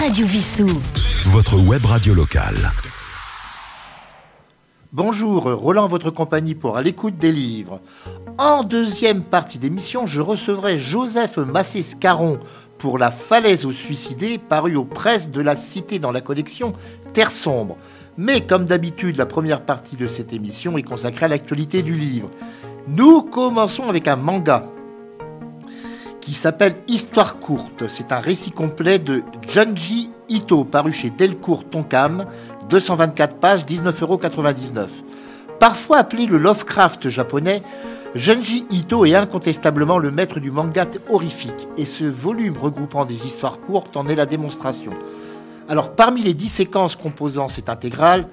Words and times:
Radio 0.00 0.26
Vissou. 0.26 0.66
Votre 1.30 1.58
web 1.58 1.84
radio 1.84 2.14
locale. 2.14 2.70
Bonjour, 4.92 5.44
Roland, 5.44 5.86
votre 5.86 6.10
compagnie 6.10 6.54
pour 6.54 6.76
à 6.76 6.82
l'écoute 6.82 7.16
des 7.18 7.32
livres. 7.32 7.80
En 8.38 8.64
deuxième 8.64 9.22
partie 9.22 9.58
d'émission, 9.58 10.06
je 10.06 10.20
recevrai 10.20 10.78
Joseph 10.78 11.36
Massé-Scaron 11.36 12.40
pour 12.78 12.98
La 12.98 13.10
falaise 13.10 13.64
aux 13.64 13.72
suicidés, 13.72 14.38
paru 14.38 14.76
aux 14.76 14.84
presses 14.84 15.30
de 15.30 15.40
la 15.40 15.56
Cité 15.56 15.98
dans 15.98 16.12
la 16.12 16.20
collection 16.20 16.74
Terre 17.12 17.30
sombre. 17.30 17.76
Mais 18.18 18.40
comme 18.42 18.66
d'habitude, 18.66 19.16
la 19.16 19.26
première 19.26 19.62
partie 19.62 19.96
de 19.96 20.06
cette 20.06 20.32
émission 20.32 20.76
est 20.76 20.82
consacrée 20.82 21.26
à 21.26 21.28
l'actualité 21.28 21.82
du 21.82 21.94
livre. 21.94 22.30
Nous 22.88 23.22
commençons 23.22 23.88
avec 23.88 24.08
un 24.08 24.16
manga 24.16 24.66
qui 26.24 26.32
s'appelle 26.32 26.76
Histoire 26.88 27.38
courte. 27.38 27.88
C'est 27.88 28.10
un 28.10 28.18
récit 28.18 28.50
complet 28.50 28.98
de 28.98 29.22
Junji 29.46 30.10
Ito, 30.30 30.64
paru 30.64 30.90
chez 30.90 31.10
Delcourt 31.10 31.64
Tonkam, 31.68 32.26
224 32.70 33.36
pages, 33.36 33.64
19,99 33.66 34.02
euros. 34.02 34.20
Parfois 35.60 35.98
appelé 35.98 36.24
le 36.24 36.38
Lovecraft 36.38 37.10
japonais, 37.10 37.62
Junji 38.14 38.64
Ito 38.70 39.04
est 39.04 39.14
incontestablement 39.14 39.98
le 39.98 40.10
maître 40.10 40.40
du 40.40 40.50
manga 40.50 40.86
horrifique, 41.10 41.68
et 41.76 41.84
ce 41.84 42.04
volume 42.04 42.56
regroupant 42.56 43.04
des 43.04 43.26
histoires 43.26 43.60
courtes 43.60 43.96
en 43.96 44.08
est 44.08 44.14
la 44.14 44.26
démonstration. 44.26 44.92
Alors, 45.68 45.94
parmi 45.94 46.22
les 46.22 46.34
dix 46.34 46.48
séquences 46.48 46.96
composant 46.96 47.48
cette 47.48 47.68
intégrale, 47.68 48.28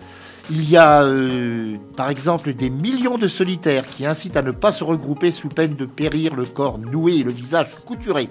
il 0.49 0.69
y 0.69 0.77
a 0.77 1.03
euh, 1.03 1.77
par 1.95 2.09
exemple 2.09 2.53
des 2.53 2.69
millions 2.69 3.17
de 3.17 3.27
solitaires 3.27 3.85
qui 3.89 4.05
incitent 4.05 4.37
à 4.37 4.41
ne 4.41 4.51
pas 4.51 4.71
se 4.71 4.83
regrouper 4.83 5.31
sous 5.31 5.49
peine 5.49 5.75
de 5.75 5.85
périr 5.85 6.35
le 6.35 6.45
corps 6.45 6.77
noué 6.77 7.15
et 7.15 7.23
le 7.23 7.31
visage 7.31 7.69
couturé. 7.85 8.29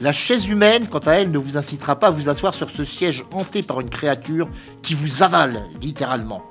La 0.00 0.12
chaise 0.12 0.46
humaine, 0.46 0.88
quant 0.88 0.98
à 0.98 1.12
elle, 1.12 1.30
ne 1.30 1.38
vous 1.38 1.56
incitera 1.56 1.98
pas 1.98 2.08
à 2.08 2.10
vous 2.10 2.28
asseoir 2.28 2.52
sur 2.52 2.68
ce 2.70 2.84
siège 2.84 3.24
hanté 3.32 3.62
par 3.62 3.80
une 3.80 3.88
créature 3.88 4.48
qui 4.82 4.94
vous 4.94 5.22
avale, 5.22 5.62
littéralement. 5.80 6.42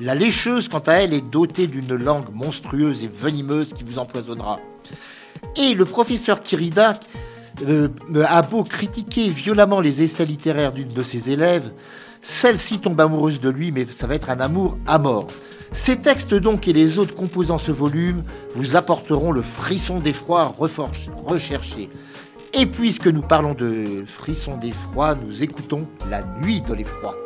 La 0.00 0.14
lécheuse, 0.14 0.68
quant 0.68 0.80
à 0.80 0.94
elle, 0.94 1.14
est 1.14 1.20
dotée 1.22 1.66
d'une 1.66 1.94
langue 1.94 2.32
monstrueuse 2.34 3.02
et 3.02 3.08
venimeuse 3.08 3.72
qui 3.72 3.84
vous 3.84 3.98
empoisonnera. 3.98 4.56
Et 5.56 5.74
le 5.74 5.84
professeur 5.86 6.42
Kirida 6.42 7.00
euh, 7.66 7.88
a 8.26 8.42
beau 8.42 8.64
critiquer 8.64 9.28
violemment 9.28 9.80
les 9.80 10.02
essais 10.02 10.26
littéraires 10.26 10.72
d'une 10.72 10.88
de 10.88 11.02
ses 11.02 11.30
élèves, 11.30 11.72
celle-ci 12.22 12.78
tombe 12.78 13.00
amoureuse 13.00 13.40
de 13.40 13.48
lui, 13.48 13.72
mais 13.72 13.86
ça 13.86 14.06
va 14.06 14.14
être 14.14 14.30
un 14.30 14.40
amour 14.40 14.78
à 14.86 14.98
mort. 14.98 15.26
Ces 15.72 15.98
textes 15.98 16.34
donc 16.34 16.66
et 16.66 16.72
les 16.72 16.98
autres 16.98 17.14
composant 17.14 17.58
ce 17.58 17.70
volume 17.70 18.24
vous 18.56 18.76
apporteront 18.76 19.32
le 19.32 19.42
frisson 19.42 19.98
d'effroi 19.98 20.52
recherché. 21.26 21.88
Et 22.52 22.66
puisque 22.66 23.06
nous 23.06 23.22
parlons 23.22 23.54
de 23.54 24.04
frisson 24.06 24.56
d'effroi, 24.56 25.14
nous 25.14 25.42
écoutons 25.42 25.86
La 26.10 26.24
nuit 26.42 26.60
de 26.60 26.74
l'effroi. 26.74 27.16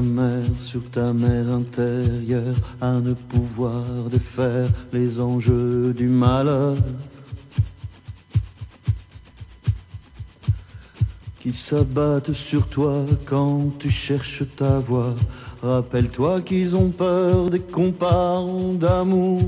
Mère 0.00 0.44
sur 0.56 0.82
ta 0.90 1.12
mer 1.12 1.48
intérieure 1.50 2.56
à 2.80 2.92
ne 2.92 3.12
pouvoir 3.14 3.84
défaire 4.10 4.68
les 4.92 5.20
enjeux 5.20 5.92
du 5.94 6.08
malheur. 6.08 6.76
Qui 11.38 11.52
s'abattent 11.52 12.32
sur 12.32 12.66
toi 12.68 13.06
quand 13.24 13.78
tu 13.78 13.90
cherches 13.90 14.44
ta 14.56 14.78
voix. 14.78 15.14
Rappelle-toi 15.62 16.42
qu'ils 16.42 16.76
ont 16.76 16.90
peur 16.90 17.50
des 17.50 17.60
comparants 17.60 18.74
d'amour. 18.74 19.42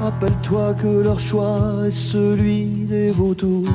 Rappelle-toi 0.00 0.74
que 0.74 1.02
leur 1.02 1.18
choix 1.18 1.86
est 1.86 1.90
celui 1.90 2.64
des 2.86 3.10
vautours. 3.10 3.66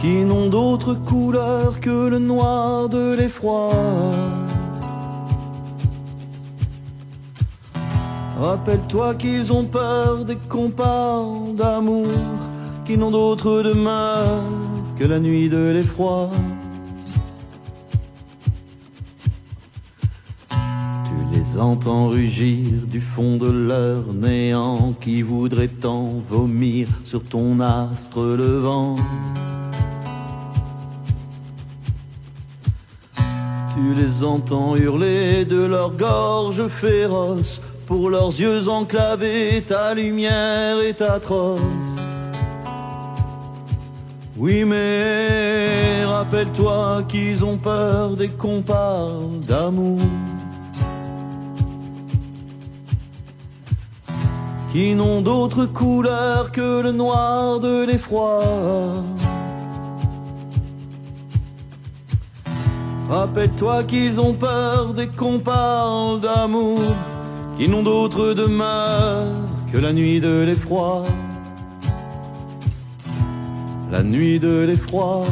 Qui 0.00 0.24
n'ont 0.24 0.48
d'autre 0.48 0.94
couleur 0.94 1.78
que 1.78 2.08
le 2.08 2.18
noir 2.18 2.88
de 2.88 3.14
l'effroi. 3.14 3.70
Rappelle-toi 8.40 9.14
qu'ils 9.16 9.52
ont 9.52 9.66
peur 9.66 10.24
des 10.24 10.38
compas 10.48 11.22
d'amour 11.54 12.08
qui 12.86 12.96
n'ont 12.96 13.10
d'autre 13.10 13.62
demeure 13.62 14.42
que 14.98 15.04
la 15.04 15.18
nuit 15.18 15.50
de 15.50 15.70
l'effroi. 15.70 16.30
Tu 20.48 21.36
les 21.36 21.58
entends 21.58 22.08
rugir 22.08 22.86
du 22.86 23.02
fond 23.02 23.36
de 23.36 23.50
leur 23.50 24.14
néant 24.14 24.94
qui 24.98 25.20
voudrait 25.20 25.68
tant 25.68 26.14
vomir 26.26 26.88
sur 27.04 27.22
ton 27.22 27.60
astre 27.60 28.22
levant. 28.22 28.96
Tu 33.80 33.94
les 33.94 34.24
entends 34.24 34.76
hurler 34.76 35.46
de 35.46 35.64
leur 35.64 35.92
gorge 35.92 36.68
féroce, 36.68 37.62
pour 37.86 38.10
leurs 38.10 38.28
yeux 38.28 38.68
enclavés, 38.68 39.62
ta 39.66 39.94
lumière 39.94 40.78
est 40.80 41.00
atroce. 41.00 41.60
Oui, 44.36 44.64
mais 44.64 46.04
rappelle-toi 46.04 47.04
qu'ils 47.08 47.42
ont 47.42 47.56
peur 47.56 48.16
dès 48.16 48.28
qu'on 48.28 48.62
d'amour. 49.48 50.00
Qui 54.72 54.94
n'ont 54.94 55.22
d'autre 55.22 55.64
couleur 55.64 56.52
que 56.52 56.82
le 56.82 56.92
noir 56.92 57.60
de 57.60 57.86
l'effroi. 57.86 58.42
Rappelle-toi 63.10 63.82
qu'ils 63.82 64.20
ont 64.20 64.34
peur 64.34 64.94
dès 64.94 65.08
qu'on 65.08 65.40
d'amour, 66.18 66.78
qui 67.58 67.68
n'ont 67.68 67.82
d'autre 67.82 68.34
demeure 68.34 69.26
que 69.72 69.78
la 69.78 69.92
nuit 69.92 70.20
de 70.20 70.44
l'effroi. 70.46 71.02
La 73.90 74.04
nuit 74.04 74.38
de 74.38 74.64
l'effroi. 74.64 75.24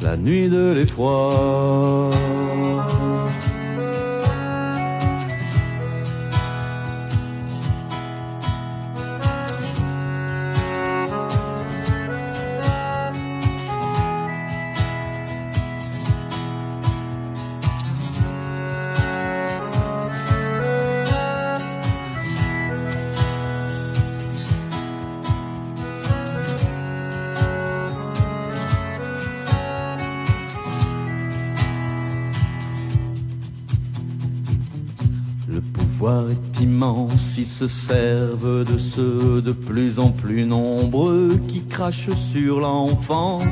La 0.00 0.16
nuit 0.16 0.48
de 0.48 0.72
l'effroi. 0.72 2.10
Immense, 37.16 37.36
ils 37.38 37.46
se 37.46 37.68
servent 37.68 38.64
de 38.64 38.78
ceux 38.78 39.42
de 39.42 39.52
plus 39.52 39.98
en 39.98 40.10
plus 40.10 40.44
nombreux 40.44 41.38
qui 41.48 41.64
crachent 41.64 42.14
sur 42.32 42.60
l'enfance. 42.60 43.44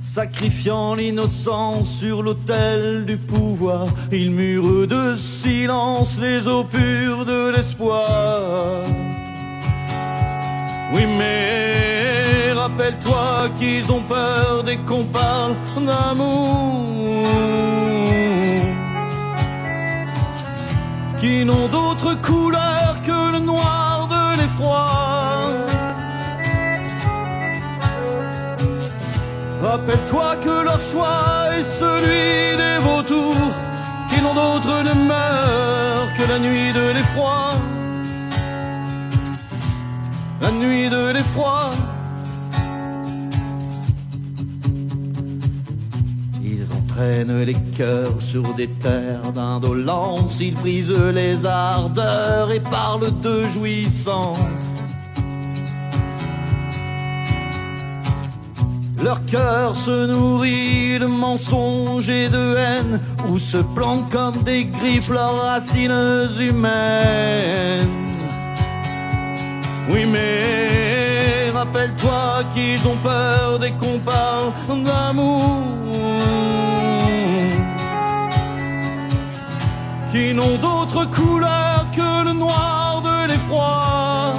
Sacrifiant 0.00 0.94
l'innocence 0.94 1.88
sur 1.88 2.22
l'autel 2.22 3.04
du 3.06 3.16
pouvoir, 3.16 3.86
ils 4.10 4.30
murent 4.30 4.86
de 4.86 5.14
silence 5.16 6.18
les 6.20 6.46
eaux 6.48 6.64
pures 6.64 7.24
de 7.24 7.52
l'espoir. 7.54 8.82
Oui, 10.94 11.02
mais 11.18 12.52
rappelle-toi 12.52 13.50
qu'ils 13.58 13.92
ont 13.92 14.02
peur 14.02 14.64
dès 14.64 14.78
qu'on 14.78 15.04
parle 15.04 15.54
d'amour. 15.76 17.77
Qui 21.28 21.44
n'ont 21.44 21.68
d'autre 21.68 22.10
couleur 22.28 22.90
que 23.06 23.18
le 23.34 23.40
noir 23.40 24.08
de 24.14 24.24
l'effroi. 24.38 24.86
Rappelle-toi 29.62 30.28
que 30.44 30.56
leur 30.68 30.80
choix 30.90 31.24
est 31.58 31.68
celui 31.82 32.30
des 32.62 32.78
vautours 32.86 33.50
qui 34.08 34.18
n'ont 34.22 34.36
d'autre 34.42 34.74
demeure 34.90 36.06
que 36.16 36.24
la 36.32 36.38
nuit 36.46 36.72
de 36.78 36.84
l'effroi. 36.94 37.38
La 40.40 40.50
nuit 40.62 40.88
de 40.88 41.02
l'effroi. 41.14 41.87
Entraînent 46.98 47.44
les 47.44 47.54
cœurs 47.76 48.20
sur 48.20 48.54
des 48.54 48.66
terres 48.66 49.32
d'indolence, 49.32 50.40
ils 50.40 50.54
brisent 50.54 50.90
les 50.90 51.46
ardeurs 51.46 52.50
et 52.50 52.58
parlent 52.58 53.20
de 53.20 53.46
jouissance. 53.46 54.82
Leur 59.00 59.24
cœur 59.26 59.76
se 59.76 60.06
nourrit 60.06 60.98
de 60.98 61.06
mensonges 61.06 62.08
et 62.08 62.28
de 62.28 62.56
haine, 62.56 63.00
ou 63.28 63.38
se 63.38 63.58
plante 63.58 64.10
comme 64.10 64.42
des 64.42 64.64
griffes 64.64 65.10
leurs 65.10 65.40
racines 65.40 66.28
humaines. 66.40 67.86
Oui, 69.88 70.04
mais 70.04 71.50
rappelle-toi 71.54 72.42
qu'ils 72.52 72.84
ont 72.88 72.98
peur 73.04 73.60
dès 73.60 73.70
qu'on 73.70 74.00
parle 74.00 74.82
d'amour. 74.82 75.87
Qui 80.18 80.34
n'ont 80.34 80.58
d'autre 80.58 81.04
couleur 81.04 81.86
que 81.94 82.24
le 82.24 82.32
noir 82.32 83.00
de 83.08 83.28
l'effroi. 83.28 84.34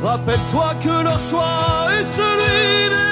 Rappelle-toi 0.00 0.68
que 0.84 1.02
leur 1.02 1.18
choix 1.18 1.88
est 1.98 2.04
celui 2.04 2.88
des 2.94 3.05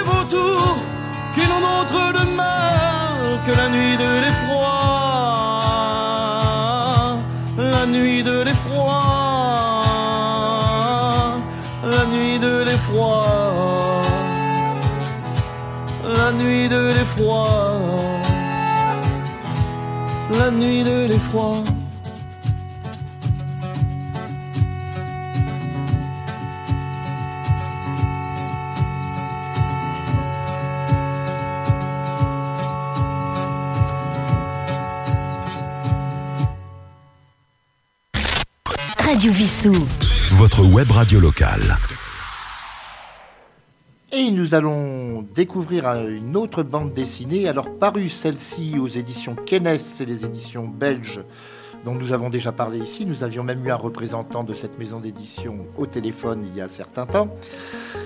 nuit 20.54 20.82
de 20.84 21.06
l'effroi. 21.06 21.62
Radio 38.98 39.32
Vissou. 39.32 39.72
Votre 40.36 40.64
web 40.64 40.90
radio 40.90 41.20
locale. 41.20 41.76
Et 44.12 44.30
nous 44.30 44.54
allons 44.54 44.93
découvrir 45.34 45.86
une 46.08 46.36
autre 46.36 46.62
bande 46.62 46.92
dessinée, 46.92 47.48
alors 47.48 47.68
parue 47.70 48.08
celle-ci 48.08 48.78
aux 48.78 48.86
éditions 48.86 49.34
Kennes, 49.34 49.78
c'est 49.78 50.04
les 50.04 50.24
éditions 50.24 50.68
belges 50.68 51.22
dont 51.84 51.94
nous 51.94 52.12
avons 52.12 52.30
déjà 52.30 52.52
parlé 52.52 52.78
ici. 52.78 53.04
Nous 53.04 53.24
avions 53.24 53.42
même 53.42 53.64
eu 53.66 53.70
un 53.70 53.76
représentant 53.76 54.44
de 54.44 54.54
cette 54.54 54.78
maison 54.78 55.00
d'édition 55.00 55.66
au 55.76 55.86
téléphone 55.86 56.46
il 56.48 56.56
y 56.56 56.60
a 56.60 56.64
un 56.64 56.68
certain 56.68 57.04
temps. 57.04 57.28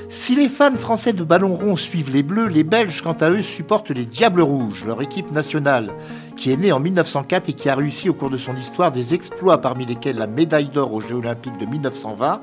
Si 0.08 0.34
les 0.34 0.48
fans 0.48 0.74
français 0.76 1.12
de 1.12 1.22
ballon 1.22 1.54
rond 1.54 1.76
suivent 1.76 2.12
les 2.12 2.22
Bleus, 2.22 2.48
les 2.48 2.64
Belges, 2.64 3.02
quant 3.02 3.12
à 3.12 3.30
eux, 3.30 3.42
supportent 3.42 3.90
les 3.90 4.06
Diables 4.06 4.40
Rouges, 4.40 4.84
leur 4.86 5.02
équipe 5.02 5.30
nationale, 5.30 5.92
qui 6.36 6.50
est 6.50 6.56
née 6.56 6.72
en 6.72 6.80
1904 6.80 7.50
et 7.50 7.52
qui 7.52 7.68
a 7.68 7.74
réussi 7.74 8.08
au 8.08 8.14
cours 8.14 8.30
de 8.30 8.38
son 8.38 8.56
histoire 8.56 8.90
des 8.90 9.14
exploits 9.14 9.60
parmi 9.60 9.84
lesquels 9.84 10.16
la 10.16 10.26
médaille 10.26 10.70
d'or 10.70 10.94
aux 10.94 11.00
Jeux 11.00 11.16
Olympiques 11.16 11.58
de 11.58 11.66
1920 11.66 12.40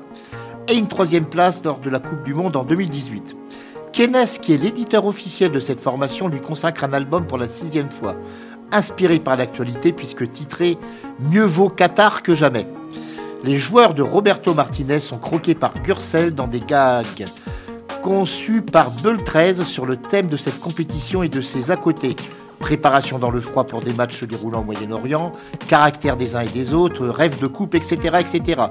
et 0.68 0.76
une 0.76 0.88
troisième 0.88 1.26
place 1.26 1.62
lors 1.64 1.80
de 1.80 1.90
la 1.90 1.98
Coupe 1.98 2.22
du 2.22 2.34
Monde 2.34 2.56
en 2.56 2.64
2018. 2.64 3.36
Kennes, 3.96 4.26
qui 4.42 4.52
est 4.52 4.58
l'éditeur 4.58 5.06
officiel 5.06 5.50
de 5.52 5.58
cette 5.58 5.80
formation, 5.80 6.28
lui 6.28 6.42
consacre 6.42 6.84
un 6.84 6.92
album 6.92 7.26
pour 7.26 7.38
la 7.38 7.48
sixième 7.48 7.90
fois, 7.90 8.14
inspiré 8.70 9.18
par 9.18 9.36
l'actualité 9.36 9.94
puisque 9.94 10.30
titré 10.30 10.76
Mieux 11.18 11.46
vaut 11.46 11.70
Qatar 11.70 12.22
que 12.22 12.34
jamais. 12.34 12.66
Les 13.42 13.56
joueurs 13.56 13.94
de 13.94 14.02
Roberto 14.02 14.52
Martinez 14.52 15.00
sont 15.00 15.16
croqués 15.16 15.54
par 15.54 15.72
Gürcel 15.82 16.34
dans 16.34 16.46
des 16.46 16.58
gags 16.58 17.24
conçus 18.02 18.60
par 18.60 18.90
Beul 18.90 19.24
13 19.24 19.62
sur 19.62 19.86
le 19.86 19.96
thème 19.96 20.28
de 20.28 20.36
cette 20.36 20.60
compétition 20.60 21.22
et 21.22 21.30
de 21.30 21.40
ses 21.40 21.70
à 21.70 21.76
côté. 21.76 22.16
Préparation 22.58 23.18
dans 23.18 23.30
le 23.30 23.40
froid 23.40 23.64
pour 23.64 23.80
des 23.80 23.94
matchs 23.94 24.24
déroulant 24.24 24.60
au 24.60 24.64
Moyen-Orient, 24.64 25.32
caractère 25.68 26.18
des 26.18 26.36
uns 26.36 26.42
et 26.42 26.48
des 26.48 26.74
autres, 26.74 27.06
rêve 27.06 27.40
de 27.40 27.46
coupe, 27.46 27.74
etc., 27.74 28.18
etc. 28.20 28.64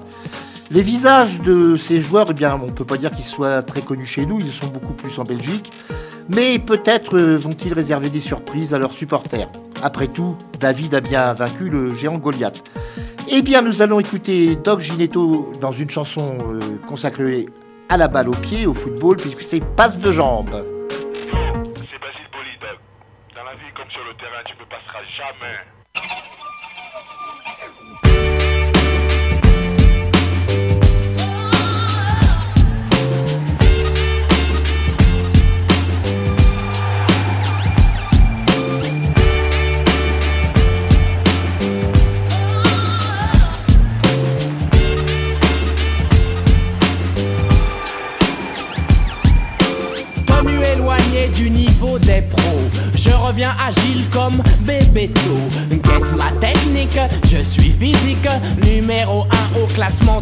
Les 0.71 0.81
visages 0.81 1.41
de 1.41 1.77
ces 1.77 2.01
joueurs, 2.01 2.25
eh 2.31 2.33
bien, 2.33 2.59
on 2.59 2.65
ne 2.65 2.71
peut 2.71 2.85
pas 2.85 2.97
dire 2.97 3.12
qu'ils 3.12 3.25
soient 3.25 3.62
très 3.62 3.81
connus 3.81 4.07
chez 4.07 4.25
nous, 4.25 4.39
ils 4.39 4.51
sont 4.51 4.65
beaucoup 4.65 4.94
plus 4.94 5.19
en 5.19 5.23
Belgique, 5.23 5.71
mais 6.27 6.57
peut-être 6.57 7.15
euh, 7.17 7.38
vont-ils 7.38 7.71
réserver 7.71 8.09
des 8.09 8.19
surprises 8.19 8.73
à 8.73 8.79
leurs 8.79 8.89
supporters? 8.91 9.47
Après 9.83 10.07
tout, 10.07 10.35
David 10.59 10.95
a 10.95 11.01
bien 11.01 11.33
vaincu 11.33 11.69
le 11.69 11.94
géant 11.94 12.17
Goliath. 12.17 12.63
Eh 13.29 13.44
bien, 13.44 13.62
nous 13.62 13.83
allons 13.83 14.00
écouter 14.00 14.56
Doc 14.56 14.79
Ginetto 14.79 15.51
dans 15.62 15.71
une 15.71 15.91
chanson 15.91 16.35
euh, 16.41 16.59
consacrée 16.88 17.45
à 17.89 17.97
la 17.97 18.07
balle 18.07 18.29
au 18.29 18.35
pied, 18.35 18.65
au 18.65 18.73
football, 18.73 19.17
puisque 19.17 19.41
c'est 19.41 19.63
passe 19.75 20.00
de 20.00 20.12
jambes. 20.12 20.50
Dans 20.50 20.63
la 23.44 23.53
vie 23.53 23.71
comme 23.75 23.91
sur 23.91 24.03
le 24.03 24.15
terrain, 24.17 24.41
tu 24.45 24.53
ne 24.53 24.65
passeras 24.65 25.03
jamais. 25.15 25.59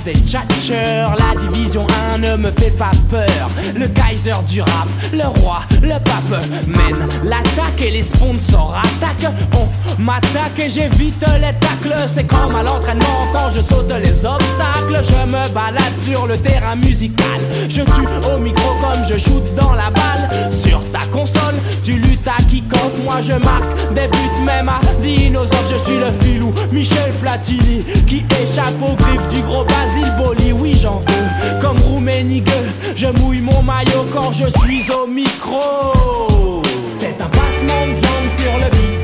Des 0.03 0.13
tchatcheurs. 0.15 1.22
La 2.33 2.37
division 2.37 2.37
1 2.37 2.37
ne 2.37 2.37
me 2.37 2.51
fait 2.51 2.71
pas 2.71 2.91
peur. 3.09 3.49
Le 3.75 3.87
Kaiser 3.87 4.33
du 4.47 4.61
rap, 4.61 4.87
le 5.11 5.27
roi, 5.39 5.61
le 5.81 5.99
pape 5.99 6.43
mène 6.67 7.07
l'attaque 7.23 7.81
et 7.85 7.91
les 7.91 8.03
sponsors 8.03 8.75
attaquent. 8.75 9.31
On 9.53 10.01
m'attaque 10.01 10.59
et 10.59 10.69
j'évite 10.69 11.23
les 11.39 11.53
tacles. 11.59 11.95
C'est 12.13 12.25
comme 12.25 12.55
à 12.55 12.63
l'entraînement 12.63 13.27
quand 13.33 13.49
je 13.53 13.61
saute 13.61 13.93
les 14.01 14.25
obstacles. 14.25 15.01
Je 15.03 15.27
me 15.27 15.53
balade 15.53 15.93
sur 16.03 16.25
le 16.25 16.37
terrain 16.37 16.75
musical. 16.75 17.39
Je 17.69 17.81
tue 17.81 18.07
au 18.33 18.39
micro 18.39 18.69
comme 18.81 19.03
je 19.05 19.17
shoot 19.17 19.43
dans 19.55 19.73
la 19.73 19.91
balle. 19.91 20.51
Sur 20.65 20.83
ta 20.91 21.05
console, 21.11 21.55
tu 21.83 21.93
luttes 21.93 22.27
à 22.27 22.41
kick-off. 22.43 22.97
Moi 23.03 23.21
je 23.21 23.33
marque 23.33 23.93
des 23.93 24.07
buts 24.07 24.43
même 24.45 24.69
à 24.69 24.79
dinosaures. 25.01 25.63
Je 25.69 25.89
suis 25.89 25.99
le 25.99 26.11
filou 26.21 26.53
Michel 26.71 27.11
Platini 27.21 27.83
qui 28.07 28.25
échappe 28.41 28.73
aux 28.81 28.95
griffes 28.95 29.27
du 29.29 29.41
gros 29.41 29.65
Basile 29.65 30.13
Boli. 30.17 30.51
Oui, 30.53 30.77
j'en 30.81 30.99
veux 30.99 31.59
comme 31.61 31.77
Je 32.95 33.07
mouille 33.07 33.41
mon 33.41 33.61
maillot 33.61 34.05
quand 34.13 34.31
je 34.31 34.45
suis 34.59 34.89
au 34.91 35.05
micro. 35.05 36.63
C'est 36.97 37.19
un 37.19 37.27
passement 37.27 37.87
de 37.87 38.41
sur 38.41 38.57
le 38.59 38.69
beat, 38.71 39.02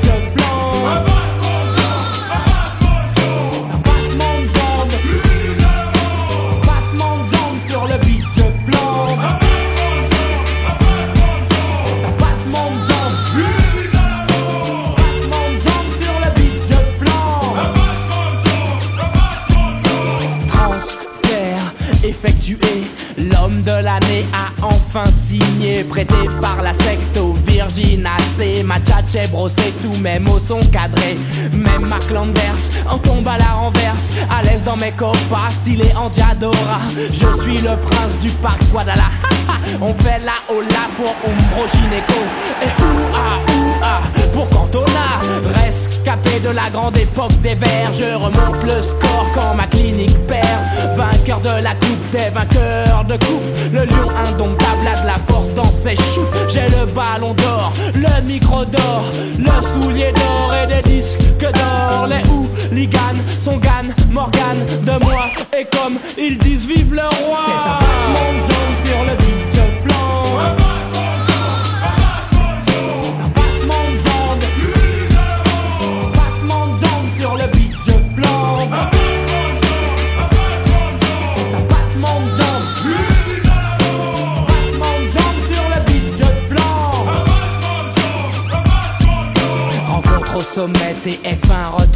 prêté 25.84 26.16
par 26.42 26.62
la 26.62 26.74
secte 26.74 27.18
au 27.18 27.34
Virgin 27.48 28.06
AC. 28.06 28.64
Ma 28.64 28.80
tchatche 28.80 29.12
j'ai 29.12 29.28
brossé, 29.28 29.74
tous 29.82 29.98
mes 30.00 30.20
mots 30.20 30.40
sont 30.40 30.60
cadrés. 30.72 31.18
Même 31.52 31.88
Mark 31.88 32.10
Landers 32.12 32.42
en 32.90 32.98
tombe 32.98 33.28
à 33.28 33.38
la 33.38 33.54
renverse. 33.54 34.10
À 34.30 34.44
l'aise 34.44 34.64
dans 34.64 34.78
mes 34.78 34.92
copas, 34.92 35.50
stylé 35.50 35.92
en 35.96 36.10
Diadora. 36.10 36.80
Je 37.12 37.42
suis 37.42 37.58
le 37.58 37.76
prince 37.78 38.18
du 38.22 38.30
parc 38.42 38.64
Guadalajara. 38.72 39.10
On 39.82 39.94
fait 39.94 40.20
la 40.26 40.38
hola 40.54 40.86
pour 40.96 41.14
Umbro 41.26 41.68
Gineco. 41.68 42.22
Et 42.62 42.82
ouah, 42.82 43.40
ouah, 43.82 44.02
pour 44.34 44.50
Cantona. 44.50 45.20
Rescapé 45.56 46.40
de 46.40 46.50
la 46.50 46.70
grande 46.72 46.98
époque 46.98 47.40
des 47.42 47.56
verts. 47.56 47.94
Je 47.94 48.16
remonte 48.16 48.64
le 48.64 48.82
score 48.82 49.28
quand 49.34 49.56
ma 49.56 49.68
clinique 49.68 50.18
perd. 50.28 50.60
Vainqueur 50.96 51.40
de 51.42 51.62
la 51.64 51.72
coupe 51.76 52.12
des 52.12 52.30
vainqueurs 52.34 53.06
de 53.06 53.18
coupe. 53.18 53.74
Le 53.74 53.86
lion 53.86 54.10
indomptable 54.28 54.88
a 54.88 55.02
de 55.02 55.08
la 55.08 55.18
dans 55.60 55.72
ses 55.84 55.96
choux. 55.96 56.28
J'ai 56.48 56.68
le 56.70 56.86
ballon 56.86 57.34
d'or, 57.34 57.72
le 57.94 58.22
micro 58.26 58.64
d'or, 58.66 59.04
le 59.38 59.82
soulier 59.82 60.12
d'or 60.14 60.54
et 60.62 60.68
des 60.68 60.84
disques 60.90 61.48
d'or. 61.54 62.08
Les 62.08 62.24
hooligans 62.30 63.20
sont 63.44 63.58
Gann, 63.58 63.94
Morgan 64.10 64.58
de 64.84 65.06
moi. 65.06 65.26
Et 65.58 65.66
comme 65.76 65.96
ils 66.18 66.38
disent, 66.38 66.68
vive 66.68 66.94
le 66.94 67.08
roi. 67.26 67.46
C'est 67.48 67.96
un 67.96 68.10
monde 68.16 68.42
jaune 68.50 68.76
sur 68.86 69.00
le 69.10 69.39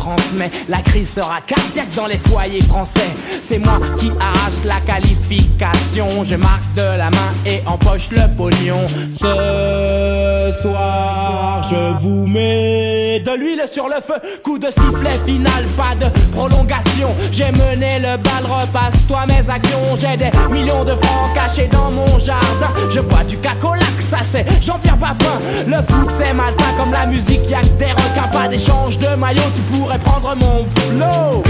TF1 0.03 0.13
retransmet 0.13 0.49
La 0.69 0.81
crise 0.81 1.09
sera 1.09 1.39
cardiaque 1.41 1.93
dans 1.95 2.07
les 2.07 2.17
foyers 2.17 2.61
français. 2.61 3.09
C'est 3.41 3.59
moi 3.59 3.79
qui 3.99 4.11
arrache 4.19 4.63
la 4.65 4.79
qualification. 4.81 6.23
Je 6.23 6.35
marque 6.35 6.73
de 6.75 6.97
la 6.97 7.09
main 7.09 7.33
et 7.45 7.61
empoche 7.65 8.09
le 8.11 8.21
pognon. 8.35 8.85
Ce 9.11 10.61
soir, 10.61 11.63
je 11.69 12.01
vous 12.01 12.27
mets 12.27 13.19
de 13.19 13.31
l'huile 13.37 13.63
sur 13.71 13.87
le 13.87 14.01
feu. 14.01 14.15
Coup 14.43 14.59
de 14.59 14.67
sifflet 14.67 15.19
final, 15.25 15.65
pas 15.77 15.95
de 15.99 16.09
prolongation. 16.31 17.09
J'ai 17.31 17.51
mené 17.51 17.99
le 17.99 18.17
bal, 18.17 18.43
repasse-toi 18.43 19.25
mes 19.27 19.49
actions. 19.49 19.97
J'ai 19.97 20.17
des 20.17 20.31
millions 20.51 20.83
de 20.83 20.93
francs 20.95 21.33
cachés 21.33 21.69
dans 21.71 21.91
mon 21.91 22.19
jardin. 22.19 22.71
Je 22.89 22.99
bois 22.99 23.23
du 23.23 23.37
cacolac, 23.37 24.01
ça 24.09 24.17
c'est 24.23 24.45
Jean-Pierre 24.61 24.97
Papin. 24.97 25.39
Le 25.67 25.77
foot 25.77 26.09
c'est 26.19 26.33
malsain 26.33 26.73
comme 26.77 26.91
la 26.91 27.05
musique, 27.05 27.49
y'a 27.49 27.61
que 27.61 27.77
des 27.77 27.91
requins 27.91 28.27
Pas 28.31 28.47
d'échange 28.47 28.97
de 28.97 29.15
maillot, 29.15 29.41
tu 29.55 29.61
pourrais 29.61 29.92
prendre 29.99 30.35
mon 30.35 30.65
flow. 30.65 31.43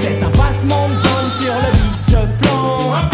C'est 0.00 0.22
un 0.22 0.30
passement 0.30 0.88
de 0.88 0.94
jambes 0.94 1.32
sur 1.40 1.54
le 1.54 1.70
beat, 1.72 1.94
je 2.08 2.46
flanc 2.46 3.13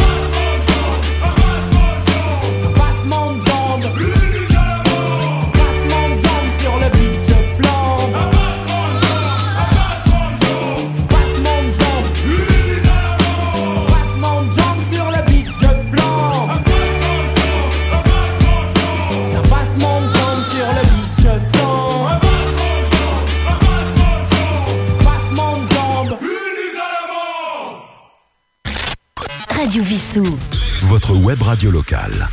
Votre 30.89 31.15
web 31.15 31.41
radio 31.41 31.71
locale. 31.71 32.27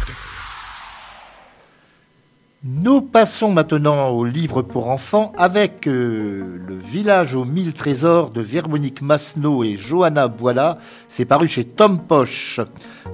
Nous 2.63 3.01
passons 3.01 3.51
maintenant 3.51 4.09
au 4.09 4.25
livre 4.25 4.63
pour 4.63 4.89
enfants 4.89 5.31
avec 5.37 5.85
euh, 5.85 6.57
Le 6.67 6.75
village 6.75 7.35
aux 7.35 7.45
mille 7.45 7.73
trésors 7.73 8.31
de 8.31 8.41
Véronique 8.41 9.03
Masneau 9.03 9.63
et 9.63 9.75
Johanna 9.75 10.27
Boila. 10.27 10.79
C'est 11.07 11.25
paru 11.25 11.47
chez 11.47 11.65
Tom 11.65 11.99
Poche. 11.99 12.59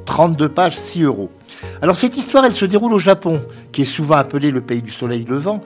32 0.05 0.48
pages, 0.48 0.77
6 0.77 1.01
euros. 1.01 1.29
Alors 1.82 1.98
cette 1.98 2.15
histoire, 2.15 2.46
elle 2.46 2.55
se 2.55 2.63
déroule 2.63 2.93
au 2.93 3.00
Japon, 3.00 3.41
qui 3.74 3.82
est 3.82 3.86
souvent 3.86 4.15
appelé 4.15 4.50
le 4.50 4.62
pays 4.62 4.82
du 4.82 4.91
soleil 4.91 5.25
levant. 5.25 5.62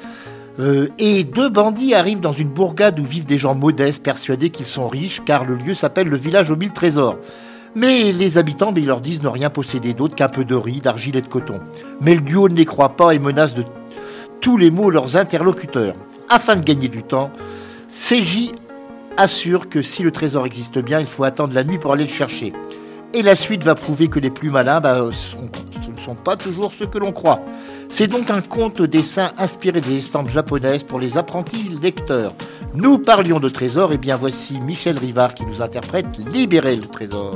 Euh, 0.59 0.87
et 0.97 1.23
deux 1.23 1.49
bandits 1.49 1.93
arrivent 1.93 2.21
dans 2.21 2.31
une 2.31 2.49
bourgade 2.49 2.99
où 2.99 3.05
vivent 3.05 3.27
des 3.27 3.37
gens 3.37 3.53
modestes, 3.53 4.01
persuadés 4.01 4.49
qu'ils 4.49 4.65
sont 4.65 4.87
riches, 4.87 5.21
car 5.23 5.45
le 5.45 5.53
lieu 5.53 5.75
s'appelle 5.75 6.07
le 6.07 6.17
village 6.17 6.49
aux 6.49 6.55
mille 6.55 6.71
trésors. 6.71 7.17
Mais 7.75 8.11
les 8.11 8.37
habitants, 8.37 8.73
ils 8.75 8.85
leur 8.85 9.01
disent 9.01 9.21
ne 9.21 9.27
rien 9.27 9.49
posséder 9.49 9.93
d'autre 9.93 10.15
qu'un 10.15 10.29
peu 10.29 10.45
de 10.45 10.55
riz, 10.55 10.81
d'argile 10.81 11.17
et 11.17 11.21
de 11.21 11.27
coton. 11.27 11.59
Mais 12.01 12.15
le 12.15 12.21
duo 12.21 12.49
ne 12.49 12.55
les 12.55 12.65
croit 12.65 12.95
pas 12.95 13.13
et 13.13 13.19
menace 13.19 13.53
de 13.53 13.63
tous 14.41 14.57
les 14.57 14.71
mots 14.71 14.89
leurs 14.89 15.17
interlocuteurs. 15.17 15.95
Afin 16.29 16.55
de 16.55 16.63
gagner 16.63 16.87
du 16.87 17.03
temps, 17.03 17.31
CJ 17.89 18.51
assure 19.17 19.69
que 19.69 19.81
si 19.81 20.03
le 20.03 20.11
trésor 20.11 20.45
existe 20.45 20.79
bien, 20.79 20.99
il 20.99 21.05
faut 21.05 21.23
attendre 21.23 21.53
la 21.53 21.63
nuit 21.63 21.77
pour 21.77 21.93
aller 21.93 22.03
le 22.03 22.09
chercher. 22.09 22.53
Et 23.13 23.21
la 23.21 23.35
suite 23.35 23.63
va 23.63 23.75
prouver 23.75 24.09
que 24.09 24.19
les 24.19 24.29
plus 24.29 24.49
malins, 24.49 24.81
bah, 24.81 25.01
ne 25.01 25.11
sont 25.11 26.15
pas 26.15 26.35
toujours 26.35 26.71
ceux 26.73 26.85
que 26.85 26.97
l'on 26.97 27.11
croit. 27.11 27.41
C'est 27.89 28.07
donc 28.07 28.29
un 28.29 28.41
conte 28.41 28.81
dessin 28.81 29.31
inspiré 29.37 29.81
des 29.81 29.97
estampes 29.97 30.29
japonaises 30.29 30.83
pour 30.83 30.99
les 30.99 31.17
apprentis 31.17 31.69
lecteurs. 31.81 32.33
Nous 32.73 32.99
parlions 32.99 33.39
de 33.39 33.49
trésor, 33.49 33.93
et 33.93 33.97
bien 33.97 34.17
voici 34.17 34.59
Michel 34.61 34.97
Rivard 34.97 35.33
qui 35.33 35.45
nous 35.45 35.61
interprète 35.61 36.05
Libérer 36.31 36.75
le 36.75 36.87
trésor. 36.87 37.35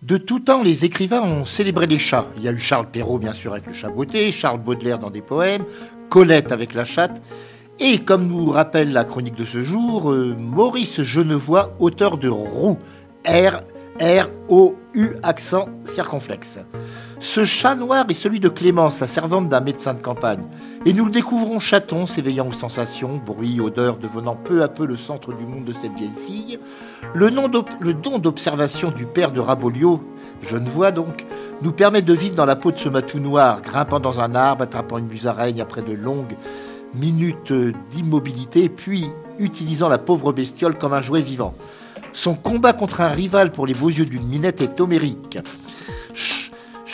De 0.00 0.16
tout 0.16 0.38
temps, 0.38 0.62
les 0.62 0.84
écrivains 0.84 1.22
ont 1.22 1.44
célébré 1.44 1.88
les 1.88 1.98
chats. 1.98 2.26
Il 2.36 2.44
y 2.44 2.48
a 2.48 2.52
eu 2.52 2.60
Charles 2.60 2.88
Perrault, 2.88 3.18
bien 3.18 3.32
sûr, 3.32 3.50
avec 3.50 3.66
le 3.66 3.72
chat 3.72 3.88
beauté, 3.88 4.30
Charles 4.30 4.60
Baudelaire 4.60 5.00
dans 5.00 5.10
des 5.10 5.20
poèmes, 5.20 5.64
Colette 6.08 6.52
avec 6.52 6.74
la 6.74 6.84
chatte, 6.84 7.20
et 7.80 7.98
comme 7.98 8.28
nous 8.28 8.50
rappelle 8.52 8.92
la 8.92 9.02
chronique 9.02 9.34
de 9.34 9.44
ce 9.44 9.60
jour, 9.60 10.12
euh, 10.12 10.36
Maurice 10.38 11.02
Genevois, 11.02 11.74
auteur 11.80 12.16
de 12.16 12.28
Roux, 12.28 12.78
R, 13.26 13.58
R, 14.00 14.28
O, 14.48 14.76
U, 14.94 15.08
accent 15.24 15.68
circonflexe. 15.82 16.60
Ce 17.20 17.44
chat 17.44 17.74
noir 17.74 18.06
est 18.08 18.14
celui 18.14 18.38
de 18.38 18.48
Clémence, 18.48 19.00
la 19.00 19.08
servante 19.08 19.48
d'un 19.48 19.60
médecin 19.60 19.92
de 19.92 20.00
campagne. 20.00 20.44
Et 20.86 20.92
nous 20.92 21.04
le 21.04 21.10
découvrons 21.10 21.58
chaton, 21.58 22.06
s'éveillant 22.06 22.46
aux 22.46 22.52
sensations, 22.52 23.20
bruits, 23.24 23.60
odeurs, 23.60 23.96
devenant 23.96 24.36
peu 24.36 24.62
à 24.62 24.68
peu 24.68 24.86
le 24.86 24.96
centre 24.96 25.32
du 25.32 25.44
monde 25.44 25.64
de 25.64 25.72
cette 25.72 25.94
vieille 25.94 26.12
fille. 26.16 26.60
Le, 27.14 27.30
don 27.92 28.18
d'observation 28.20 28.92
du 28.92 29.04
père 29.04 29.32
de 29.32 29.40
Rabolio, 29.40 30.00
vois 30.66 30.92
donc, 30.92 31.26
nous 31.60 31.72
permet 31.72 32.02
de 32.02 32.14
vivre 32.14 32.36
dans 32.36 32.46
la 32.46 32.54
peau 32.54 32.70
de 32.70 32.78
ce 32.78 32.88
matou 32.88 33.18
noir, 33.18 33.62
grimpant 33.62 33.98
dans 33.98 34.20
un 34.20 34.36
arbre, 34.36 34.62
attrapant 34.62 34.98
une 34.98 35.08
musaraigne 35.08 35.60
après 35.60 35.82
de 35.82 35.92
longues 35.92 36.36
minutes 36.94 37.52
d'immobilité, 37.90 38.68
puis 38.68 39.06
utilisant 39.40 39.88
la 39.88 39.98
pauvre 39.98 40.32
bestiole 40.32 40.78
comme 40.78 40.92
un 40.92 41.00
jouet 41.00 41.20
vivant. 41.20 41.54
Son 42.12 42.34
combat 42.34 42.72
contre 42.72 43.00
un 43.00 43.08
rival 43.08 43.50
pour 43.50 43.66
les 43.66 43.74
beaux 43.74 43.90
yeux 43.90 44.06
d'une 44.06 44.26
minette 44.26 44.60
est 44.60 44.80
homérique. 44.80 45.38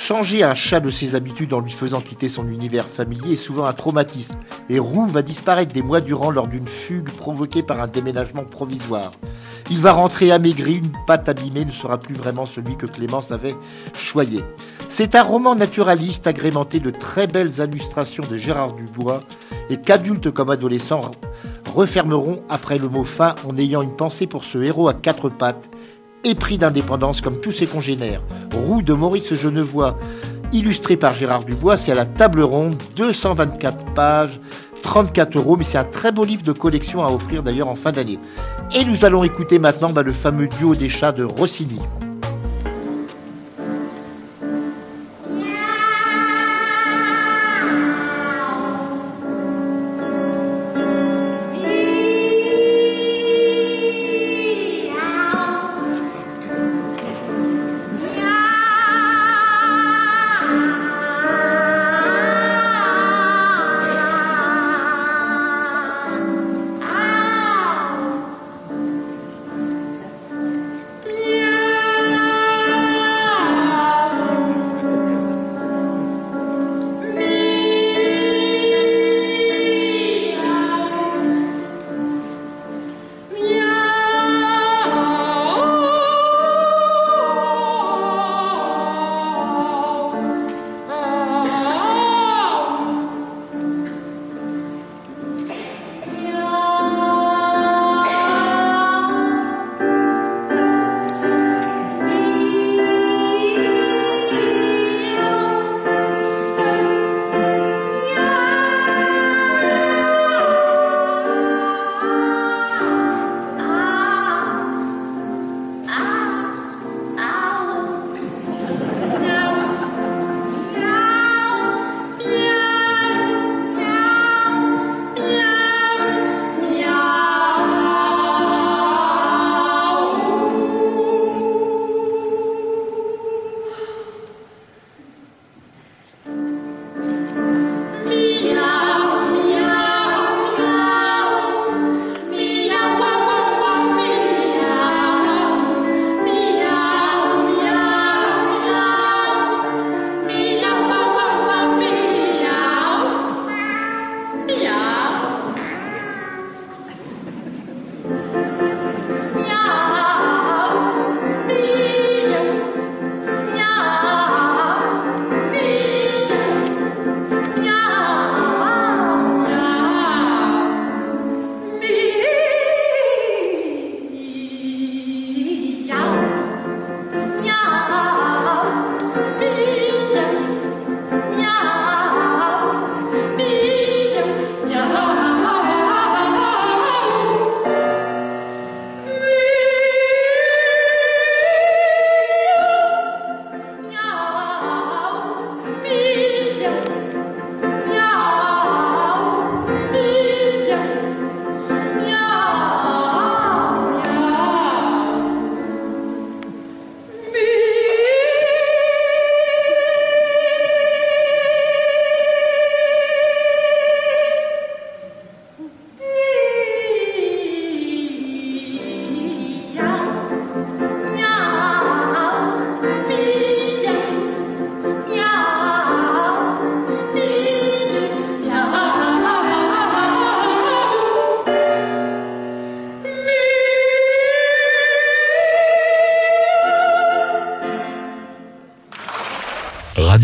Changer 0.07 0.43
un 0.43 0.55
chat 0.55 0.81
de 0.81 0.91
ses 0.91 1.15
habitudes 1.15 1.55
en 1.55 1.61
lui 1.61 1.71
faisant 1.71 2.03
quitter 2.03 2.29
son 2.29 2.47
univers 2.51 2.87
familier 2.87 3.33
est 3.33 3.37
souvent 3.37 3.65
un 3.65 3.73
traumatisme, 3.73 4.37
et 4.69 4.79
Roux 4.79 5.07
va 5.07 5.23
disparaître 5.23 5.73
des 5.73 5.81
mois 5.81 6.03
durant 6.03 6.31
lors 6.31 6.47
d'une 6.47 6.69
fugue 6.69 7.09
provoquée 7.09 7.63
par 7.63 7.81
un 7.81 7.87
déménagement 7.87 8.45
provisoire. 8.45 9.13
Il 9.71 9.81
va 9.81 9.93
rentrer 9.93 10.31
amaigri, 10.31 10.75
une 10.75 10.93
patte 11.07 11.31
abîmée 11.31 11.65
ne 11.65 11.73
sera 11.73 11.99
plus 11.99 12.15
vraiment 12.15 12.45
celui 12.45 12.77
que 12.77 12.85
Clémence 12.85 13.33
avait 13.33 13.57
choyé. 13.97 14.45
C'est 14.91 15.15
un 15.15 15.23
roman 15.23 15.55
naturaliste 15.55 16.27
agrémenté 16.27 16.81
de 16.81 16.91
très 16.91 17.27
belles 17.27 17.59
illustrations 17.61 18.25
de 18.31 18.37
Gérard 18.37 18.75
Dubois 18.75 19.21
et 19.71 19.79
qu'adultes 19.79 20.31
comme 20.31 20.51
adolescents 20.51 21.13
refermeront 21.75 22.43
après 22.51 22.77
le 22.77 22.91
mot 22.91 23.05
fin 23.05 23.37
en 23.49 23.57
ayant 23.57 23.81
une 23.81 23.97
pensée 23.97 24.27
pour 24.27 24.45
ce 24.45 24.59
héros 24.59 24.89
à 24.89 24.93
quatre 24.93 25.31
pattes 25.31 25.71
épris 26.25 26.59
d'indépendance 26.59 27.21
comme 27.21 27.41
tous 27.41 27.53
ses 27.53 27.67
congénères. 27.67 28.23
Roue 28.55 28.83
de 28.83 28.93
Maurice 28.93 29.35
Genevois, 29.35 29.99
illustré 30.53 30.97
par 30.97 31.15
Gérard 31.15 31.45
Dubois, 31.45 31.77
c'est 31.77 31.93
à 31.93 31.95
la 31.95 32.07
table 32.07 32.43
ronde, 32.43 32.77
224 32.97 33.95
pages, 33.95 34.41
34 34.83 35.37
euros, 35.37 35.57
mais 35.57 35.65
c'est 35.65 35.79
un 35.79 35.85
très 35.85 36.13
beau 36.13 36.25
livre 36.25 36.43
de 36.43 36.53
collection 36.53 37.05
à 37.05 37.11
offrir 37.11 37.43
d'ailleurs 37.43 37.69
en 37.69 37.77
fin 37.77 37.93
d'année. 37.93 38.19
Et 38.75 38.85
nous 38.85 39.05
allons 39.05 39.25
écouter 39.25 39.59
maintenant 39.59 39.91
bah, 39.91 40.03
le 40.03 40.13
fameux 40.13 40.47
duo 40.47 40.75
des 40.75 40.89
chats 40.89 41.13
de 41.13 41.25
Rossini. 41.25 41.81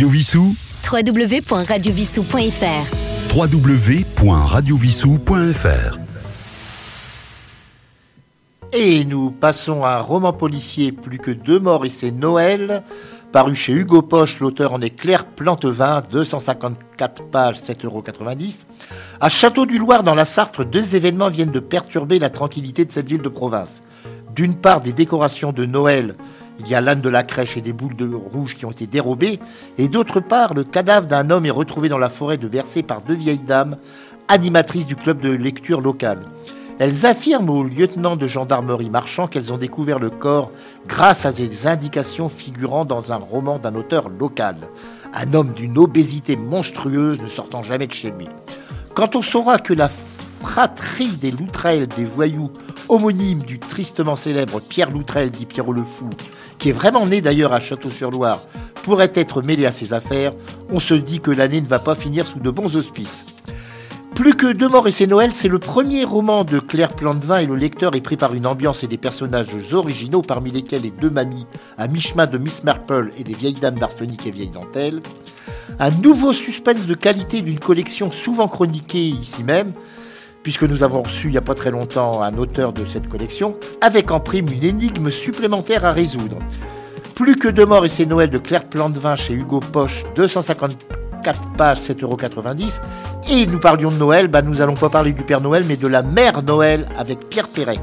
Radio 0.00 0.08
Vissou 0.08 0.56
www.radiovissou.fr 0.90 3.36
www.radiovissou.fr 3.36 5.98
Et 8.72 9.04
nous 9.04 9.30
passons 9.30 9.84
à 9.84 9.96
un 9.96 10.00
roman 10.00 10.32
policier 10.32 10.92
Plus 10.92 11.18
que 11.18 11.30
deux 11.30 11.60
morts 11.60 11.84
et 11.84 11.90
c'est 11.90 12.12
Noël, 12.12 12.82
paru 13.30 13.54
chez 13.54 13.74
Hugo 13.74 14.00
Poche. 14.00 14.40
L'auteur 14.40 14.72
en 14.72 14.80
est 14.80 14.88
Claire 14.88 15.26
Plantevin, 15.26 16.00
254 16.10 17.24
pages, 17.24 17.58
7,90 17.58 17.84
euros. 17.84 18.02
À 19.20 19.28
Château 19.28 19.66
du 19.66 19.76
Loir, 19.76 20.02
dans 20.02 20.14
la 20.14 20.24
Sarthe, 20.24 20.62
deux 20.62 20.96
événements 20.96 21.28
viennent 21.28 21.52
de 21.52 21.60
perturber 21.60 22.18
la 22.18 22.30
tranquillité 22.30 22.86
de 22.86 22.92
cette 22.92 23.10
ville 23.10 23.20
de 23.20 23.28
province. 23.28 23.82
D'une 24.34 24.54
part, 24.54 24.80
des 24.80 24.94
décorations 24.94 25.52
de 25.52 25.66
Noël. 25.66 26.14
Il 26.60 26.68
y 26.68 26.74
a 26.74 26.80
l'âne 26.80 27.00
de 27.00 27.08
la 27.08 27.22
crèche 27.22 27.56
et 27.56 27.62
des 27.62 27.72
boules 27.72 27.96
de 27.96 28.12
rouge 28.14 28.54
qui 28.54 28.66
ont 28.66 28.70
été 28.70 28.86
dérobées. 28.86 29.40
Et 29.78 29.88
d'autre 29.88 30.20
part, 30.20 30.52
le 30.52 30.62
cadavre 30.62 31.06
d'un 31.06 31.30
homme 31.30 31.46
est 31.46 31.50
retrouvé 31.50 31.88
dans 31.88 31.98
la 31.98 32.10
forêt 32.10 32.36
de 32.36 32.48
Bercé 32.48 32.82
par 32.82 33.00
deux 33.00 33.14
vieilles 33.14 33.38
dames, 33.38 33.76
animatrices 34.28 34.86
du 34.86 34.94
club 34.94 35.20
de 35.20 35.30
lecture 35.30 35.80
local. 35.80 36.18
Elles 36.78 37.04
affirment 37.04 37.50
au 37.50 37.62
lieutenant 37.62 38.16
de 38.16 38.26
gendarmerie 38.26 38.90
marchand 38.90 39.26
qu'elles 39.26 39.52
ont 39.52 39.58
découvert 39.58 39.98
le 39.98 40.10
corps 40.10 40.50
grâce 40.86 41.26
à 41.26 41.32
des 41.32 41.66
indications 41.66 42.28
figurant 42.28 42.84
dans 42.84 43.12
un 43.12 43.16
roman 43.16 43.58
d'un 43.58 43.74
auteur 43.74 44.08
local. 44.08 44.56
Un 45.12 45.34
homme 45.34 45.52
d'une 45.52 45.78
obésité 45.78 46.36
monstrueuse 46.36 47.20
ne 47.20 47.28
sortant 47.28 47.62
jamais 47.62 47.86
de 47.86 47.92
chez 47.92 48.10
lui. 48.10 48.28
Quand 48.94 49.16
on 49.16 49.22
saura 49.22 49.58
que 49.58 49.74
la 49.74 49.90
fratrie 50.42 51.16
des 51.16 51.30
Loutrel, 51.30 51.86
des 51.86 52.04
voyous, 52.04 52.50
homonyme 52.88 53.40
du 53.40 53.58
tristement 53.58 54.16
célèbre 54.16 54.60
Pierre 54.60 54.90
Loutrel, 54.90 55.30
dit 55.30 55.46
Pierrot 55.46 55.72
le 55.72 55.84
Fou, 55.84 56.08
qui 56.60 56.68
est 56.68 56.72
vraiment 56.72 57.06
né 57.06 57.20
d'ailleurs 57.20 57.52
à 57.52 57.58
Château-sur-Loire, 57.58 58.38
pourrait 58.82 59.12
être 59.14 59.42
mêlé 59.42 59.66
à 59.66 59.72
ses 59.72 59.92
affaires, 59.92 60.32
on 60.70 60.78
se 60.78 60.94
dit 60.94 61.18
que 61.18 61.30
l'année 61.30 61.60
ne 61.60 61.66
va 61.66 61.80
pas 61.80 61.96
finir 61.96 62.26
sous 62.26 62.38
de 62.38 62.50
bons 62.50 62.76
auspices. 62.76 63.24
Plus 64.14 64.34
que 64.34 64.52
Deux 64.52 64.68
morts 64.68 64.86
et 64.86 64.90
c'est 64.90 65.06
Noël, 65.06 65.32
c'est 65.32 65.48
le 65.48 65.58
premier 65.58 66.04
roman 66.04 66.44
de 66.44 66.58
Claire 66.58 66.94
Plantevin 66.94 67.38
et 67.38 67.46
le 67.46 67.56
lecteur 67.56 67.94
est 67.96 68.02
pris 68.02 68.18
par 68.18 68.34
une 68.34 68.46
ambiance 68.46 68.84
et 68.84 68.86
des 68.86 68.98
personnages 68.98 69.48
originaux, 69.72 70.20
parmi 70.20 70.50
lesquels 70.50 70.82
les 70.82 70.90
deux 70.90 71.08
mamies 71.08 71.46
à 71.78 71.88
mi-chemin 71.88 72.26
de 72.26 72.36
Miss 72.36 72.62
Marple 72.62 73.08
et 73.16 73.24
des 73.24 73.32
vieilles 73.32 73.54
dames 73.54 73.78
d'arsenic 73.78 74.26
et 74.26 74.30
vieilles 74.30 74.50
dentelles. 74.50 75.00
Un 75.78 75.90
nouveau 75.90 76.34
suspense 76.34 76.84
de 76.84 76.92
qualité 76.92 77.40
d'une 77.40 77.58
collection 77.58 78.12
souvent 78.12 78.46
chroniquée 78.46 79.06
ici 79.06 79.42
même, 79.42 79.72
puisque 80.42 80.64
nous 80.64 80.82
avons 80.82 81.02
reçu 81.02 81.28
il 81.28 81.32
n'y 81.32 81.38
a 81.38 81.42
pas 81.42 81.54
très 81.54 81.70
longtemps 81.70 82.22
un 82.22 82.36
auteur 82.38 82.72
de 82.72 82.86
cette 82.86 83.08
collection, 83.08 83.56
avec 83.80 84.10
en 84.10 84.20
prime 84.20 84.48
une 84.48 84.64
énigme 84.64 85.10
supplémentaire 85.10 85.84
à 85.84 85.92
résoudre. 85.92 86.38
Plus 87.14 87.36
que 87.36 87.48
deux 87.48 87.66
morts 87.66 87.84
et 87.84 87.88
c'est 87.88 88.06
Noël 88.06 88.30
de 88.30 88.38
Claire 88.38 88.64
Plantevin 88.64 89.14
chez 89.14 89.34
Hugo 89.34 89.60
Poche, 89.60 90.04
254 90.16 91.52
pages, 91.56 91.80
7,90 91.80 92.02
euros. 92.02 92.16
Et 93.30 93.46
nous 93.46 93.58
parlions 93.58 93.90
de 93.90 93.96
Noël, 93.96 94.28
bah 94.28 94.40
nous 94.42 94.62
allons 94.62 94.74
pas 94.74 94.88
parler 94.88 95.12
du 95.12 95.22
Père 95.22 95.40
Noël, 95.42 95.64
mais 95.68 95.76
de 95.76 95.86
la 95.86 96.02
Mère 96.02 96.42
Noël 96.42 96.86
avec 96.96 97.28
Pierre 97.28 97.48
Perret. 97.48 97.78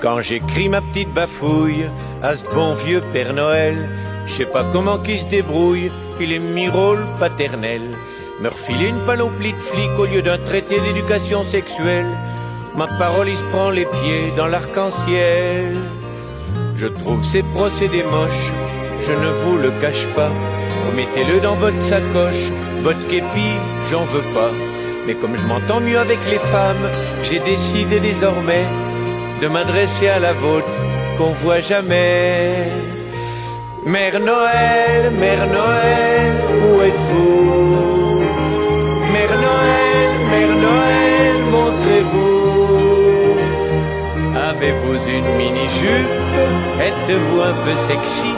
Quand 0.00 0.20
j'écris 0.20 0.68
ma 0.68 0.80
petite 0.80 1.12
bafouille 1.12 1.86
à 2.22 2.36
ce 2.36 2.44
bon 2.44 2.74
vieux 2.74 3.00
Père 3.12 3.34
Noël, 3.34 3.76
je 4.26 4.32
sais 4.32 4.46
pas 4.46 4.64
comment 4.72 4.98
qu'il 4.98 5.18
se 5.18 5.24
débrouille, 5.24 5.90
qu'il 6.16 6.32
est 6.32 6.38
mi 6.38 6.68
rôle 6.68 7.04
paternel. 7.18 7.82
Me 8.40 8.48
refiler 8.48 8.90
une 8.90 9.04
panoplie 9.06 9.52
de 9.52 9.58
flic 9.58 9.90
au 9.98 10.06
lieu 10.06 10.22
d'un 10.22 10.38
traité 10.38 10.78
d'éducation 10.80 11.42
sexuelle. 11.42 12.06
Ma 12.76 12.86
parole, 12.86 13.28
il 13.28 13.36
se 13.36 13.42
prend 13.50 13.70
les 13.70 13.86
pieds 13.86 14.32
dans 14.36 14.46
l'arc-en-ciel. 14.46 15.76
Je 16.76 16.86
trouve 16.86 17.24
ces 17.24 17.42
procédés 17.42 18.04
moches, 18.04 18.52
je 19.04 19.12
ne 19.12 19.30
vous 19.42 19.56
le 19.56 19.72
cache 19.80 20.06
pas. 20.14 20.30
Remettez-le 20.88 21.40
dans 21.40 21.56
votre 21.56 21.82
sacoche, 21.82 22.52
votre 22.82 23.04
képi, 23.08 23.50
j'en 23.90 24.04
veux 24.04 24.32
pas. 24.32 24.52
Mais 25.08 25.14
comme 25.14 25.34
je 25.34 25.46
m'entends 25.46 25.80
mieux 25.80 25.98
avec 25.98 26.18
les 26.30 26.38
femmes, 26.38 26.88
j'ai 27.24 27.40
décidé 27.40 27.98
désormais 27.98 28.64
de 29.40 29.48
m'adresser 29.48 30.08
à 30.08 30.18
la 30.18 30.32
vôtre 30.32 30.72
qu'on 31.16 31.32
voit 31.42 31.60
jamais. 31.60 32.72
Mère 33.84 34.18
Noël, 34.20 35.10
Mère 35.12 35.46
Noël, 35.46 36.32
où 36.64 36.82
êtes-vous? 36.82 38.20
Mère 39.12 39.34
Noël, 39.46 40.10
Mère 40.32 40.54
Noël, 40.66 41.36
montrez-vous. 41.54 42.38
Avez-vous 44.50 44.98
une 45.16 45.30
mini-jupe? 45.36 46.16
Êtes-vous 46.88 47.40
un 47.40 47.54
peu 47.64 47.74
sexy? 47.88 48.34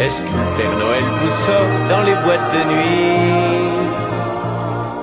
Est-ce 0.00 0.20
que 0.22 0.40
Père 0.56 0.76
Noël 0.82 1.06
vous 1.20 1.34
sort 1.46 1.72
dans 1.90 2.02
les 2.08 2.14
boîtes 2.24 2.50
de 2.56 2.62
nuit? 2.72 3.68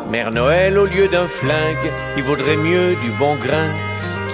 Mère 0.10 0.32
Noël, 0.32 0.78
au 0.78 0.86
lieu 0.86 1.08
d'un 1.08 1.28
flingue, 1.28 1.91
il 2.18 2.24
vaudrait 2.24 2.58
mieux 2.58 2.96
du 2.96 3.12
bon 3.12 3.36
grain 3.36 3.70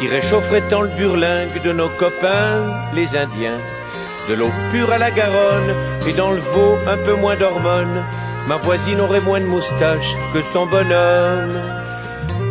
qui 0.02 0.08
réchaufferait 0.08 0.68
tant 0.68 0.82
le 0.82 0.88
burlingue 0.88 1.62
de 1.64 1.72
nos 1.72 1.90
copains, 1.90 2.74
les 2.96 3.16
Indiens. 3.16 3.60
De 4.28 4.34
l'eau 4.34 4.50
pure 4.72 4.92
à 4.92 4.98
la 4.98 5.12
Garonne 5.12 5.76
et 6.08 6.14
dans 6.14 6.32
le 6.32 6.40
veau 6.40 6.76
un 6.88 6.98
peu 6.98 7.14
moins 7.14 7.36
d'hormones. 7.36 8.04
Ma 8.48 8.58
voisine 8.58 9.00
aurait 9.00 9.22
moins 9.22 9.40
de 9.40 9.46
moustaches 9.46 10.16
que 10.34 10.42
son 10.42 10.66
bonhomme. 10.66 11.56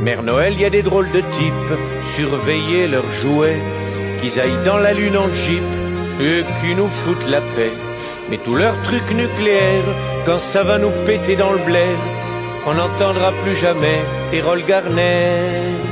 Mère 0.00 0.22
Noël, 0.22 0.54
y 0.60 0.64
a 0.64 0.70
des 0.70 0.82
drôles 0.82 1.10
de 1.10 1.20
types, 1.20 1.78
surveiller 2.04 2.86
leurs 2.86 3.10
jouets, 3.10 3.58
qu'ils 4.20 4.38
aillent 4.38 4.64
dans 4.64 4.78
la 4.78 4.94
lune 4.94 5.16
en 5.16 5.34
jeep 5.34 5.64
et 6.20 6.44
qui 6.60 6.76
nous 6.76 6.88
foutent 6.88 7.28
la 7.28 7.40
paix. 7.40 7.72
Mais 8.30 8.38
tous 8.38 8.54
leurs 8.54 8.80
trucs 8.82 9.10
nucléaires, 9.10 9.92
quand 10.24 10.38
ça 10.38 10.62
va 10.62 10.78
nous 10.78 10.92
péter 11.04 11.34
dans 11.34 11.52
le 11.52 11.58
blé, 11.58 11.86
on 12.64 12.74
n'entendra 12.74 13.32
plus 13.42 13.56
jamais 13.56 13.98
Erol 14.32 14.62
Garnet. 14.62 15.89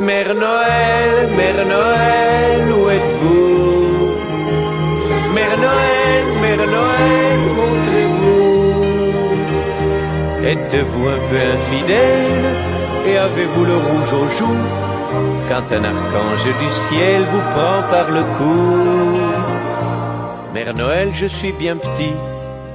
Mère 0.00 0.34
Noël, 0.34 1.28
Mère 1.36 1.66
Noël, 1.66 2.72
où 2.72 2.88
êtes-vous? 2.88 4.14
Mère 5.34 5.58
Noël, 5.58 6.24
Mère 6.40 6.66
Noël, 6.76 7.40
montrez-vous. 7.58 8.72
Êtes-vous 10.42 11.06
un 11.06 11.20
peu 11.28 11.38
infidèle? 11.54 12.46
Et 13.06 13.18
avez-vous 13.18 13.64
le 13.66 13.76
rouge 13.76 14.12
aux 14.14 14.30
joues? 14.38 14.64
Quand 15.50 15.70
un 15.70 15.84
archange 15.84 16.44
du 16.62 16.70
ciel 16.88 17.20
vous 17.30 17.44
prend 17.52 17.82
par 17.90 18.10
le 18.10 18.22
cou 18.38 18.56
Mère 20.54 20.74
Noël, 20.74 21.10
je 21.12 21.26
suis 21.26 21.52
bien 21.52 21.76
petit, 21.76 22.14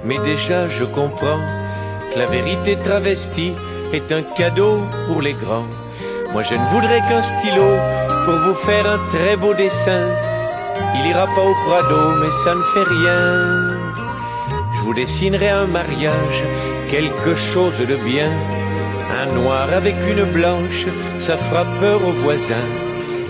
mais 0.03 0.19
déjà 0.19 0.67
je 0.67 0.83
comprends 0.83 1.39
que 2.13 2.19
la 2.19 2.27
vérité 2.27 2.77
travestie 2.77 3.55
est 3.93 4.11
un 4.11 4.21
cadeau 4.21 4.81
pour 5.07 5.23
les 5.23 5.33
grands. 5.33 5.65
Moi 6.35 6.43
je 6.43 6.55
ne 6.55 6.65
voudrais 6.73 6.99
qu'un 7.07 7.21
stylo 7.21 7.77
pour 8.25 8.35
vous 8.45 8.55
faire 8.67 8.85
un 8.85 8.99
très 9.09 9.37
beau 9.37 9.53
dessin. 9.53 10.03
Il 10.95 11.07
ira 11.07 11.27
pas 11.27 11.45
au 11.51 11.55
Prado, 11.65 12.01
mais 12.19 12.33
ça 12.43 12.53
ne 12.53 12.65
fait 12.73 12.83
rien. 12.83 13.23
Je 14.75 14.81
vous 14.81 14.93
dessinerai 14.93 15.47
un 15.47 15.67
mariage, 15.67 16.39
quelque 16.91 17.35
chose 17.35 17.77
de 17.77 17.95
bien. 17.95 18.29
Un 19.21 19.27
noir 19.33 19.69
avec 19.71 19.95
une 20.09 20.25
blanche, 20.25 20.83
ça 21.19 21.37
fera 21.37 21.63
peur 21.79 22.05
aux 22.05 22.17
voisins. 22.25 22.69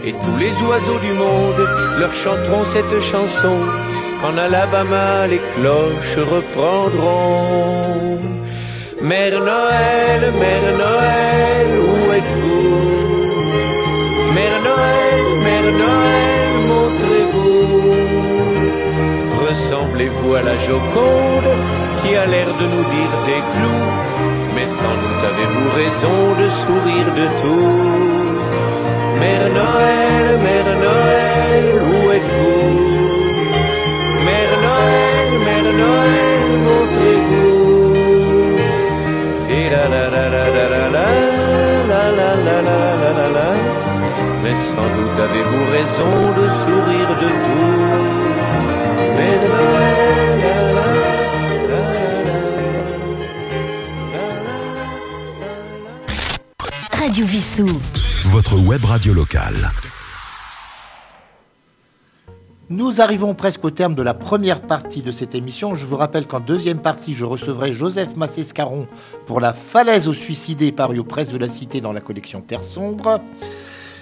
Et 0.03 0.13
tous 0.13 0.37
les 0.39 0.55
oiseaux 0.67 1.01
du 1.07 1.13
monde 1.13 1.63
leur 1.99 2.11
chanteront 2.11 2.65
cette 2.65 3.03
chanson. 3.03 3.57
En 4.23 4.35
Alabama, 4.35 5.27
les 5.27 5.41
cloches 5.55 6.17
reprendront. 6.33 8.19
Mère 8.99 9.39
Noël, 9.39 10.33
Mère 10.41 10.69
Noël, 10.83 11.84
Ressemblez-vous 20.05 20.35
à 20.35 20.41
la 20.41 20.55
Joconde 20.67 21.51
qui 22.01 22.15
a 22.15 22.25
l'air 22.27 22.47
de 22.47 22.65
nous 22.73 22.83
dire 22.95 23.13
des 23.25 23.41
clous, 23.53 23.89
mais 24.55 24.67
sans 24.67 24.95
doute 25.01 25.23
avez-vous 25.31 25.69
raison 25.81 26.17
de 26.41 26.47
sourire 26.61 27.09
de 27.19 27.25
tout. 27.41 27.79
Mère 29.19 29.47
Noël, 29.49 30.37
Mère 30.45 30.71
Noël, 30.85 31.65
où 31.89 32.11
êtes-vous 32.11 32.75
Mère 34.27 34.55
Noël, 34.67 35.29
Mère 35.47 35.71
Noël, 35.83 36.47
montrez-vous. 36.67 37.93
Et 39.49 39.69
la 39.69 39.85
la 39.93 40.05
la 40.13 40.25
la 40.35 40.45
la 40.55 40.65
la 40.67 40.85
la 40.85 42.03
la 42.15 42.31
la 42.45 42.57
la 42.61 43.11
la 43.17 43.27
la 43.37 43.49
Mais 44.43 44.55
sans 44.69 44.89
doute 44.95 45.17
avez-vous 45.27 45.65
raison 45.71 46.13
de 46.39 46.45
sourire 46.61 47.11
de 47.21 47.29
tout. 47.43 47.95
Radio 57.15 57.27
Vissou. 57.27 57.67
Votre 58.23 58.59
web 58.59 58.83
radio 58.83 59.13
locale. 59.13 59.71
Nous 62.69 62.99
arrivons 62.99 63.33
presque 63.33 63.63
au 63.63 63.69
terme 63.69 63.95
de 63.95 64.01
la 64.01 64.13
première 64.13 64.59
partie 64.59 65.01
de 65.01 65.11
cette 65.11 65.33
émission. 65.33 65.75
Je 65.75 65.85
vous 65.85 65.95
rappelle 65.95 66.27
qu'en 66.27 66.41
deuxième 66.41 66.79
partie, 66.79 67.13
je 67.13 67.23
recevrai 67.23 67.73
Joseph 67.73 68.17
Massescaron 68.17 68.89
pour 69.27 69.39
La 69.39 69.53
falaise 69.53 70.09
aux 70.09 70.13
suicidés 70.13 70.73
paru 70.73 70.99
aux 70.99 71.05
presses 71.05 71.29
de 71.29 71.37
la 71.37 71.47
Cité 71.47 71.79
dans 71.79 71.93
la 71.93 72.01
collection 72.01 72.41
Terre 72.41 72.63
sombre. 72.63 73.21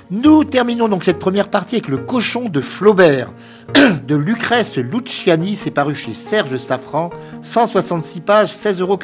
Nous 0.09 0.43
terminons 0.43 0.89
donc 0.89 1.03
cette 1.03 1.19
première 1.19 1.49
partie 1.49 1.75
avec 1.75 1.89
Le 1.89 1.99
cochon 1.99 2.49
de 2.49 2.61
Flaubert 2.61 3.31
de 4.07 4.15
Lucrèce 4.15 4.75
Luciani. 4.77 5.55
C'est 5.55 5.69
paru 5.69 5.93
chez 5.93 6.15
Serge 6.15 6.57
Safran, 6.57 7.11
166 7.43 8.21
pages, 8.21 8.51
16,90 8.53 8.81
euros. 8.81 8.97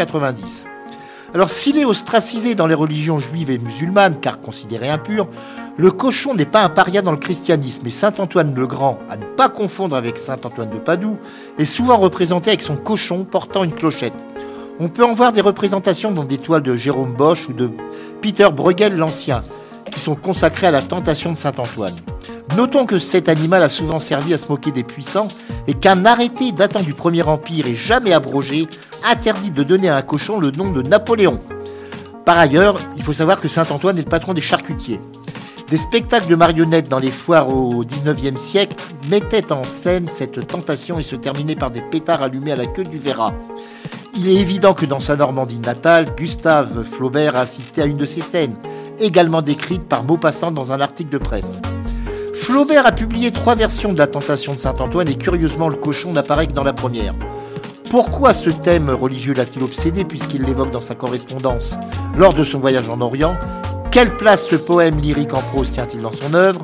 Alors 1.33 1.51
s'il 1.51 1.77
est 1.77 1.85
ostracisé 1.85 2.55
dans 2.55 2.65
les 2.65 2.73
religions 2.73 3.19
juives 3.19 3.51
et 3.51 3.59
musulmanes, 3.59 4.19
car 4.19 4.41
considéré 4.41 4.89
impur, 4.89 5.27
le 5.77 5.91
cochon 5.91 6.33
n'est 6.33 6.45
pas 6.45 6.63
un 6.63 6.69
paria 6.69 7.03
dans 7.03 7.11
le 7.11 7.17
christianisme, 7.17 7.85
et 7.85 7.91
Saint 7.91 8.13
Antoine 8.17 8.55
le 8.55 8.65
Grand, 8.65 8.97
à 9.09 9.15
ne 9.15 9.25
pas 9.25 9.47
confondre 9.47 9.95
avec 9.95 10.17
Saint 10.17 10.39
Antoine 10.43 10.71
de 10.71 10.79
Padoue, 10.79 11.17
est 11.59 11.65
souvent 11.65 11.97
représenté 11.97 12.49
avec 12.49 12.61
son 12.61 12.75
cochon 12.75 13.25
portant 13.25 13.63
une 13.63 13.73
clochette. 13.73 14.13
On 14.79 14.89
peut 14.89 15.05
en 15.05 15.13
voir 15.13 15.31
des 15.31 15.41
représentations 15.41 16.11
dans 16.11 16.23
des 16.23 16.39
toiles 16.39 16.63
de 16.63 16.75
Jérôme 16.75 17.13
Bosch 17.13 17.47
ou 17.47 17.53
de 17.53 17.69
Peter 18.21 18.47
Bruegel 18.51 18.97
l'Ancien, 18.97 19.43
qui 19.89 19.99
sont 19.99 20.15
consacrées 20.15 20.67
à 20.67 20.71
la 20.71 20.81
tentation 20.81 21.31
de 21.31 21.37
Saint 21.37 21.53
Antoine. 21.57 21.95
Notons 22.55 22.85
que 22.85 22.99
cet 22.99 23.29
animal 23.29 23.63
a 23.63 23.69
souvent 23.69 23.99
servi 23.99 24.33
à 24.33 24.37
se 24.37 24.47
moquer 24.47 24.71
des 24.71 24.83
puissants 24.83 25.27
et 25.67 25.73
qu'un 25.73 26.05
arrêté 26.05 26.51
datant 26.51 26.81
du 26.81 26.93
Premier 26.93 27.21
Empire 27.23 27.67
et 27.67 27.75
jamais 27.75 28.13
abrogé 28.13 28.67
interdit 29.05 29.51
de 29.51 29.63
donner 29.63 29.89
à 29.89 29.97
un 29.97 30.01
cochon 30.01 30.39
le 30.39 30.51
nom 30.51 30.71
de 30.71 30.81
Napoléon. 30.81 31.39
Par 32.25 32.37
ailleurs, 32.37 32.77
il 32.97 33.03
faut 33.03 33.13
savoir 33.13 33.39
que 33.39 33.47
Saint 33.47 33.69
Antoine 33.69 33.97
est 33.97 34.03
le 34.03 34.09
patron 34.09 34.33
des 34.33 34.41
charcutiers. 34.41 34.99
Des 35.69 35.77
spectacles 35.77 36.27
de 36.27 36.35
marionnettes 36.35 36.89
dans 36.89 36.97
les 36.97 37.11
foires 37.11 37.53
au 37.53 37.85
XIXe 37.85 38.41
siècle 38.41 38.75
mettaient 39.09 39.51
en 39.51 39.63
scène 39.63 40.07
cette 40.07 40.47
tentation 40.47 40.97
et 40.97 41.03
se 41.03 41.15
terminaient 41.15 41.55
par 41.55 41.69
des 41.69 41.81
pétards 41.81 42.23
allumés 42.23 42.51
à 42.51 42.55
la 42.55 42.65
queue 42.65 42.83
du 42.83 42.97
Verra. 42.97 43.33
Il 44.15 44.27
est 44.27 44.41
évident 44.41 44.73
que 44.73 44.87
dans 44.87 44.99
sa 44.99 45.15
Normandie 45.15 45.59
natale, 45.59 46.07
Gustave 46.17 46.83
Flaubert 46.83 47.35
a 47.35 47.41
assisté 47.41 47.83
à 47.83 47.85
une 47.85 47.97
de 47.97 48.07
ces 48.07 48.21
scènes, 48.21 48.55
également 48.99 49.41
décrite 49.41 49.87
par 49.87 50.03
Maupassant 50.03 50.51
dans 50.51 50.71
un 50.71 50.81
article 50.81 51.11
de 51.11 51.17
presse. 51.17 51.59
Flaubert 52.35 52.85
a 52.85 52.91
publié 52.91 53.31
trois 53.31 53.55
versions 53.55 53.93
de 53.93 53.97
la 53.97 54.07
tentation 54.07 54.53
de 54.53 54.59
Saint-Antoine 54.59 55.07
et 55.07 55.15
curieusement 55.15 55.69
le 55.69 55.75
cochon 55.75 56.13
n'apparaît 56.13 56.47
que 56.47 56.53
dans 56.53 56.63
la 56.63 56.73
première. 56.73 57.13
Pourquoi 57.89 58.33
ce 58.33 58.49
thème 58.49 58.89
religieux 58.89 59.33
l'a-t-il 59.33 59.63
obsédé 59.63 60.03
puisqu'il 60.03 60.43
l'évoque 60.43 60.71
dans 60.71 60.81
sa 60.81 60.95
correspondance 60.95 61.77
lors 62.15 62.33
de 62.33 62.43
son 62.43 62.59
voyage 62.59 62.89
en 62.89 63.01
Orient? 63.01 63.35
Quelle 63.91 64.15
place 64.15 64.51
le 64.51 64.59
poème 64.59 64.99
lyrique 64.99 65.33
en 65.33 65.41
prose 65.41 65.71
tient-il 65.71 66.01
dans 66.01 66.11
son 66.11 66.33
œuvre? 66.33 66.61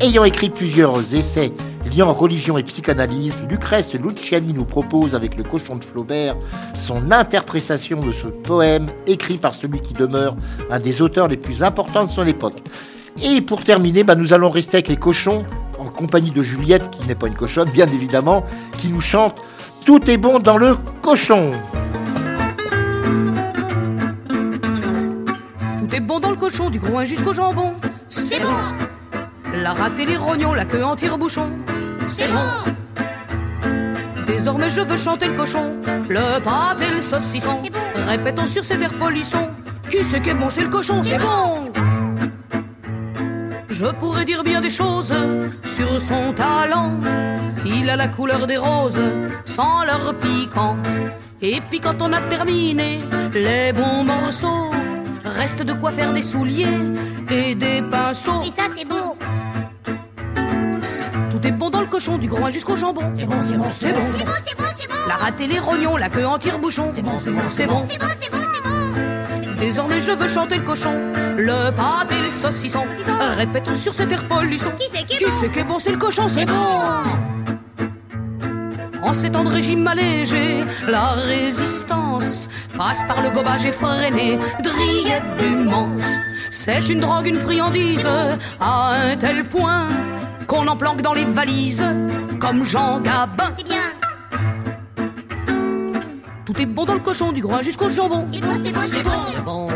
Ayant 0.00 0.24
écrit 0.24 0.50
plusieurs 0.50 1.14
essais 1.14 1.52
liant 1.84 2.12
religion 2.12 2.58
et 2.58 2.62
psychanalyse, 2.62 3.34
Lucrèce 3.48 3.92
Luciani 3.94 4.52
nous 4.52 4.64
propose 4.64 5.14
avec 5.14 5.36
le 5.36 5.42
cochon 5.42 5.76
de 5.76 5.84
Flaubert 5.84 6.36
son 6.74 7.10
interprétation 7.10 8.00
de 8.00 8.12
ce 8.12 8.26
poème 8.26 8.90
écrit 9.06 9.38
par 9.38 9.54
celui 9.54 9.80
qui 9.80 9.94
demeure 9.94 10.36
un 10.70 10.78
des 10.78 11.02
auteurs 11.02 11.28
les 11.28 11.36
plus 11.36 11.62
importants 11.62 12.04
de 12.04 12.10
son 12.10 12.26
époque. 12.26 12.62
Et 13.22 13.40
pour 13.40 13.64
terminer, 13.64 14.04
bah, 14.04 14.14
nous 14.14 14.32
allons 14.32 14.50
rester 14.50 14.76
avec 14.76 14.88
les 14.88 14.96
cochons, 14.96 15.44
en 15.78 15.86
compagnie 15.86 16.30
de 16.30 16.42
Juliette, 16.42 16.90
qui 16.90 17.06
n'est 17.06 17.14
pas 17.14 17.26
une 17.26 17.34
cochonne, 17.34 17.68
bien 17.70 17.86
évidemment, 17.86 18.44
qui 18.78 18.88
nous 18.88 19.00
chante 19.00 19.36
Tout 19.84 20.10
est 20.10 20.16
bon 20.16 20.38
dans 20.38 20.56
le 20.56 20.76
cochon. 21.02 21.52
Tout 25.78 25.94
est 25.94 26.00
bon 26.00 26.20
dans 26.20 26.30
le 26.30 26.36
cochon, 26.36 26.70
du 26.70 26.78
groin 26.78 27.04
jusqu'au 27.04 27.32
jambon. 27.32 27.72
C'est 28.08 28.40
bon. 28.40 28.89
La 29.54 29.72
rate 29.72 29.98
et 29.98 30.06
les 30.06 30.16
rognons, 30.16 30.54
la 30.54 30.64
queue 30.64 30.84
en 30.84 30.94
tire-bouchon. 30.94 31.48
C'est 32.08 32.28
bon. 32.28 32.72
Désormais 34.26 34.70
je 34.70 34.80
veux 34.80 34.96
chanter 34.96 35.26
le 35.26 35.34
cochon, 35.34 35.76
le 36.08 36.40
pâté 36.40 36.86
et 36.86 36.94
le 36.94 37.02
saucisson. 37.02 37.60
Répétons 38.08 38.46
sur 38.46 38.64
cet 38.64 38.80
air 38.80 38.92
polisson. 38.94 39.48
Qui 39.90 40.04
c'est 40.04 40.20
qui 40.20 40.30
est 40.30 40.34
bon, 40.34 40.48
c'est 40.48 40.62
le 40.62 40.68
cochon, 40.68 41.02
c'est 41.02 41.18
bon. 41.18 41.72
Je 43.68 43.86
pourrais 43.86 44.24
dire 44.24 44.44
bien 44.44 44.60
des 44.60 44.70
choses 44.70 45.12
sur 45.64 46.00
son 46.00 46.32
talent. 46.32 46.92
Il 47.66 47.90
a 47.90 47.96
la 47.96 48.08
couleur 48.08 48.46
des 48.46 48.56
roses, 48.56 49.00
sans 49.44 49.84
leur 49.84 50.14
piquant. 50.14 50.76
Et 51.42 51.60
puis 51.68 51.80
quand 51.80 52.00
on 52.00 52.12
a 52.12 52.20
terminé 52.20 53.00
les 53.34 53.72
bons 53.72 54.04
morceaux, 54.04 54.70
reste 55.24 55.62
de 55.62 55.72
quoi 55.72 55.90
faire 55.90 56.12
des 56.12 56.22
souliers 56.22 56.66
et 57.30 57.54
des 57.54 57.82
pinceaux. 57.90 58.42
Et 58.42 58.52
ça 58.52 58.68
c'est 58.76 58.86
beau. 58.86 59.16
Tout 61.40 61.46
est 61.46 61.52
bon 61.52 61.70
dans 61.70 61.80
le 61.80 61.86
cochon, 61.86 62.18
du 62.18 62.28
groin 62.28 62.50
jusqu'au 62.50 62.76
jambon. 62.76 63.02
C'est 63.16 63.26
bon, 63.26 63.36
c'est 63.40 63.56
bon, 63.56 63.70
c'est 63.70 63.92
bon, 63.92 64.00
c'est 64.02 64.24
bon, 64.24 64.32
c'est 64.44 64.58
bon, 64.58 64.64
c'est 64.76 64.88
bon. 64.88 64.94
La 65.08 65.14
rate 65.14 65.40
et 65.40 65.46
les 65.46 65.58
rognons, 65.58 65.96
la 65.96 66.10
queue 66.10 66.26
en 66.26 66.38
tire-bouchon. 66.38 66.90
C'est 66.92 67.02
bon, 67.02 67.18
c'est 67.18 67.30
bon, 67.30 67.42
c'est 67.48 67.66
bon, 67.66 67.86
c'est 67.88 67.98
bon, 67.98 68.06
c'est 68.20 68.30
bon, 68.30 68.38
c'est 68.52 68.68
bon. 68.68 69.54
Désormais 69.58 70.00
je 70.00 70.12
veux 70.12 70.28
chanter 70.28 70.56
le 70.56 70.62
cochon, 70.62 70.92
le 71.38 71.70
pâté 71.70 72.16
et 72.18 72.22
le 72.24 72.30
saucisson. 72.30 72.84
Répétons 73.38 73.74
sur 73.74 73.94
cet 73.94 74.12
air 74.12 74.28
polisson. 74.28 74.70
Qui 74.78 74.88
c'est 74.92 75.06
qui 75.06 75.14
est 75.14 75.18
Qui 75.18 75.24
bon 75.24 75.30
c'est 75.40 75.48
qui 75.50 75.58
est 75.58 75.64
bon, 75.64 75.78
c'est 75.78 75.92
le 75.92 75.98
cochon, 75.98 76.28
c'est 76.28 76.46
bon. 76.46 76.54
En 79.02 79.12
ces 79.14 79.30
temps 79.30 79.44
de 79.44 79.48
régime 79.48 79.86
allégé, 79.86 80.62
la 80.88 81.12
résistance 81.12 82.48
passe 82.76 83.02
par 83.04 83.22
le 83.22 83.30
gobage 83.30 83.64
effréné 83.64 84.38
de 84.62 84.68
rillettes 84.68 85.36
du 85.38 85.56
manche. 85.56 86.02
C'est 86.50 86.86
une 86.90 87.00
drogue, 87.00 87.26
une 87.26 87.38
friandise, 87.38 88.06
à 88.60 88.92
un 88.92 89.16
tel 89.16 89.44
point 89.44 89.88
qu'on 90.50 90.66
en 90.66 90.76
planque 90.76 91.00
dans 91.00 91.12
les 91.12 91.24
valises, 91.24 91.84
comme 92.40 92.64
Jean 92.64 92.98
Gabin. 92.98 93.52
C'est 93.56 93.64
bien. 93.64 93.82
Tout 96.44 96.60
est 96.60 96.66
bon 96.66 96.84
dans 96.84 96.94
le 96.94 96.98
cochon, 96.98 97.30
du 97.30 97.40
groin 97.40 97.62
jusqu'au 97.62 97.88
jambon. 97.88 98.26
C'est 98.32 98.40
bon, 98.40 98.58
c'est 98.64 98.72
bon, 98.72 98.80
c'est 98.84 99.04
bon. 99.04 99.10
Bon. 99.44 99.66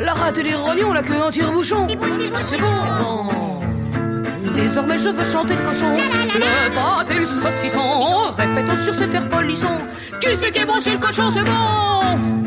La 0.00 0.12
rate 0.12 0.38
et 0.38 0.42
les 0.42 0.56
rognons, 0.56 0.92
la 0.92 1.04
queue 1.04 1.22
en 1.24 1.30
tire-bouchon. 1.30 1.86
C'est 1.88 1.96
bon, 1.96 2.06
c'est 2.18 2.30
bon, 2.30 2.36
C'est 2.36 2.56
c'est 2.56 2.60
bon. 2.60 4.54
Désormais 4.56 4.98
je 4.98 5.10
veux 5.10 5.24
chanter 5.24 5.54
le 5.54 5.68
cochon, 5.68 5.94
le 5.94 6.74
pâté 6.74 7.14
et 7.14 7.20
le 7.20 7.26
saucisson. 7.26 8.34
Répétons 8.36 8.76
sur 8.76 8.94
cet 8.94 9.14
air 9.14 9.28
polisson. 9.28 9.78
Qui 10.20 10.36
c'est 10.36 10.50
qui 10.50 10.58
est 10.58 10.66
bon, 10.66 10.80
c'est 10.80 10.94
le 10.94 10.98
cochon, 10.98 11.30
c'est 11.32 11.44
bon. 11.44 12.43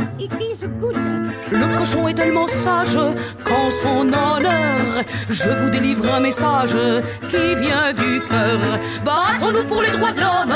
Cochon 1.77 2.07
est 2.07 2.13
tellement 2.13 2.47
sage 2.47 2.97
qu'en 3.43 3.69
son 3.69 4.07
honneur, 4.07 5.03
je 5.29 5.49
vous 5.49 5.69
délivre 5.69 6.11
un 6.13 6.19
message 6.19 6.75
qui 7.29 7.55
vient 7.55 7.93
du 7.93 8.19
cœur. 8.21 8.59
Battons-nous 9.05 9.63
pour 9.65 9.81
les 9.81 9.91
droits 9.91 10.11
de 10.11 10.19
l'homme 10.19 10.55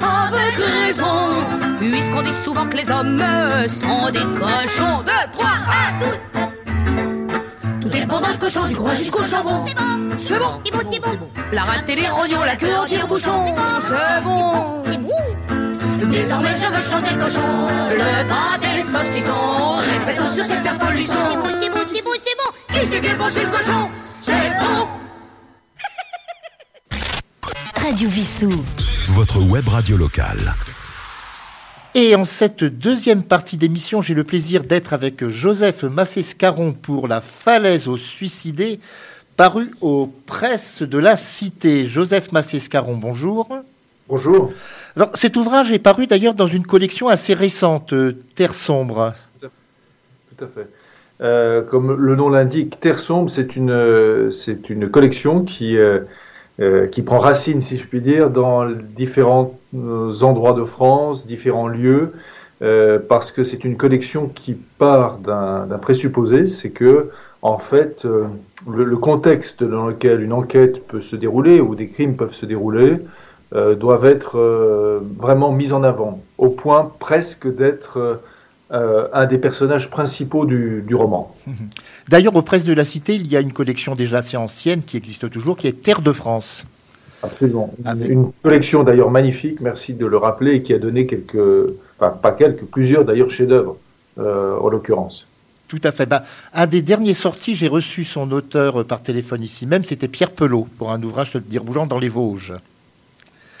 avec 0.00 0.56
raison, 0.56 1.44
puisqu'on 1.80 2.22
dit 2.22 2.32
souvent 2.32 2.66
que 2.66 2.76
les 2.76 2.90
hommes 2.90 3.22
sont 3.68 4.10
des 4.10 4.26
cochons. 4.40 5.02
Deux, 5.06 5.30
trois, 5.32 5.56
un, 5.68 5.98
douze. 6.00 6.18
Tout 7.80 7.96
est 7.96 8.06
bon 8.06 8.20
dans 8.20 8.30
le 8.30 8.38
cochon, 8.38 8.66
du 8.66 8.74
groin 8.74 8.94
jusqu'au 8.94 9.22
jambon. 9.22 9.64
C'est 9.66 9.74
bon. 9.74 10.10
C'est 10.16 10.38
bon. 10.38 10.60
C'est 10.64 10.72
bon, 10.72 10.90
c'est 10.92 11.00
bon. 11.00 11.28
La 11.52 11.62
rate 11.62 11.88
et 11.88 11.96
les 11.96 12.08
rognons, 12.08 12.42
la 12.44 12.56
queue 12.56 12.74
en 12.76 12.86
tire-bouchon. 12.86 13.54
C'est 13.80 14.22
bon. 14.24 14.75
Désormais 16.04 16.54
je 16.54 16.66
veux 16.66 16.82
chanter 16.82 17.14
le 17.14 17.20
cochon, 17.20 17.40
le 17.90 18.28
pâté 18.28 18.66
et 18.74 18.76
le 18.76 18.82
saucisson. 18.82 19.32
Répétons 19.78 20.28
sur 20.28 20.44
cette 20.44 20.62
terre 20.62 20.76
polisson. 20.76 21.14
C'est 21.42 21.42
bon, 21.42 21.48
c'est 21.62 21.70
bon, 21.70 21.80
c'est 21.92 22.02
bon, 22.02 22.10
c'est 22.22 22.36
bon. 22.36 22.80
Qui 22.80 22.86
c'est 22.86 23.00
qui 23.00 23.06
est 23.06 23.14
bon, 23.14 23.24
c'est 23.30 23.44
le 23.44 23.50
cochon? 23.50 23.88
C'est 24.18 24.50
bon 24.60 24.86
Radio 27.86 28.08
Vissou. 28.10 28.50
Votre 29.14 29.40
web 29.40 29.66
radio 29.68 29.96
locale. 29.96 30.54
Et 31.94 32.14
en 32.14 32.26
cette 32.26 32.62
deuxième 32.62 33.22
partie 33.22 33.56
d'émission, 33.56 34.02
j'ai 34.02 34.12
le 34.12 34.24
plaisir 34.24 34.64
d'être 34.64 34.92
avec 34.92 35.26
Joseph 35.28 35.82
Massescaron 35.84 36.74
pour 36.74 37.08
La 37.08 37.22
falaise 37.22 37.88
aux 37.88 37.96
suicidés, 37.96 38.80
paru 39.36 39.70
aux 39.80 40.06
presses 40.26 40.82
de 40.82 40.98
la 40.98 41.16
Cité. 41.16 41.86
Joseph 41.86 42.32
Massescaron, 42.32 42.98
bonjour. 42.98 43.48
Bonjour. 44.08 44.52
Alors, 44.94 45.10
cet 45.14 45.36
ouvrage 45.36 45.72
est 45.72 45.80
paru 45.80 46.06
d'ailleurs 46.06 46.34
dans 46.34 46.46
une 46.46 46.64
collection 46.64 47.08
assez 47.08 47.34
récente, 47.34 47.92
euh, 47.92 48.16
Terre 48.36 48.54
sombre. 48.54 49.14
Tout 49.40 50.44
à 50.44 50.46
fait. 50.46 50.68
Euh, 51.20 51.62
comme 51.62 51.96
le 51.98 52.14
nom 52.14 52.28
l'indique, 52.28 52.78
Terre 52.78 53.00
sombre, 53.00 53.30
c'est 53.30 53.56
une, 53.56 53.70
euh, 53.70 54.30
c'est 54.30 54.70
une 54.70 54.88
collection 54.88 55.42
qui, 55.42 55.76
euh, 55.76 56.86
qui 56.86 57.02
prend 57.02 57.18
racine, 57.18 57.60
si 57.62 57.78
je 57.78 57.86
puis 57.86 58.00
dire, 58.00 58.30
dans 58.30 58.68
différents 58.70 59.58
endroits 60.22 60.52
de 60.52 60.64
France, 60.64 61.26
différents 61.26 61.68
lieux, 61.68 62.12
euh, 62.62 62.98
parce 63.08 63.32
que 63.32 63.42
c'est 63.42 63.64
une 63.64 63.76
collection 63.76 64.28
qui 64.28 64.54
part 64.54 65.18
d'un 65.18 65.66
d'un 65.66 65.78
présupposé, 65.78 66.46
c'est 66.46 66.70
que, 66.70 67.10
en 67.42 67.58
fait, 67.58 68.04
euh, 68.04 68.26
le, 68.70 68.84
le 68.84 68.96
contexte 68.96 69.64
dans 69.64 69.88
lequel 69.88 70.22
une 70.22 70.32
enquête 70.32 70.86
peut 70.86 71.00
se 71.00 71.16
dérouler 71.16 71.60
ou 71.60 71.74
des 71.74 71.88
crimes 71.88 72.16
peuvent 72.16 72.32
se 72.34 72.46
dérouler 72.46 72.92
euh, 72.92 72.98
doivent 73.52 74.06
être 74.06 74.38
euh, 74.38 75.00
vraiment 75.18 75.52
mis 75.52 75.72
en 75.72 75.82
avant, 75.82 76.20
au 76.38 76.48
point 76.48 76.92
presque 76.98 77.46
d'être 77.54 78.20
euh, 78.72 79.08
un 79.12 79.26
des 79.26 79.38
personnages 79.38 79.88
principaux 79.88 80.44
du, 80.44 80.94
roman. 80.94 81.34
D'ailleurs, 82.08 82.34
aux 82.34 82.42
presses 82.42 82.64
de 82.64 82.72
la 82.72 82.84
Cité, 82.84 83.14
il 83.14 83.26
y 83.28 83.36
a 83.36 83.40
une 83.40 83.52
collection 83.52 83.94
déjà 83.94 84.18
assez 84.18 84.36
ancienne 84.36 84.82
qui 84.82 84.96
existe 84.96 85.30
toujours, 85.30 85.56
qui 85.56 85.68
est 85.68 85.82
Terre 85.82 86.00
de 86.00 86.12
France. 86.12 86.64
Absolument. 87.22 87.72
Une 87.84 88.30
collection 88.42 88.84
d'ailleurs 88.84 89.10
magnifique, 89.10 89.60
merci 89.60 89.94
de 89.94 90.06
le 90.06 90.16
rappeler, 90.16 90.56
et 90.56 90.62
qui 90.62 90.74
a 90.74 90.78
donné 90.78 91.06
quelques, 91.06 91.72
enfin 91.98 92.10
pas 92.10 92.32
quelques, 92.32 92.64
plusieurs 92.64 93.04
d'ailleurs 93.04 93.30
chefs-d'œuvre, 93.30 93.76
en 94.18 94.68
l'occurrence. 94.68 95.26
Tout 95.66 95.80
à 95.82 95.92
fait. 95.92 96.06
Bah, 96.06 96.24
un 96.52 96.66
des 96.66 96.82
derniers 96.82 97.14
sorties, 97.14 97.54
j'ai 97.54 97.68
reçu 97.68 98.04
son 98.04 98.30
auteur 98.30 98.84
par 98.84 99.02
téléphone 99.02 99.42
ici 99.42 99.66
même, 99.66 99.84
c'était 99.84 100.08
Pierre 100.08 100.30
Pelot, 100.30 100.68
pour 100.78 100.92
un 100.92 101.02
ouvrage 101.02 101.32
de 101.32 101.38
dire 101.38 101.64
boulant 101.64 101.86
dans 101.86 101.98
les 101.98 102.08
Vosges. 102.08 102.52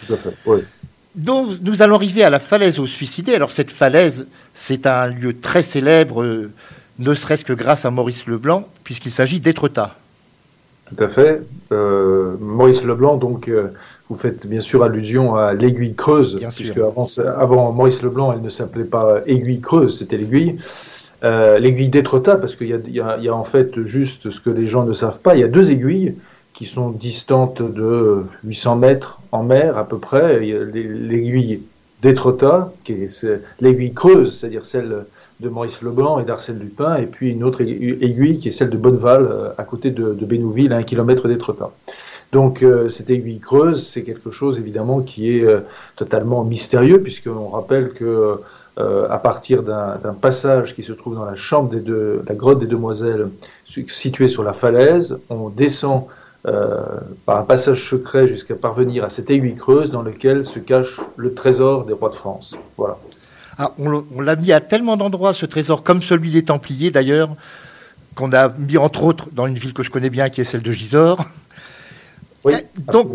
Tout 0.04 0.14
à 0.14 0.16
fait, 0.16 0.34
oui. 0.46 0.58
Donc, 1.14 1.58
nous 1.62 1.80
allons 1.80 1.94
arriver 1.94 2.24
à 2.24 2.30
la 2.30 2.38
falaise 2.38 2.78
aux 2.78 2.86
suicidés. 2.86 3.34
Alors, 3.34 3.50
cette 3.50 3.70
falaise, 3.70 4.26
c'est 4.52 4.86
un 4.86 5.06
lieu 5.06 5.38
très 5.38 5.62
célèbre, 5.62 6.22
euh, 6.22 6.50
ne 6.98 7.14
serait-ce 7.14 7.44
que 7.44 7.54
grâce 7.54 7.84
à 7.84 7.90
Maurice 7.90 8.26
Leblanc, 8.26 8.68
puisqu'il 8.84 9.10
s'agit 9.10 9.40
d'Étretat. 9.40 9.94
Tout 10.86 11.02
à 11.02 11.08
fait. 11.08 11.42
Euh, 11.72 12.36
Maurice 12.38 12.84
Leblanc, 12.84 13.16
donc, 13.16 13.48
euh, 13.48 13.68
vous 14.08 14.16
faites 14.16 14.46
bien 14.46 14.60
sûr 14.60 14.84
allusion 14.84 15.36
à 15.36 15.52
l'aiguille 15.52 15.94
creuse, 15.94 16.38
puisque 16.54 16.78
avant, 16.78 17.06
avant, 17.38 17.72
Maurice 17.72 18.02
Leblanc, 18.02 18.32
elle 18.32 18.42
ne 18.42 18.48
s'appelait 18.48 18.84
pas 18.84 19.20
aiguille 19.26 19.60
creuse, 19.60 19.98
c'était 19.98 20.16
l'aiguille. 20.16 20.58
Euh, 21.24 21.58
l'aiguille 21.58 21.88
d'Étretat, 21.88 22.36
parce 22.36 22.56
qu'il 22.56 22.68
y, 22.68 23.00
a 23.00 23.34
en 23.34 23.44
fait 23.44 23.84
juste 23.84 24.30
ce 24.30 24.40
que 24.40 24.50
les 24.50 24.66
gens 24.66 24.84
ne 24.84 24.92
savent 24.92 25.18
pas, 25.20 25.34
il 25.34 25.40
y 25.40 25.44
a 25.44 25.48
deux 25.48 25.72
aiguilles 25.72 26.14
qui 26.56 26.66
sont 26.66 26.90
distantes 26.90 27.62
de 27.62 28.24
800 28.44 28.76
mètres 28.76 29.20
en 29.30 29.42
mer 29.44 29.78
à 29.78 29.86
peu 29.86 29.98
près. 29.98 30.40
L'aiguille 30.40 31.62
d'Étretat, 32.02 32.72
qui 32.84 32.92
est 32.92 33.26
l'aiguille 33.60 33.92
creuse, 33.92 34.38
c'est-à-dire 34.38 34.64
celle 34.64 35.04
de 35.40 35.48
Maurice 35.48 35.82
Leblanc 35.82 36.18
et 36.18 36.24
d'Arsène 36.24 36.58
Lupin, 36.58 36.96
et 36.96 37.06
puis 37.06 37.30
une 37.30 37.44
autre 37.44 37.60
aiguille 37.60 38.38
qui 38.38 38.48
est 38.48 38.52
celle 38.52 38.70
de 38.70 38.78
Bonneval, 38.78 39.28
euh, 39.30 39.50
à 39.58 39.64
côté 39.64 39.90
de, 39.90 40.12
Bénouville, 40.12 40.72
à 40.72 40.76
un 40.76 40.82
kilomètre 40.82 41.28
d'Étretat. 41.28 41.70
Donc 42.32 42.62
euh, 42.62 42.88
cette 42.88 43.10
aiguille 43.10 43.38
creuse, 43.38 43.86
c'est 43.86 44.02
quelque 44.02 44.30
chose 44.30 44.58
évidemment 44.58 45.00
qui 45.00 45.30
est 45.30 45.46
totalement 45.94 46.42
mystérieux, 46.42 47.02
puisqu'on 47.02 47.48
rappelle 47.48 47.90
que 47.90 48.40
euh, 48.78 49.06
à 49.08 49.16
partir 49.16 49.62
d'un 49.62 50.12
passage 50.20 50.74
qui 50.74 50.82
se 50.82 50.92
trouve 50.92 51.14
dans 51.14 51.24
la 51.24 51.34
chambre 51.34 51.70
des 51.70 51.80
deux, 51.80 52.22
la 52.28 52.34
grotte 52.34 52.58
des 52.58 52.66
Demoiselles, 52.66 53.30
située 53.64 54.28
sur 54.28 54.42
la 54.42 54.52
falaise. 54.52 55.18
On 55.30 55.48
descend 55.48 56.02
euh, 56.02 56.25
par 57.24 57.38
un 57.38 57.42
passage 57.42 57.88
secret 57.90 58.26
jusqu'à 58.26 58.54
parvenir 58.54 59.04
à 59.04 59.10
cette 59.10 59.30
aiguille 59.30 59.56
creuse 59.56 59.90
dans 59.90 60.02
laquelle 60.02 60.44
se 60.46 60.58
cache 60.60 61.00
le 61.16 61.34
trésor 61.34 61.84
des 61.84 61.92
rois 61.92 62.10
de 62.10 62.14
France. 62.14 62.56
Voilà. 62.76 62.98
Ah, 63.58 63.72
on 63.78 64.20
l'a 64.20 64.36
mis 64.36 64.52
à 64.52 64.60
tellement 64.60 64.96
d'endroits, 64.96 65.32
ce 65.32 65.46
trésor, 65.46 65.82
comme 65.82 66.02
celui 66.02 66.30
des 66.30 66.44
Templiers 66.44 66.90
d'ailleurs, 66.90 67.30
qu'on 68.14 68.32
a 68.32 68.50
mis 68.50 68.76
entre 68.76 69.02
autres 69.02 69.28
dans 69.32 69.46
une 69.46 69.54
ville 69.54 69.72
que 69.72 69.82
je 69.82 69.90
connais 69.90 70.10
bien, 70.10 70.28
qui 70.28 70.40
est 70.40 70.44
celle 70.44 70.62
de 70.62 70.72
Gisors. 70.72 71.24
Eh, 72.48 72.64
donc, 72.92 73.08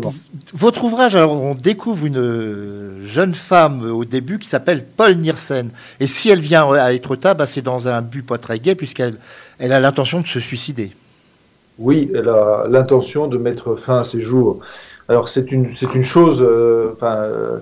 votre 0.52 0.84
ouvrage, 0.84 1.16
alors, 1.16 1.32
on 1.32 1.54
découvre 1.54 2.04
une 2.04 3.06
jeune 3.06 3.34
femme 3.34 3.90
au 3.90 4.04
début 4.04 4.38
qui 4.38 4.48
s'appelle 4.48 4.84
Paul 4.84 5.16
Nielsen. 5.16 5.70
Et 6.00 6.06
si 6.06 6.28
elle 6.28 6.40
vient 6.40 6.70
à 6.70 6.92
Étretat, 6.92 7.34
bah, 7.34 7.46
c'est 7.46 7.62
dans 7.62 7.88
un 7.88 8.02
but 8.02 8.26
pas 8.26 8.38
très 8.38 8.58
gai, 8.58 8.74
puisqu'elle 8.74 9.16
elle 9.58 9.72
a 9.72 9.80
l'intention 9.80 10.20
de 10.20 10.26
se 10.26 10.40
suicider. 10.40 10.92
Oui, 11.78 12.10
elle 12.14 12.28
a 12.28 12.66
l'intention 12.68 13.28
de 13.28 13.38
mettre 13.38 13.76
fin 13.76 14.00
à 14.00 14.04
ses 14.04 14.20
jours. 14.20 14.60
Alors, 15.08 15.28
c'est 15.28 15.50
une, 15.52 15.68
une 15.94 16.02
chose 16.02 16.40
euh, 16.42 16.94
euh, 17.02 17.58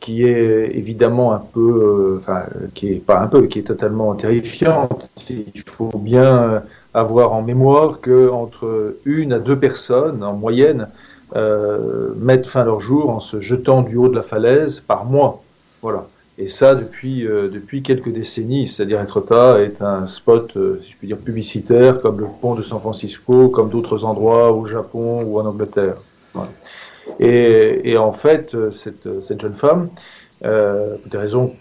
qui 0.00 0.24
est 0.24 0.76
évidemment 0.76 1.32
un 1.32 1.42
peu, 1.52 2.22
euh, 2.28 2.44
qui 2.74 2.92
est 2.92 3.04
pas 3.04 3.20
un 3.20 3.26
peu, 3.26 3.46
qui 3.46 3.60
est 3.60 3.62
totalement 3.62 4.14
terrifiante. 4.14 5.08
Il 5.30 5.62
faut 5.66 5.90
bien 5.98 6.62
avoir 6.92 7.32
en 7.32 7.42
mémoire 7.42 8.00
que 8.00 8.28
entre 8.30 8.96
une 9.04 9.32
à 9.32 9.38
deux 9.38 9.58
personnes 9.58 10.22
en 10.22 10.34
moyenne 10.34 10.88
euh, 11.36 12.14
mettent 12.16 12.46
fin 12.46 12.60
à 12.60 12.64
leur 12.64 12.80
jour 12.80 13.10
en 13.10 13.18
se 13.18 13.40
jetant 13.40 13.82
du 13.82 13.96
haut 13.96 14.08
de 14.08 14.14
la 14.14 14.22
falaise 14.22 14.80
par 14.80 15.04
mois. 15.04 15.42
Voilà. 15.82 16.06
Et 16.36 16.48
ça 16.48 16.74
depuis, 16.74 17.26
euh, 17.26 17.48
depuis 17.48 17.82
quelques 17.82 18.10
décennies. 18.10 18.66
C'est-à-dire 18.66 19.00
Etretat 19.00 19.60
est 19.60 19.80
un 19.82 20.06
spot, 20.06 20.56
euh, 20.56 20.80
si 20.82 20.92
je 20.92 20.96
puis 20.96 21.06
dire, 21.06 21.18
publicitaire, 21.18 22.00
comme 22.00 22.20
le 22.20 22.26
pont 22.40 22.54
de 22.54 22.62
San 22.62 22.80
Francisco, 22.80 23.48
comme 23.48 23.70
d'autres 23.70 24.04
endroits 24.04 24.52
au 24.52 24.66
Japon 24.66 25.22
ou 25.22 25.38
en 25.38 25.46
Angleterre. 25.46 25.96
Et, 27.20 27.92
et, 27.92 27.96
en 27.96 28.12
fait, 28.12 28.56
cette, 28.72 29.22
cette 29.22 29.40
jeune 29.40 29.52
femme, 29.52 29.88
euh, 30.44 30.96
pour 30.96 31.10
des 31.10 31.18
raisons 31.18 31.54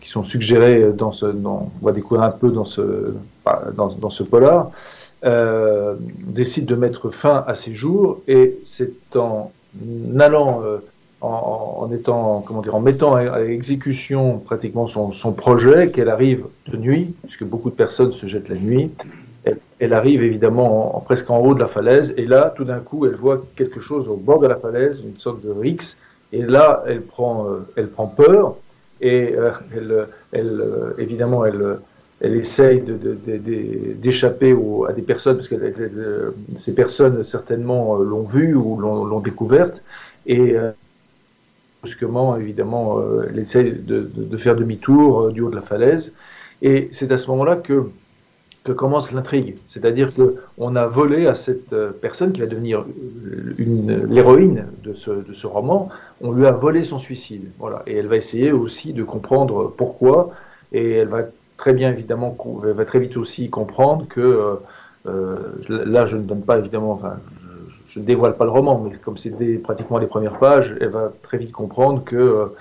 qui 0.00 0.08
sont 0.08 0.24
suggérées 0.24 0.92
dans 0.92 1.12
ce, 1.12 1.26
dans, 1.26 1.70
on 1.80 1.84
va 1.86 1.92
découvrir 1.92 2.22
un 2.22 2.30
peu 2.30 2.50
dans 2.50 2.64
ce, 2.64 3.14
dans, 3.74 3.88
dans 3.88 4.10
ce 4.10 4.22
polar, 4.22 4.70
euh, 5.24 5.94
décide 6.26 6.66
de 6.66 6.74
mettre 6.74 7.10
fin 7.10 7.44
à 7.46 7.54
ses 7.54 7.74
jours 7.74 8.20
et 8.26 8.58
c'est 8.64 8.92
en 9.14 9.52
allant, 10.18 10.62
euh, 10.64 10.78
en, 11.22 11.88
étant, 11.92 12.40
comment 12.40 12.62
dire, 12.62 12.74
en 12.74 12.80
mettant 12.80 13.14
à, 13.14 13.40
exécution 13.42 14.38
pratiquement 14.38 14.86
son, 14.86 15.12
son 15.12 15.32
projet 15.32 15.90
qu'elle 15.90 16.08
arrive 16.08 16.46
de 16.68 16.76
nuit, 16.76 17.14
puisque 17.22 17.44
beaucoup 17.44 17.70
de 17.70 17.74
personnes 17.74 18.12
se 18.12 18.26
jettent 18.26 18.48
la 18.48 18.56
nuit. 18.56 18.90
Elle, 19.78 19.92
arrive 19.92 20.22
évidemment 20.22 20.96
en, 20.96 21.00
presque 21.00 21.28
en 21.30 21.38
haut 21.38 21.54
de 21.54 21.60
la 21.60 21.66
falaise 21.66 22.14
et 22.16 22.26
là, 22.26 22.52
tout 22.56 22.64
d'un 22.64 22.78
coup, 22.78 23.06
elle 23.06 23.16
voit 23.16 23.42
quelque 23.56 23.80
chose 23.80 24.08
au 24.08 24.16
bord 24.16 24.38
de 24.38 24.46
la 24.46 24.54
falaise, 24.54 25.02
une 25.04 25.18
sorte 25.18 25.42
de 25.44 25.50
rix, 25.50 25.96
et 26.32 26.42
là, 26.42 26.84
elle 26.86 27.02
prend, 27.02 27.48
euh, 27.48 27.66
elle 27.76 27.88
prend 27.88 28.06
peur 28.06 28.54
et 29.00 29.34
elle, 29.74 30.06
elle, 30.32 30.62
évidemment, 30.98 31.44
elle 31.44 31.78
elle 32.22 32.36
essaye 32.36 32.82
d'échapper 34.00 34.56
à 34.88 34.92
des 34.92 35.02
personnes, 35.02 35.36
parce 35.36 35.48
que 35.48 35.56
ces 36.54 36.72
personnes 36.72 37.24
certainement 37.24 37.96
euh, 37.96 38.04
l'ont 38.04 38.22
vue 38.22 38.54
ou 38.54 38.78
l'ont 38.78 39.18
découverte, 39.18 39.82
et 40.26 40.56
euh, 40.56 40.70
brusquement, 41.82 42.36
évidemment, 42.36 42.98
euh, 42.98 43.26
elle 43.28 43.38
essaye 43.38 43.72
de, 43.72 44.36
faire 44.36 44.56
demi-tour 44.56 45.32
du 45.32 45.42
haut 45.42 45.50
de 45.50 45.56
la 45.56 45.62
falaise. 45.62 46.14
Et 46.62 46.88
c'est 46.92 47.10
à 47.12 47.18
ce 47.18 47.28
moment-là 47.30 47.56
que, 47.56 47.90
que 48.64 48.72
commence 48.72 49.12
l'intrigue. 49.12 49.56
C'est-à-dire 49.66 50.12
qu'on 50.14 50.76
a 50.76 50.86
volé 50.86 51.26
à 51.26 51.34
cette 51.34 51.74
personne 52.00 52.32
qui 52.32 52.40
va 52.40 52.46
devenir 52.46 52.84
l'héroïne 53.58 54.66
de 54.84 54.92
ce, 54.92 55.10
de 55.10 55.32
ce 55.32 55.46
roman, 55.48 55.88
on 56.20 56.30
lui 56.30 56.46
a 56.46 56.52
volé 56.52 56.84
son 56.84 56.98
suicide. 56.98 57.50
Voilà. 57.58 57.82
Et 57.88 57.96
elle 57.96 58.06
va 58.06 58.16
essayer 58.16 58.52
aussi 58.52 58.92
de 58.92 59.02
comprendre 59.02 59.74
pourquoi, 59.76 60.30
et 60.72 60.92
elle 60.92 61.08
va 61.08 61.24
très 61.62 61.74
bien 61.74 61.90
évidemment, 61.90 62.36
va 62.60 62.84
très 62.84 62.98
vite 62.98 63.16
aussi 63.16 63.48
comprendre 63.48 64.08
que, 64.08 64.20
euh, 64.20 64.54
euh, 65.06 65.36
là 65.68 66.06
je 66.06 66.16
ne 66.16 66.22
donne 66.22 66.42
pas 66.42 66.58
évidemment, 66.58 66.90
enfin 66.90 67.14
je, 67.94 68.00
ne 68.00 68.04
dévoile 68.04 68.36
pas 68.36 68.44
le 68.44 68.50
roman, 68.50 68.82
mais 68.84 68.96
comme 68.96 69.16
c'est 69.16 69.30
pratiquement 69.62 69.98
les 69.98 70.06
premières 70.06 70.38
pages, 70.38 70.74
elle 70.80 70.88
va 70.88 71.12
très 71.22 71.38
vite 71.38 71.52
comprendre 71.52 72.04
que 72.04 72.52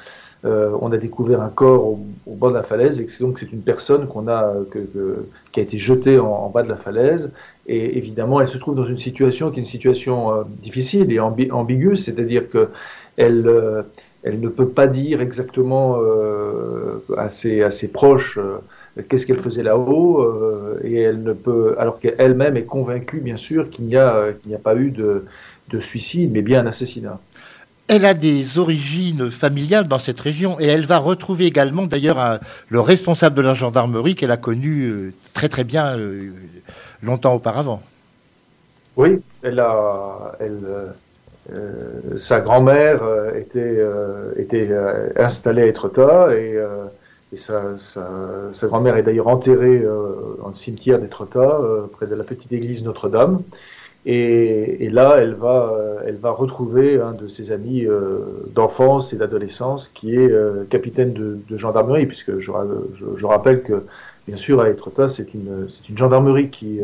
euh, 0.43 0.75
on 0.81 0.91
a 0.91 0.97
découvert 0.97 1.41
un 1.41 1.49
corps 1.49 1.85
au, 1.85 1.99
bord 2.25 2.49
de 2.49 2.55
la 2.55 2.63
falaise 2.63 2.99
et 2.99 3.05
que 3.05 3.11
c'est 3.11 3.23
donc 3.23 3.39
c'est 3.39 3.51
une 3.51 3.61
personne 3.61 4.07
qu'on 4.07 4.27
a 4.27 4.53
que, 4.71 5.25
qui 5.51 5.59
a 5.59 5.63
été 5.63 5.77
jetée 5.77 6.17
en, 6.19 6.49
bas 6.49 6.63
de 6.63 6.69
la 6.69 6.77
falaise. 6.77 7.31
Et 7.67 7.97
évidemment 7.97 8.41
elle 8.41 8.47
se 8.47 8.57
trouve 8.57 8.75
dans 8.75 8.83
une 8.83 8.97
situation 8.97 9.51
qui 9.51 9.59
est 9.59 9.63
une 9.63 9.69
situation 9.69 10.43
difficile 10.61 11.11
et 11.11 11.19
ambiguë, 11.19 11.95
c'est-à-dire 11.95 12.49
que 12.49 12.69
elle 13.17 13.85
elle 14.23 14.39
ne 14.39 14.49
peut 14.49 14.69
pas 14.69 14.87
dire 14.87 15.21
exactement 15.21 15.99
à 17.17 17.29
ses, 17.29 17.61
à, 17.61 17.69
ses, 17.71 17.91
proches 17.91 18.39
qu'est-ce 19.07 19.25
qu'elle 19.25 19.39
faisait 19.39 19.63
là-haut, 19.63 20.21
euh, 20.21 20.79
et 20.83 20.99
elle 20.99 21.23
ne 21.23 21.33
peut, 21.33 21.75
alors 21.79 21.99
qu'elle-même 21.99 22.57
est 22.57 22.63
convaincue, 22.63 23.21
bien 23.21 23.37
sûr, 23.37 23.69
qu'il 23.69 23.85
n'y 23.85 23.95
a, 23.95 24.25
a 24.25 24.57
pas 24.61 24.75
eu 24.75 24.91
de, 24.91 25.25
suicide, 25.79 26.31
mais 26.33 26.41
bien 26.41 26.65
un 26.65 26.67
assassinat. 26.67 27.19
Elle 27.87 28.05
a 28.05 28.13
des 28.13 28.57
origines 28.57 29.31
familiales 29.31 29.87
dans 29.87 29.99
cette 29.99 30.19
région 30.19 30.59
et 30.59 30.65
elle 30.65 30.85
va 30.85 30.97
retrouver 30.97 31.45
également 31.45 31.83
d'ailleurs 31.83 32.39
le 32.67 32.79
responsable 32.81 33.37
de 33.37 33.41
la 33.41 33.53
gendarmerie 33.53 34.15
qu'elle 34.15 34.31
a 34.31 34.37
connu 34.37 34.83
euh, 34.83 35.13
très 35.33 35.47
très 35.47 35.63
bien 35.63 35.97
euh, 35.97 36.31
longtemps 37.01 37.33
auparavant. 37.33 37.81
Oui, 38.97 39.21
elle 39.43 39.59
a, 39.59 40.37
sa 42.17 42.41
grand-mère 42.41 43.01
était, 43.35 43.79
était 44.37 44.69
installée 45.17 45.63
à 45.63 45.67
Etretat 45.67 46.35
et 46.35 46.59
et 47.33 47.37
sa, 47.37 47.77
sa, 47.77 48.67
grand-mère 48.67 48.97
est 48.97 49.03
d'ailleurs 49.03 49.29
enterrée 49.29 49.79
euh, 49.79 50.37
dans 50.41 50.49
le 50.49 50.53
cimetière 50.53 50.99
d'Étretat, 50.99 51.39
euh, 51.39 51.87
près 51.87 52.05
de 52.07 52.15
la 52.15 52.23
petite 52.23 52.51
église 52.51 52.83
Notre-Dame. 52.83 53.41
Et, 54.05 54.85
et, 54.85 54.89
là, 54.89 55.17
elle 55.19 55.35
va, 55.35 55.71
euh, 55.73 56.01
elle 56.07 56.17
va 56.17 56.31
retrouver 56.31 56.99
un 56.99 57.11
de 57.11 57.27
ses 57.27 57.51
amis 57.51 57.85
euh, 57.85 58.47
d'enfance 58.53 59.13
et 59.13 59.17
d'adolescence 59.17 59.89
qui 59.89 60.15
est 60.15 60.31
euh, 60.31 60.63
capitaine 60.67 61.13
de, 61.13 61.39
de, 61.47 61.57
gendarmerie, 61.57 62.07
puisque 62.07 62.39
je, 62.39 62.51
je, 62.93 63.05
je, 63.15 63.25
rappelle 63.27 63.61
que, 63.61 63.85
bien 64.27 64.37
sûr, 64.37 64.59
à 64.59 64.71
Étretat, 64.71 65.07
c'est 65.07 65.35
une, 65.35 65.67
une 65.87 65.97
gendarmerie 65.97 66.49
qui, 66.49 66.79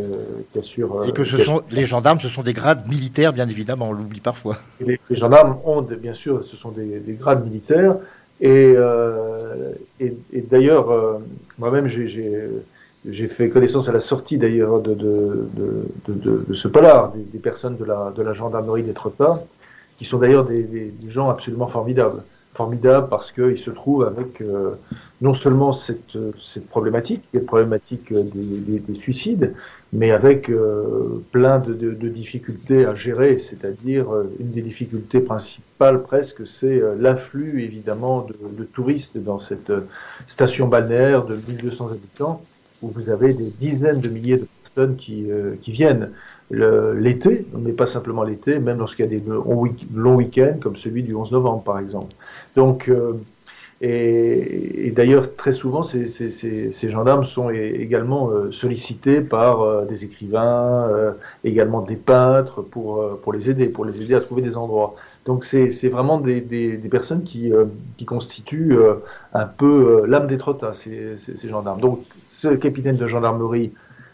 qui 0.54 0.60
assure. 0.60 1.06
Et 1.08 1.12
que 1.12 1.24
ce 1.24 1.40
sont, 1.40 1.64
les 1.72 1.88
gendarmes, 1.88 2.20
ce 2.20 2.30
sont 2.30 2.44
des 2.44 2.54
grades 2.54 2.88
militaires, 2.88 3.34
bien 3.34 3.50
évidemment, 3.50 3.90
on 3.90 3.94
l'oublie 3.94 4.22
parfois. 4.22 4.58
Les, 4.80 5.00
les, 5.10 5.16
gendarmes 5.16 5.58
ont, 5.66 5.82
bien 5.82 6.14
sûr, 6.14 6.44
ce 6.44 6.56
sont 6.56 6.70
des, 6.70 7.00
des 7.00 7.14
grades 7.14 7.44
militaires, 7.44 7.96
Et, 8.40 8.74
euh, 8.76 9.74
et, 10.00 10.16
et 10.32 10.42
d'ailleurs, 10.42 10.92
euh, 10.92 11.18
moi-même, 11.58 11.88
j'ai- 11.88 12.50
fait 13.30 13.50
connaissance 13.50 13.90
à 13.90 13.94
la 13.94 14.00
sortie 14.00 14.38
d'ailleurs 14.38 14.82
de, 14.82 14.94
de, 14.94 15.48
de, 16.08 16.44
de, 16.48 16.54
ce 16.54 16.68
polar, 16.68 17.14
des, 17.14 17.24
des 17.24 17.40
personnes 17.40 17.78
de 17.78 17.86
la, 17.86 18.12
de 18.16 18.22
la 18.22 18.34
gendarmerie 18.34 18.84
d'Étretat, 18.84 19.40
qui 19.98 20.06
sont 20.06 20.20
d'ailleurs 20.20 20.46
des, 20.46 20.64
des, 20.64 20.94
gens 21.10 21.30
absolument 21.30 21.68
formidables. 21.68 22.24
Formidables 22.54 23.08
parce 23.10 23.32
qu'ils 23.32 23.58
se 23.58 23.70
trouvent 23.72 24.04
avec 24.06 24.42
euh, 24.42 24.76
non 25.22 25.34
seulement 25.34 25.74
cette, 25.74 26.18
cette 26.40 26.68
problématique, 26.68 27.24
cette 27.34 27.46
problématique 27.46 28.12
des, 28.12 28.80
des 28.80 28.96
suicides, 28.96 29.54
mais 29.94 30.12
avec 30.12 30.50
euh, 30.50 31.24
plein 31.32 31.60
de, 31.60 31.74
de, 31.74 31.92
de 31.92 32.10
difficultés 32.10 32.86
à 32.86 32.96
gérer, 32.96 33.38
c'est-à-dire 33.40 34.14
euh, 34.14 34.30
une 34.40 34.52
des 34.52 34.62
difficultés 34.62 35.22
principales 35.22 36.04
presque, 36.04 36.46
c'est 36.46 36.82
euh, 36.82 36.96
l'afflux 37.00 37.64
évidemment 37.64 38.22
de, 38.22 38.36
de 38.58 38.64
touristes 38.64 39.18
dans 39.18 39.40
cette 39.40 39.70
euh, 39.70 39.88
station 40.26 40.68
balnéaire 40.68 41.26
de 41.26 41.40
1200 41.48 41.92
habitants, 41.92 42.42
où 42.82 42.90
vous 42.90 43.10
avez 43.10 43.34
des 43.34 43.52
dizaines 43.60 44.02
de 44.02 44.10
milliers 44.10 44.38
de 44.38 44.48
personnes 44.64 44.96
qui, 44.98 45.32
euh, 45.32 45.56
qui 45.62 45.72
viennent 45.72 46.12
l'été, 46.50 47.46
mais 47.58 47.74
pas 47.74 47.86
simplement 47.86 48.24
l'été, 48.24 48.60
même 48.60 48.78
lorsqu'il 48.78 49.04
y 49.04 49.08
a 49.08 49.20
des 49.20 49.24
longs 49.94 50.16
week-ends 50.16 50.58
comme 50.62 50.78
celui 50.78 51.04
du 51.04 51.14
11 51.14 51.34
novembre 51.34 51.64
par 51.64 51.80
exemple. 51.80 52.14
Donc, 52.56 52.88
euh, 52.88 53.14
et, 53.80 54.92
d'ailleurs, 54.96 55.36
très 55.36 55.52
souvent, 55.52 55.84
ces, 55.84 56.90
gendarmes 56.90 57.24
sont 57.24 57.52
également 57.52 58.32
euh, 58.32 58.52
sollicités 58.52 59.22
par 59.22 59.62
euh, 59.62 59.86
des 59.86 60.04
écrivains, 60.04 60.88
euh, 60.90 61.12
également 61.44 61.82
des 61.82 61.96
peintres, 61.96 62.64
pour, 62.64 63.20
pour 63.20 63.34
les 63.34 63.52
aider, 63.52 63.68
pour 63.68 63.86
les 63.86 64.02
aider 64.02 64.16
à 64.16 64.22
trouver 64.22 64.42
des 64.42 64.58
endroits. 64.58 64.96
Donc 65.26 65.44
c'est 65.44 65.90
vraiment 65.90 66.20
des, 66.20 66.42
des, 66.42 66.78
personnes 66.90 67.24
qui, 67.24 67.52
qui 67.98 68.06
constituent 68.06 68.78
un 69.34 69.46
peu 69.46 70.06
l'âme 70.08 70.26
des 70.26 70.38
trottas, 70.38 70.74
ces, 70.74 71.18
ces, 71.18 71.36
ces 71.36 71.50
gendarmes. 71.50 71.82
Donc 71.82 72.06
ce 72.22 72.48
capitaine 72.48 72.96
de 72.96 73.08
gendarmerie 73.08 73.74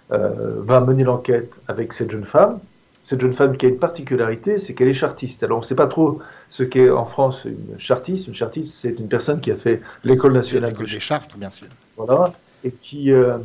va 0.10 0.82
mener 0.82 1.04
l'enquête 1.04 1.54
avec 1.68 1.94
cette 1.94 2.10
jeune 2.10 2.26
femme. 2.26 2.60
Cette 3.04 3.20
jeune 3.22 3.34
femme 3.34 3.58
qui 3.58 3.66
a 3.66 3.70
une 3.70 3.80
particularité, 3.80 4.58
c'est 4.58 4.74
qu'elle 4.74 4.88
est 4.88 4.94
chartiste. 4.94 5.44
Alors 5.44 5.58
on 5.58 5.62
ne 5.62 5.66
sait 5.66 5.76
pas 5.76 5.88
trop 5.88 6.20
ce 6.50 6.64
qu'est 6.64 6.90
en 6.90 7.06
France 7.06 7.46
une 7.46 7.78
chartiste. 7.78 8.28
Une 8.28 8.34
chartiste, 8.34 8.74
c'est 8.76 8.98
une 9.00 9.10
personne 9.10 9.42
qui 9.42 9.52
a 9.52 9.58
fait 9.58 9.82
l'école 10.06 10.34
nationale 10.34 10.70
L'école 10.72 10.88
des 10.90 11.00
chartes, 11.02 11.38
bien 11.38 11.50
sûr. 11.50 11.68
voilà, 11.98 12.32
et 12.64 12.72
qui, 12.72 13.12
euh, 13.12 13.38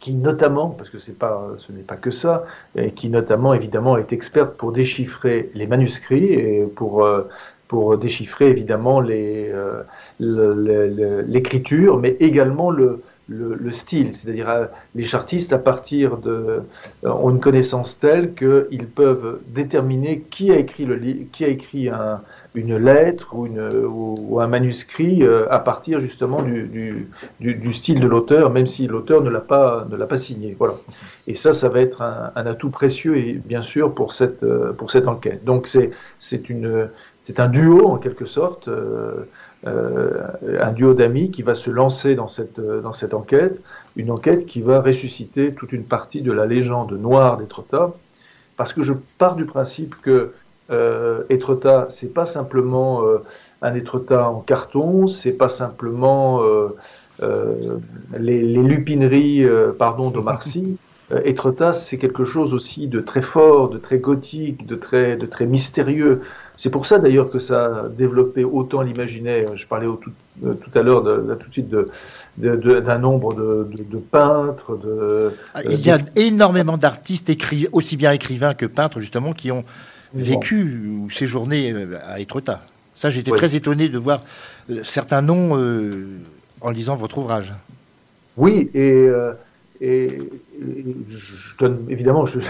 qui 0.00 0.14
notamment, 0.14 0.70
parce 0.70 0.90
que 0.90 0.98
c'est 0.98 1.18
pas, 1.18 1.48
ce 1.58 1.72
n'est 1.72 1.82
pas 1.82 1.96
que 1.96 2.10
ça, 2.10 2.44
et 2.76 2.92
qui 2.92 3.08
notamment 3.10 3.54
évidemment 3.54 3.96
est 3.98 4.12
experte 4.12 4.56
pour 4.56 4.72
déchiffrer 4.72 5.50
les 5.54 5.66
manuscrits 5.66 6.32
et 6.32 6.62
pour 6.64 7.04
euh, 7.04 7.22
pour 7.68 7.98
déchiffrer 7.98 8.48
évidemment 8.48 9.00
les 9.00 9.50
euh, 9.52 9.82
le- 10.18 10.54
le- 10.54 10.88
le- 10.88 11.20
l'écriture, 11.22 11.98
mais 11.98 12.16
également 12.20 12.70
le 12.70 13.02
le, 13.28 13.54
le 13.54 13.72
style, 13.72 14.14
c'est-à-dire 14.14 14.48
euh, 14.48 14.66
les 14.94 15.04
chartistes 15.04 15.52
à 15.52 15.58
partir 15.58 16.16
de 16.16 16.62
euh, 17.04 17.08
ont 17.10 17.30
une 17.30 17.40
connaissance 17.40 17.98
telle 17.98 18.34
qu'ils 18.34 18.86
peuvent 18.86 19.40
déterminer 19.48 20.20
qui 20.30 20.50
a 20.50 20.56
écrit 20.56 20.84
le 20.86 20.98
qui 21.32 21.44
a 21.44 21.48
écrit 21.48 21.88
un, 21.90 22.22
une 22.54 22.76
lettre 22.78 23.34
ou, 23.34 23.46
une, 23.46 23.68
ou, 23.86 24.40
un 24.40 24.46
manuscrit 24.46 25.22
euh, 25.22 25.46
à 25.50 25.58
partir 25.58 26.00
justement 26.00 26.42
du, 26.42 26.62
du, 26.64 27.08
du, 27.40 27.54
du 27.54 27.72
style 27.74 28.00
de 28.00 28.06
l'auteur, 28.06 28.50
même 28.50 28.66
si 28.66 28.86
l'auteur 28.86 29.22
ne 29.22 29.30
l'a 29.30 29.40
pas 29.40 29.86
ne 29.90 29.96
l'a 29.96 30.06
pas 30.06 30.16
signé. 30.16 30.56
Voilà. 30.58 30.74
Et 31.26 31.34
ça, 31.34 31.52
ça 31.52 31.68
va 31.68 31.80
être 31.80 32.00
un, 32.02 32.32
un 32.34 32.46
atout 32.46 32.70
précieux 32.70 33.16
et 33.18 33.34
bien 33.34 33.62
sûr 33.62 33.94
pour 33.94 34.12
cette 34.12 34.44
pour 34.78 34.90
cette 34.90 35.06
enquête. 35.06 35.44
Donc 35.44 35.66
c'est 35.66 35.90
c'est 36.18 36.48
une 36.48 36.88
c'est 37.24 37.40
un 37.40 37.48
duo 37.48 37.88
en 37.88 37.98
quelque 37.98 38.24
sorte. 38.24 38.68
euh, 38.68 39.24
un 39.64 40.72
duo 40.72 40.94
d'amis 40.94 41.30
qui 41.30 41.42
va 41.42 41.54
se 41.54 41.70
lancer 41.70 42.14
dans 42.14 42.28
cette, 42.28 42.58
euh, 42.58 42.80
dans 42.80 42.92
cette 42.92 43.12
enquête, 43.12 43.60
une 43.96 44.10
enquête 44.10 44.46
qui 44.46 44.60
va 44.60 44.80
ressusciter 44.80 45.52
toute 45.52 45.72
une 45.72 45.84
partie 45.84 46.22
de 46.22 46.30
la 46.32 46.46
légende 46.46 46.92
noire 46.92 47.36
d'Étretat, 47.38 47.92
parce 48.56 48.72
que 48.72 48.84
je 48.84 48.92
pars 49.18 49.34
du 49.34 49.46
principe 49.46 49.94
que 50.00 50.32
euh, 50.70 51.22
Étretat, 51.28 51.86
c'est 51.90 52.12
pas 52.12 52.26
simplement 52.26 53.02
euh, 53.04 53.18
un 53.62 53.74
Étretat 53.74 54.28
en 54.28 54.40
carton, 54.40 55.08
c'est 55.08 55.32
pas 55.32 55.48
simplement 55.48 56.42
euh, 56.42 56.68
euh, 57.22 57.78
les, 58.16 58.42
les 58.42 58.62
lupineries, 58.62 59.44
euh, 59.44 59.72
pardon, 59.76 60.10
d'Omar 60.10 60.42
Sy. 60.42 60.78
Euh, 61.10 61.22
Étretat, 61.24 61.72
c'est 61.72 61.96
quelque 61.96 62.26
chose 62.26 62.52
aussi 62.52 62.86
de 62.86 63.00
très 63.00 63.22
fort, 63.22 63.70
de 63.70 63.78
très 63.78 63.96
gothique, 63.98 64.66
de 64.66 64.74
très, 64.74 65.16
de 65.16 65.24
très 65.24 65.46
mystérieux. 65.46 66.20
C'est 66.58 66.70
pour 66.70 66.86
ça 66.86 66.98
d'ailleurs 66.98 67.30
que 67.30 67.38
ça 67.38 67.84
a 67.84 67.88
développé 67.88 68.42
autant 68.42 68.82
l'imaginaire. 68.82 69.56
Je 69.56 69.64
parlais 69.64 69.86
au 69.86 69.94
tout, 69.94 70.10
euh, 70.44 70.54
tout 70.54 70.76
à 70.76 70.82
l'heure, 70.82 71.04
de- 71.04 71.34
tout 71.36 71.46
de 71.48 71.52
suite, 71.52 71.68
de- 71.68 71.88
de- 72.36 72.56
de- 72.56 72.80
d'un 72.80 72.98
nombre 72.98 73.32
de, 73.32 73.98
peintres, 73.98 74.76
de, 74.76 75.30
Ah, 75.54 75.62
Il 75.64 75.80
y 75.86 75.90
a 75.92 75.98
énormément 76.16 76.76
d'artistes, 76.76 77.30
aussi 77.70 77.96
bien 77.96 78.10
écrivains 78.10 78.54
que 78.54 78.66
peintres, 78.66 78.98
justement, 78.98 79.32
qui 79.32 79.52
ont 79.52 79.64
vécu 80.12 80.80
ou 81.00 81.08
séjourné 81.10 81.72
euh, 81.72 81.96
à 82.04 82.18
Étretat. 82.18 82.60
Ça, 82.92 83.08
j'étais 83.10 83.30
Oui. 83.30 83.38
très 83.38 83.54
étonné 83.54 83.88
de 83.88 83.98
voir 83.98 84.22
euh, 84.68 84.80
certains 84.84 85.22
noms 85.22 85.56
euh, 85.56 86.06
en 86.60 86.70
lisant 86.70 86.96
votre 86.96 87.18
ouvrage. 87.18 87.54
Oui, 88.36 88.68
et, 88.74 88.80
euh, 89.08 89.32
et, 89.80 90.18
je 90.60 91.56
donne 91.58 91.86
évidemment, 91.88 92.24
je, 92.24 92.40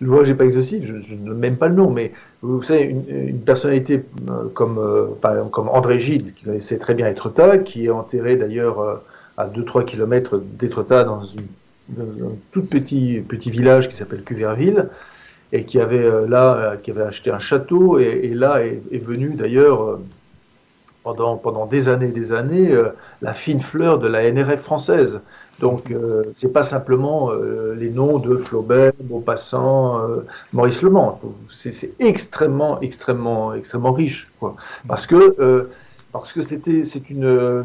le 0.00 0.08
vois, 0.08 0.24
j'ai 0.24 0.34
pas 0.34 0.44
exhaustif, 0.44 0.84
je, 0.84 1.00
je 1.00 1.14
ne 1.14 1.32
même 1.32 1.56
pas 1.56 1.68
le 1.68 1.74
nom, 1.74 1.90
mais 1.90 2.12
vous 2.42 2.62
savez, 2.62 2.84
une, 2.84 3.40
personnalité 3.40 4.04
euh, 4.28 4.48
comme, 4.52 4.78
euh, 4.78 5.44
comme 5.50 5.68
André 5.68 5.98
Gide, 5.98 6.34
qui 6.34 6.44
connaissait 6.44 6.78
très 6.78 6.94
bien 6.94 7.08
Étretat, 7.08 7.58
qui 7.58 7.86
est 7.86 7.90
enterré 7.90 8.36
d'ailleurs 8.36 8.80
euh, 8.80 8.96
à 9.36 9.48
2-3 9.48 9.84
kilomètres 9.84 10.38
d'Étretat 10.38 11.04
dans, 11.04 11.22
dans 11.88 12.02
un 12.02 12.34
tout 12.52 12.64
petit, 12.64 13.22
petit 13.26 13.50
village 13.50 13.88
qui 13.88 13.96
s'appelle 13.96 14.22
Cuverville, 14.22 14.88
et 15.52 15.64
qui 15.64 15.80
avait 15.80 16.10
là, 16.28 16.76
qui 16.82 16.90
avait 16.90 17.04
acheté 17.04 17.30
un 17.30 17.38
château, 17.38 17.98
et, 18.00 18.28
là 18.34 18.64
est, 18.64 18.82
est 18.90 18.98
venu 18.98 19.30
d'ailleurs 19.30 20.00
pendant, 21.04 21.36
pendant 21.36 21.66
des 21.66 21.88
années 21.88 22.08
et 22.08 22.12
des 22.12 22.32
années 22.32 22.74
la 23.22 23.32
fine 23.32 23.60
fleur 23.60 24.00
de 24.00 24.08
la 24.08 24.30
NRF 24.30 24.60
française. 24.60 25.20
Donc, 25.58 25.90
euh, 25.90 26.24
c'est 26.34 26.52
pas 26.52 26.62
simplement 26.62 27.30
euh, 27.30 27.74
les 27.74 27.88
noms 27.90 28.18
de 28.18 28.36
Flaubert, 28.36 28.92
Maupassant, 29.08 30.00
euh, 30.02 30.26
Maurice 30.52 30.82
Le 30.82 30.90
Mans. 30.90 31.14
Faut- 31.14 31.34
C'est 31.50 31.94
extrêmement, 31.98 32.80
extrêmement, 32.82 33.54
extrêmement 33.54 33.92
riche, 33.92 34.30
quoi. 34.38 34.54
Parce 34.86 35.06
que, 35.06 35.34
euh, 35.40 35.70
parce 36.12 36.32
que 36.34 36.42
c'était, 36.42 36.84
c'est 36.84 37.08
une. 37.10 37.24
euh, 37.24 37.62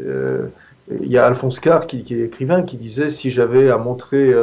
euh, 0.00 0.48
il 1.00 1.08
y 1.10 1.18
a 1.18 1.24
Alphonse 1.26 1.60
Carr, 1.60 1.86
qui, 1.86 2.02
qui 2.02 2.14
est 2.14 2.24
écrivain, 2.26 2.62
qui 2.62 2.76
disait 2.76 3.10
si 3.10 3.30
j'avais 3.30 3.70
à 3.70 3.78
montrer 3.78 4.34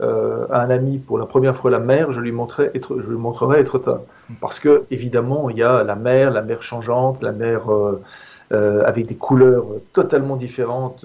à 0.00 0.62
un 0.62 0.70
ami 0.70 0.98
pour 0.98 1.18
la 1.18 1.26
première 1.26 1.56
fois 1.56 1.70
la 1.72 1.80
mer, 1.80 2.12
je 2.12 2.20
lui 2.20 2.30
montrerais, 2.30 2.70
être, 2.74 3.00
je 3.00 3.06
lui 3.10 3.16
montrerais 3.16 3.60
Étretat. 3.60 4.02
Parce 4.40 4.60
que 4.60 4.84
évidemment, 4.92 5.50
il 5.50 5.56
y 5.58 5.62
a 5.62 5.82
la 5.82 5.96
mer, 5.96 6.30
la 6.30 6.42
mer 6.42 6.62
changeante, 6.62 7.20
la 7.22 7.32
mer 7.32 7.62
avec 8.50 9.06
des 9.06 9.14
couleurs 9.16 9.66
totalement 9.92 10.36
différentes. 10.36 11.04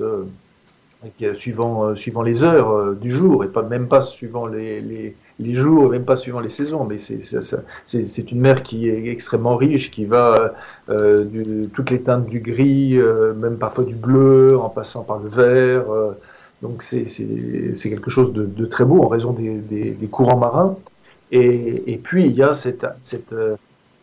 Euh, 1.21 1.33
suivant, 1.33 1.85
euh, 1.85 1.95
suivant 1.95 2.21
les 2.21 2.43
heures 2.43 2.71
euh, 2.71 2.97
du 2.99 3.11
jour 3.11 3.43
et 3.43 3.49
pas 3.49 3.61
même 3.61 3.87
pas 3.87 3.99
suivant 4.01 4.47
les, 4.47 5.15
les, 5.39 5.53
jours, 5.53 5.89
même 5.89 6.05
pas 6.05 6.15
suivant 6.15 6.39
les 6.39 6.49
saisons, 6.49 6.85
mais 6.85 6.97
c'est 6.97 8.31
une 8.31 8.39
mer 8.39 8.63
qui 8.63 8.87
est 8.87 9.07
extrêmement 9.07 9.55
riche, 9.57 9.91
qui 9.91 10.05
va 10.05 10.53
du, 10.89 11.69
toutes 11.73 11.89
les 11.91 12.01
teintes 12.01 12.27
du 12.27 12.39
gris, 12.39 12.97
même 13.35 13.57
parfois 13.57 13.83
du 13.83 13.95
bleu, 13.95 14.57
en 14.57 14.69
passant 14.69 15.03
par 15.03 15.19
le 15.19 15.29
vert. 15.29 15.85
donc 16.61 16.81
c'est 16.83 17.05
quelque 17.75 18.09
chose 18.09 18.31
de, 18.31 18.45
de 18.45 18.65
très 18.65 18.85
beau 18.85 19.03
en 19.03 19.07
raison 19.09 19.33
des, 19.33 19.55
des, 19.55 19.91
des 19.91 20.07
courants 20.07 20.37
marins. 20.37 20.77
Et, 21.31 21.91
et 21.91 21.97
puis 21.97 22.25
il 22.25 22.33
y 22.33 22.43
a 22.43 22.53
cette, 22.53 22.85
cette, 23.01 23.35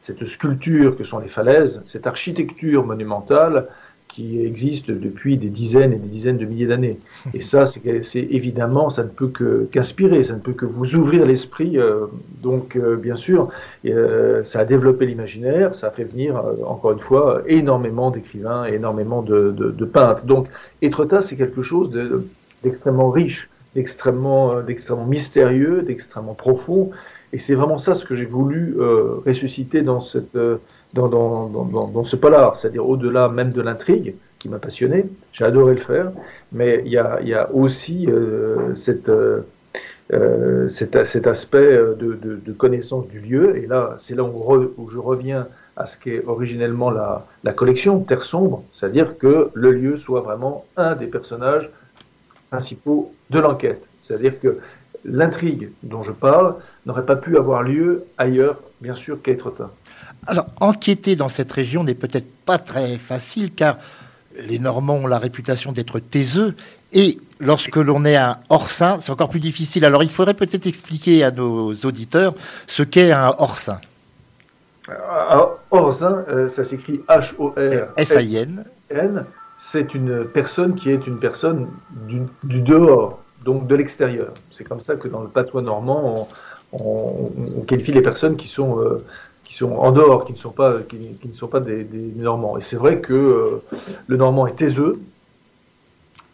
cette 0.00 0.24
sculpture 0.26 0.96
que 0.96 1.04
sont 1.04 1.20
les 1.20 1.28
falaises, 1.28 1.80
cette 1.86 2.06
architecture 2.06 2.84
monumentale 2.84 3.68
qui 4.12 4.40
existe 4.44 4.90
depuis 4.90 5.36
des 5.38 5.48
dizaines 5.48 5.92
et 5.92 5.98
des 5.98 6.08
dizaines 6.08 6.38
de 6.38 6.44
milliers 6.46 6.66
d'années. 6.66 6.98
Et 7.34 7.40
ça, 7.40 7.66
c'est 7.66 8.02
c'est 8.02 8.26
évidemment, 8.30 8.90
ça 8.90 9.04
ne 9.04 9.08
peut 9.08 9.28
que 9.28 9.68
qu'inspirer, 9.72 10.22
ça 10.24 10.34
ne 10.36 10.40
peut 10.40 10.52
que 10.52 10.66
vous 10.66 10.94
ouvrir 10.96 11.26
l'esprit. 11.26 11.78
euh, 11.78 12.06
donc, 12.42 12.76
euh, 12.76 12.96
bien 12.96 13.16
sûr, 13.16 13.48
euh, 13.86 14.42
ça 14.42 14.60
a 14.60 14.64
développé 14.64 15.06
l'imaginaire, 15.06 15.74
ça 15.74 15.88
a 15.88 15.90
fait 15.90 16.04
venir, 16.04 16.42
encore 16.66 16.92
une 16.92 16.98
fois, 17.00 17.42
énormément 17.46 18.10
d'écrivains, 18.10 18.64
énormément 18.64 19.22
de, 19.22 19.50
de, 19.52 19.70
de 19.70 19.84
peintres. 19.84 20.24
Donc, 20.24 20.48
Étretat, 20.82 21.20
c'est 21.20 21.36
quelque 21.36 21.62
chose 21.62 21.90
de- 21.90 22.26
d'extrêmement 22.62 23.10
riche, 23.10 23.48
d'extrêmement 23.74 24.62
d'extrêmement 24.62 25.06
mystérieux, 25.06 25.82
d'extrêmement 25.82 26.34
profond. 26.34 26.90
Et 27.32 27.38
c'est 27.38 27.54
vraiment 27.54 27.78
ça 27.78 27.94
ce 27.94 28.04
que 28.04 28.16
j'ai 28.16 28.24
voulu 28.26 28.76
euh, 28.78 29.20
ressusciter 29.26 29.82
dans 29.82 30.00
cette 30.00 30.34
euh, 30.36 30.56
dans, 30.94 32.04
ce 32.04 32.16
polar, 32.16 32.56
c'est-à-dire 32.56 32.88
au-delà 32.88 33.28
même 33.28 33.52
de 33.52 33.62
l'intrigue 33.62 34.14
qui 34.38 34.48
m'a 34.48 34.58
passionné, 34.58 35.06
j'ai 35.32 35.44
adoré 35.44 35.74
le 35.74 35.80
faire, 35.80 36.12
mais 36.52 36.82
il 36.84 36.92
y 36.92 36.98
a, 36.98 37.50
aussi 37.52 38.06
euh, 38.08 38.74
euh, 39.08 39.40
euh, 40.12 40.68
cet, 40.68 41.26
aspect 41.26 41.76
de, 41.98 42.52
connaissance 42.52 43.06
du 43.08 43.20
lieu, 43.20 43.56
et 43.56 43.66
là 43.66 43.94
c'est 43.98 44.14
là 44.14 44.24
où, 44.24 44.90
je 44.90 44.98
reviens 44.98 45.46
à 45.76 45.86
ce 45.86 45.98
qu'est 45.98 46.24
originellement 46.26 46.90
la, 46.90 47.26
la 47.44 47.52
collection 47.52 48.00
Terre 48.00 48.24
sombre, 48.24 48.64
c'est-à-dire 48.72 49.18
que 49.18 49.50
le 49.54 49.72
lieu 49.72 49.96
soit 49.96 50.20
vraiment 50.20 50.64
un 50.76 50.94
des 50.94 51.06
personnages 51.06 51.70
principaux 52.50 53.12
de 53.30 53.38
l'enquête. 53.38 53.86
C'est-à-dire 54.00 54.40
que 54.40 54.58
l'intrigue 55.04 55.70
dont 55.82 56.02
je 56.02 56.12
parle 56.12 56.56
n'aurait 56.84 57.06
pas 57.06 57.16
pu 57.16 57.36
avoir 57.36 57.62
lieu 57.62 58.04
ailleurs, 58.18 58.60
bien 58.80 58.94
sûr, 58.94 59.22
qu'à 59.22 59.32
Étretat. 59.32 59.70
Alors, 60.26 60.46
enquêter 60.60 61.16
dans 61.16 61.28
cette 61.28 61.50
région 61.50 61.84
n'est 61.84 61.94
peut-être 61.94 62.30
pas 62.44 62.58
très 62.58 62.96
facile, 62.98 63.52
car 63.52 63.78
les 64.46 64.58
Normands 64.58 64.96
ont 64.96 65.06
la 65.06 65.18
réputation 65.18 65.72
d'être 65.72 65.98
taiseux, 65.98 66.54
et 66.92 67.18
lorsque 67.40 67.76
l'on 67.76 68.04
est 68.04 68.16
un 68.16 68.38
hors-saint, 68.48 68.98
c'est 69.00 69.10
encore 69.10 69.28
plus 69.28 69.40
difficile. 69.40 69.84
Alors, 69.84 70.02
il 70.02 70.10
faudrait 70.10 70.34
peut-être 70.34 70.66
expliquer 70.66 71.24
à 71.24 71.30
nos 71.30 71.74
auditeurs 71.74 72.34
ce 72.66 72.82
qu'est 72.82 73.12
un 73.12 73.34
hors-saint. 73.38 73.80
Hors-saint, 75.70 76.24
euh, 76.28 76.48
ça 76.48 76.64
s'écrit 76.64 77.00
H-O-R-S-A-I-N. 77.08 78.64
C'est 79.56 79.94
une 79.94 80.24
personne 80.24 80.74
qui 80.74 80.90
est 80.90 81.06
une 81.06 81.18
personne 81.18 81.68
du, 82.08 82.22
du 82.44 82.62
dehors, 82.62 83.20
donc 83.44 83.66
de 83.66 83.74
l'extérieur. 83.74 84.32
C'est 84.50 84.64
comme 84.64 84.80
ça 84.80 84.96
que 84.96 85.06
dans 85.06 85.20
le 85.20 85.28
patois 85.28 85.62
normand, 85.62 86.28
on, 86.72 87.30
qualifie 87.66 87.92
les 87.92 88.02
personnes 88.02 88.36
qui 88.36 88.48
sont, 88.48 88.80
euh, 88.80 89.04
qui 89.50 89.56
sont 89.56 89.72
en 89.72 89.90
dehors, 89.90 90.24
qui 90.26 90.32
ne 90.32 90.38
sont 90.38 90.52
pas, 90.52 90.78
qui, 90.88 90.96
ne 90.96 91.34
sont 91.34 91.48
pas 91.48 91.58
des, 91.58 91.84
Normands. 92.14 92.56
Et 92.56 92.60
c'est 92.60 92.76
vrai 92.76 93.00
que 93.00 93.12
euh, 93.12 93.62
le 94.06 94.16
Normand 94.16 94.46
est 94.46 94.54
taiseux, 94.54 95.00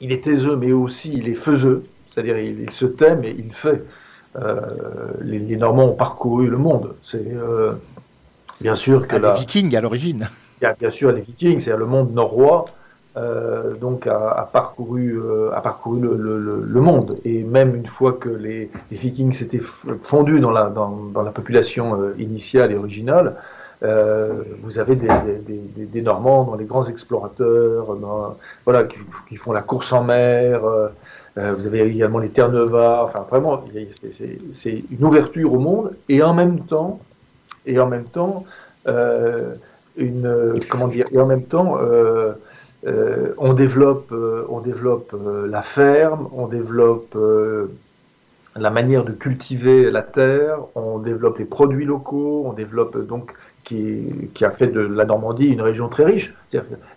il 0.02 0.12
est 0.12 0.22
taiseux, 0.22 0.54
mais 0.54 0.72
aussi 0.72 1.14
il 1.14 1.26
est 1.26 1.34
faiseux, 1.34 1.84
c'est-à-dire 2.10 2.36
il, 2.36 2.68
se 2.70 2.84
t'aime 2.84 3.24
et 3.24 3.34
il 3.38 3.50
fait. 3.54 3.82
Euh, 4.36 4.60
les, 5.22 5.56
Normands 5.56 5.92
ont 5.92 5.94
parcouru 5.94 6.46
le 6.48 6.58
monde. 6.58 6.94
C'est 7.02 7.24
bien 8.60 8.74
sûr 8.74 9.08
que 9.08 9.16
ah, 9.16 9.32
les 9.32 9.40
Vikings 9.40 9.74
à 9.74 9.80
l'origine. 9.80 10.28
A 10.62 10.74
bien 10.74 10.90
sûr 10.90 11.10
les 11.10 11.22
Vikings, 11.22 11.60
c'est-à-dire 11.60 11.78
le 11.78 11.86
monde 11.86 12.12
norrois 12.12 12.66
euh, 12.66 12.85
donc 13.80 14.06
a, 14.06 14.48
parcouru, 14.52 15.18
a 15.54 15.60
parcouru 15.60 16.04
euh, 16.04 16.64
le, 16.66 16.80
monde. 16.80 17.18
Et 17.24 17.42
même 17.42 17.74
une 17.74 17.86
fois 17.86 18.12
que 18.12 18.28
les, 18.28 18.70
Vikings 18.90 19.32
s'étaient 19.32 19.60
fondus 19.60 20.40
dans 20.40 20.50
la, 20.50 20.68
dans, 20.68 21.22
la 21.22 21.30
population 21.30 22.00
euh, 22.00 22.14
initiale 22.18 22.72
et 22.72 22.76
originale, 22.76 23.36
vous 23.82 24.78
avez 24.78 24.96
des, 24.96 26.02
Normands 26.02 26.44
dans 26.44 26.56
les 26.56 26.64
grands 26.64 26.86
explorateurs, 26.88 27.96
voilà, 28.64 28.84
qui, 29.28 29.36
font 29.36 29.52
la 29.52 29.62
course 29.62 29.92
en 29.92 30.02
mer. 30.02 30.62
vous 31.36 31.66
avez 31.66 31.82
également 31.82 32.18
les 32.18 32.30
Terre-Neuve. 32.30 32.74
Enfin, 32.74 33.26
vraiment, 33.30 33.62
c'est 34.52 34.82
une 34.90 35.04
ouverture 35.04 35.52
au 35.52 35.58
monde 35.58 35.94
et 36.08 36.22
en 36.22 36.32
même 36.32 36.60
temps, 36.60 37.00
et 37.66 37.78
en 37.78 37.86
même 37.86 38.04
temps, 38.06 38.44
une 39.96 40.60
comment 40.68 40.88
dire, 40.88 41.06
et 41.12 41.18
en 41.18 41.26
même 41.26 41.44
temps. 41.44 41.78
Euh, 42.86 43.34
on 43.38 43.52
développe, 43.52 44.12
euh, 44.12 44.46
on 44.48 44.60
développe 44.60 45.12
euh, 45.14 45.48
la 45.48 45.62
ferme, 45.62 46.28
on 46.32 46.46
développe 46.46 47.18
la 48.54 48.70
manière 48.70 49.04
de 49.04 49.12
cultiver 49.12 49.90
la 49.90 50.02
terre, 50.02 50.58
on 50.74 50.98
développe 50.98 51.38
les 51.38 51.44
produits 51.44 51.84
locaux, 51.84 52.44
on 52.46 52.52
développe 52.52 52.96
donc 53.06 53.34
qui, 53.64 54.06
a 54.40 54.50
fait 54.50 54.68
de 54.68 54.80
la 54.80 55.04
Normandie 55.04 55.46
une 55.46 55.60
région 55.60 55.88
très 55.88 56.04
riche. 56.04 56.32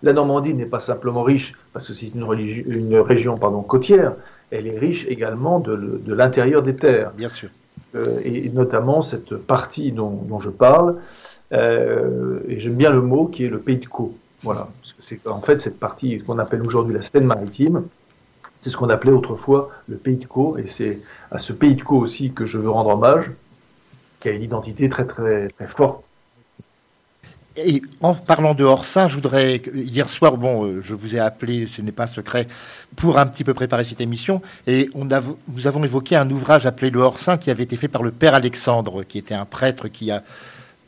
la 0.03 0.13
Normandie 0.13 0.53
n'est 0.53 0.67
pas 0.67 0.79
simplement 0.79 1.23
riche 1.23 1.55
parce 1.73 1.87
que 1.87 1.93
c'est 1.93 2.13
une, 2.13 2.27
une, 2.67 2.95
région 2.99 3.37
pardon, 3.37 3.61
côtière, 3.61 4.13
elle 4.51 4.67
est 4.67 4.77
riche 4.77 5.07
également 5.09 5.59
de, 5.59 5.99
l'intérieur 6.13 6.61
des 6.61 6.75
terres. 6.75 7.11
Bien 7.17 7.29
sûr. 7.29 7.49
et, 8.23 8.49
notamment 8.49 9.01
cette 9.01 9.35
partie 9.35 9.91
dont, 9.91 10.39
je 10.39 10.49
parle, 10.49 10.97
et 11.51 12.59
j'aime 12.59 12.75
bien 12.75 12.91
le 12.91 13.01
mot 13.01 13.25
qui 13.25 13.45
est 13.45 13.49
le 13.49 13.59
Pays 13.59 13.77
de 13.77 13.87
Caux. 13.87 14.13
Voilà, 14.43 14.69
parce 14.81 14.93
que 14.93 15.01
c'est 15.01 15.27
en 15.27 15.41
fait 15.41 15.61
cette 15.61 15.79
partie 15.79 16.19
qu'on 16.19 16.39
appelle 16.39 16.61
aujourd'hui 16.65 16.95
la 16.95 17.01
Seine-Maritime, 17.01 17.83
c'est 18.59 18.69
ce 18.69 18.77
qu'on 18.77 18.89
appelait 18.89 19.11
autrefois 19.11 19.69
le 19.87 19.97
Pays 19.97 20.17
de 20.17 20.25
Caux, 20.25 20.57
et 20.57 20.67
c'est 20.67 21.01
à 21.31 21.39
ce 21.39 21.53
Pays 21.53 21.75
de 21.75 21.81
Caux 21.81 21.97
aussi 21.97 22.31
que 22.31 22.45
je 22.45 22.57
veux 22.57 22.69
rendre 22.69 22.91
hommage, 22.91 23.31
qui 24.19 24.29
a 24.29 24.31
une 24.31 24.43
identité 24.43 24.87
très 24.89 25.05
très 25.05 25.49
très 25.49 25.67
forte. 25.67 26.03
Et 27.57 27.81
en 27.99 28.13
parlant 28.13 28.53
de 28.53 28.63
Hors-Saint, 28.63 29.07
je 29.07 29.15
voudrais. 29.15 29.61
Hier 29.73 30.07
soir, 30.07 30.37
bon, 30.37 30.65
euh, 30.65 30.81
je 30.81 30.93
vous 30.93 31.15
ai 31.15 31.19
appelé, 31.19 31.67
ce 31.69 31.81
n'est 31.81 31.91
pas 31.91 32.07
secret, 32.07 32.47
pour 32.95 33.17
un 33.17 33.25
petit 33.25 33.43
peu 33.43 33.53
préparer 33.53 33.83
cette 33.83 33.99
émission. 33.99 34.41
Et 34.67 34.89
on 34.93 35.11
a, 35.11 35.21
nous 35.49 35.67
avons 35.67 35.83
évoqué 35.83 36.15
un 36.15 36.29
ouvrage 36.29 36.65
appelé 36.65 36.89
Le 36.89 37.01
Hors-Saint 37.01 37.37
qui 37.37 37.51
avait 37.51 37.63
été 37.63 37.75
fait 37.75 37.89
par 37.89 38.03
le 38.03 38.11
Père 38.11 38.33
Alexandre, 38.33 39.03
qui 39.03 39.17
était 39.17 39.33
un 39.33 39.45
prêtre 39.45 39.87
qui 39.89 40.11
a. 40.11 40.23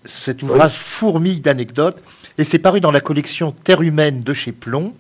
Cet 0.04 0.41
ouvrage 0.41 0.74
fourmille 0.74 1.41
d'anecdotes. 1.41 2.02
Et 2.42 2.44
c'est 2.44 2.58
paru 2.58 2.82
dans 2.82 2.89
la 2.89 3.02
collection 3.02 3.52
Terre 3.52 3.84
humaine 3.84 4.24
de 4.24 4.34
chez 4.34 4.52
Plomb. 4.52 4.96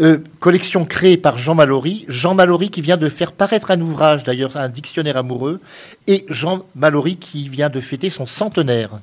Euh, 0.00 0.16
collection 0.40 0.86
créée 0.86 1.18
par 1.18 1.36
Jean 1.36 1.54
Mallory. 1.54 2.06
Jean 2.08 2.32
Mallory 2.32 2.70
qui 2.70 2.80
vient 2.80 2.96
de 2.96 3.10
faire 3.10 3.32
paraître 3.32 3.70
un 3.70 3.78
ouvrage, 3.82 4.24
d'ailleurs 4.24 4.56
un 4.56 4.70
dictionnaire 4.70 5.18
amoureux, 5.18 5.60
et 6.06 6.24
Jean 6.30 6.64
Mallory 6.74 7.18
qui 7.18 7.50
vient 7.50 7.68
de 7.68 7.78
fêter 7.82 8.08
son 8.08 8.24
centenaire. 8.24 9.00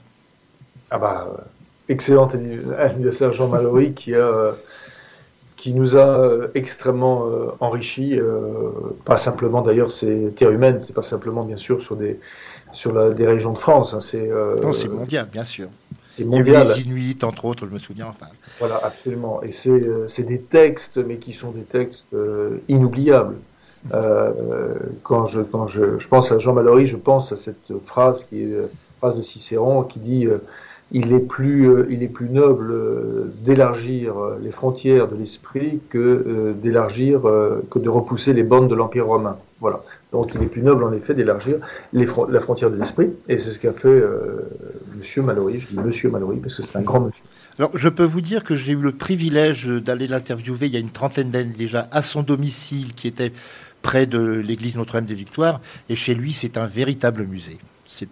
Ah 0.90 0.98
bah, 0.98 1.46
excellent 1.90 2.28
anniversaire 2.80 3.32
Jean 3.32 3.50
Mallory 3.50 3.94
qui, 3.94 4.16
a, 4.16 4.56
qui 5.56 5.76
nous 5.76 5.96
a 5.96 6.08
euh, 6.08 6.48
extrêmement 6.56 7.28
euh, 7.28 7.52
enrichi, 7.60 8.18
pas 9.06 9.18
simplement 9.18 9.62
d'ailleurs 9.62 9.92
c'est 9.92 10.34
Terre 10.36 10.50
humaine, 10.50 10.80
c'est 10.82 10.96
pas 10.96 11.04
simplement 11.04 11.44
bien 11.44 11.58
sûr 11.58 11.84
sur 11.84 11.98
des, 11.98 12.20
sur 12.72 13.14
des 13.14 13.28
régions 13.28 13.54
de 13.54 13.60
France. 13.60 13.94
Hein, 13.94 14.02
c'est 14.02 14.28
c'est 14.74 14.90
mondial, 14.90 15.28
bien 15.32 15.44
sûr. 15.44 15.68
C'est 16.14 16.26
mondial. 16.26 16.64
Les 16.64 16.82
Inuits, 16.82 17.18
entre 17.24 17.46
autres, 17.46 17.66
je 17.68 17.74
me 17.74 17.80
souviens. 17.80 18.08
Enfin. 18.08 18.28
Voilà, 18.60 18.80
absolument. 18.84 19.42
Et 19.44 19.52
c'est 19.52 19.70
euh, 19.70 20.08
des 20.20 20.42
textes, 20.42 20.98
mais 20.98 21.18
qui 21.18 21.34
sont 21.34 21.52
des 21.52 21.64
textes 21.64 22.14
euh, 22.14 22.58
inoubliables. 22.68 23.36
Euh, 23.94 24.32
quand 25.04 25.28
je, 25.28 25.42
quand 25.42 25.68
je, 25.68 26.00
je, 26.00 26.08
pense 26.08 26.32
à 26.32 26.40
Jean 26.40 26.54
Mallory, 26.54 26.86
je 26.86 26.96
pense 26.96 27.34
à 27.34 27.38
cette 27.38 27.74
phrase 27.84 28.24
qui 28.24 28.44
est 28.44 28.56
phrase 29.00 29.18
de 29.18 29.22
Cicéron 29.22 29.84
qui 29.84 30.00
dit 30.00 30.26
il 30.94 31.12
est 31.12 31.20
plus, 31.20 31.86
il 31.90 32.02
est 32.02 32.08
plus 32.08 32.30
noble 32.30 32.74
d'élargir 33.42 34.14
les 34.42 34.52
frontières 34.52 35.10
de 35.10 35.18
l'esprit 35.18 35.82
que 35.90 36.54
d'élargir, 36.64 37.24
que 37.70 37.78
de 37.78 37.90
repousser 37.90 38.32
les 38.32 38.44
bornes 38.44 38.70
de 38.70 38.76
l'Empire 38.76 39.08
romain. 39.08 39.36
Voilà. 39.64 39.82
Donc 40.12 40.36
il 40.36 40.44
est 40.44 40.48
plus 40.48 40.62
noble 40.62 40.84
en 40.84 40.92
effet 40.92 41.14
d'élargir 41.14 41.58
la 41.94 42.40
frontière 42.42 42.70
de 42.70 42.76
l'esprit, 42.76 43.12
et 43.30 43.38
c'est 43.38 43.50
ce 43.50 43.60
qu'a 43.60 43.72
fait 43.72 43.88
euh, 43.88 44.50
Monsieur 45.04 45.22
Mallory. 45.22 45.60
Je 45.60 45.68
dis 45.68 45.78
Monsieur 45.78 46.10
Mallory 46.10 46.38
parce 46.38 46.56
que 46.56 46.64
c'est 46.64 46.78
un 46.78 46.82
grand 46.82 47.02
monsieur. 47.02 47.26
Alors 47.60 47.78
je 47.78 47.90
peux 47.90 48.06
vous 48.06 48.22
dire 48.22 48.42
que 48.42 48.56
j'ai 48.56 48.72
eu 48.72 48.78
le 48.78 48.94
privilège 48.94 49.68
d'aller 49.68 50.08
l'interviewer 50.08 50.68
il 50.68 50.74
y 50.74 50.78
a 50.78 50.80
une 50.80 50.92
trentaine 50.92 51.30
d'années 51.30 51.54
déjà 51.58 51.90
à 51.92 52.02
son 52.02 52.24
domicile 52.24 52.94
qui 52.94 53.10
était 53.10 53.34
près 53.82 54.06
de 54.06 54.22
l'église 54.22 54.78
Notre-Dame 54.78 55.04
des 55.04 55.14
Victoires, 55.14 55.60
et 55.90 55.98
chez 55.98 56.16
lui 56.16 56.32
c'est 56.32 56.58
un 56.58 56.68
véritable 56.68 57.26
musée. 57.26 57.58
C'est 57.86 58.08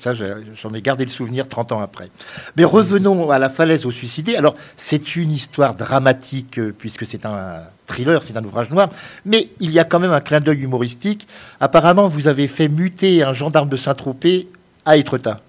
ça, 0.00 0.14
j'en 0.14 0.70
ai 0.72 0.80
gardé 0.80 1.04
le 1.04 1.10
souvenir 1.10 1.48
30 1.48 1.72
ans 1.72 1.80
après. 1.80 2.10
Mais 2.56 2.64
revenons 2.64 3.28
à 3.30 3.40
la 3.40 3.50
falaise 3.50 3.84
aux 3.84 3.90
suicidés. 3.90 4.34
Alors, 4.34 4.54
c'est 4.78 5.14
une 5.14 5.30
histoire 5.30 5.74
dramatique, 5.74 6.58
euh, 6.58 6.72
puisque 6.76 7.04
c'est 7.04 7.26
un 7.26 7.64
thriller, 7.86 8.22
c'est 8.22 8.38
un 8.38 8.44
ouvrage 8.44 8.70
noir, 8.70 8.88
mais 9.26 9.50
il 9.60 9.72
y 9.72 9.78
a 9.78 9.84
quand 9.84 10.00
même 10.00 10.12
un 10.12 10.20
clin 10.20 10.40
d'œil 10.40 10.62
humoristique. 10.62 11.28
Apparemment, 11.60 12.06
vous 12.06 12.28
avez 12.28 12.46
fait 12.46 12.68
muter 12.68 13.22
un 13.24 13.34
gendarme 13.34 13.68
de 13.68 13.76
Saint-Tropez 13.76 14.48
à 14.86 14.96
Étretat. 14.96 15.42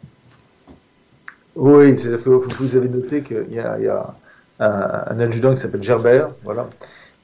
Oui, 1.58 1.98
c'est-à-dire 1.98 2.24
que 2.24 2.30
vous 2.30 2.76
avez 2.78 2.88
noté 2.88 3.22
qu'il 3.22 3.52
y 3.52 3.60
a, 3.60 4.14
un, 4.60 5.20
adjudant 5.20 5.54
qui 5.54 5.62
s'appelle 5.62 5.84
Gerbert, 5.84 6.30
voilà. 6.44 6.70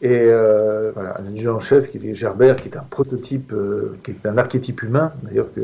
Et 0.01 0.09
euh, 0.11 0.91
voilà, 0.93 1.15
un 1.19 1.27
adjudant 1.27 1.59
chef 1.59 1.89
qui 1.89 1.97
est 1.97 2.13
Gerbert, 2.15 2.57
qui 2.57 2.67
est 2.67 2.75
un 2.75 2.86
prototype, 2.89 3.53
euh, 3.53 3.97
qui 4.03 4.11
est 4.11 4.25
un 4.25 4.38
archétype 4.38 4.84
humain, 4.84 5.13
d'ailleurs, 5.23 5.47
que, 5.53 5.61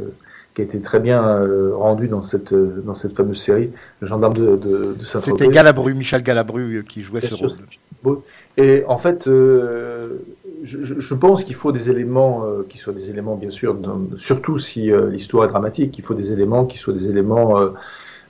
qui 0.54 0.62
a 0.62 0.66
été 0.66 0.80
très 0.82 1.00
bien 1.00 1.24
euh, 1.24 1.76
rendu 1.76 2.08
dans 2.08 2.24
cette, 2.24 2.54
euh, 2.54 2.82
dans 2.86 2.96
cette 2.96 3.14
fameuse 3.14 3.40
série, 3.40 3.72
Le 4.00 4.08
gendarme 4.08 4.34
de, 4.34 4.56
de, 4.56 4.96
de 5.00 5.06
Saint-Tropez. 5.06 5.44
C'était 5.44 5.54
Galabru, 5.54 5.94
Michel 5.94 6.24
Galabru 6.24 6.78
euh, 6.78 6.82
qui 6.82 7.02
jouait 7.02 7.22
ce 7.22 7.36
rôle. 8.04 8.20
Et 8.58 8.84
en 8.88 8.98
fait, 8.98 9.24
je, 9.26 10.10
je, 10.64 11.14
pense 11.14 11.46
qu'il 11.46 11.56
faut 11.56 11.72
des 11.72 11.90
éléments 11.90 12.46
qui 12.68 12.78
soient 12.78 12.94
des 12.94 13.10
éléments, 13.10 13.36
bien 13.36 13.52
sûr, 13.52 13.78
surtout 14.18 14.58
si 14.58 14.92
l'histoire 15.12 15.46
est 15.46 15.48
dramatique, 15.48 15.98
il 15.98 16.04
faut 16.04 16.14
des 16.14 16.34
éléments 16.34 16.66
qui 16.66 16.78
soient 16.78 16.94
des 16.94 17.08
éléments, 17.08 17.58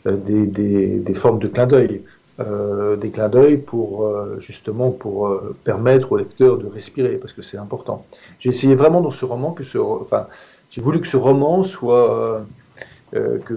des, 0.05 0.45
des, 0.45 0.99
des, 0.99 1.13
formes 1.13 1.39
de 1.39 1.47
clin 1.47 1.67
d'œil. 1.67 2.01
des 2.39 3.09
clins 3.09 3.29
d'œil 3.29 3.57
pour 3.57 4.09
justement 4.39 4.91
pour 4.91 5.29
permettre 5.63 6.13
au 6.13 6.17
lecteur 6.17 6.57
de 6.57 6.67
respirer 6.67 7.17
parce 7.17 7.33
que 7.33 7.41
c'est 7.41 7.57
important. 7.57 8.05
J'ai 8.39 8.49
essayé 8.49 8.75
vraiment 8.75 9.01
dans 9.01 9.11
ce 9.11 9.25
roman 9.25 9.51
que 9.51 9.63
ce, 9.63 9.77
enfin, 9.77 10.27
j'ai 10.71 10.81
voulu 10.81 11.01
que 11.01 11.07
ce 11.07 11.17
roman 11.17 11.63
soit 11.63 12.45
euh, 13.15 13.39
que, 13.39 13.55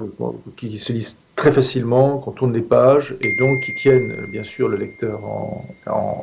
qui 0.57 0.79
se 0.79 0.95
lise 0.95 1.19
très 1.37 1.53
facilement, 1.53 2.17
qu'on 2.17 2.31
tourne 2.31 2.55
les 2.55 2.63
pages 2.63 3.17
et 3.21 3.37
donc 3.39 3.61
qui 3.61 3.75
tienne 3.75 4.25
bien 4.31 4.45
sûr 4.45 4.67
le 4.67 4.79
lecteur 4.79 5.23
en, 5.27 5.67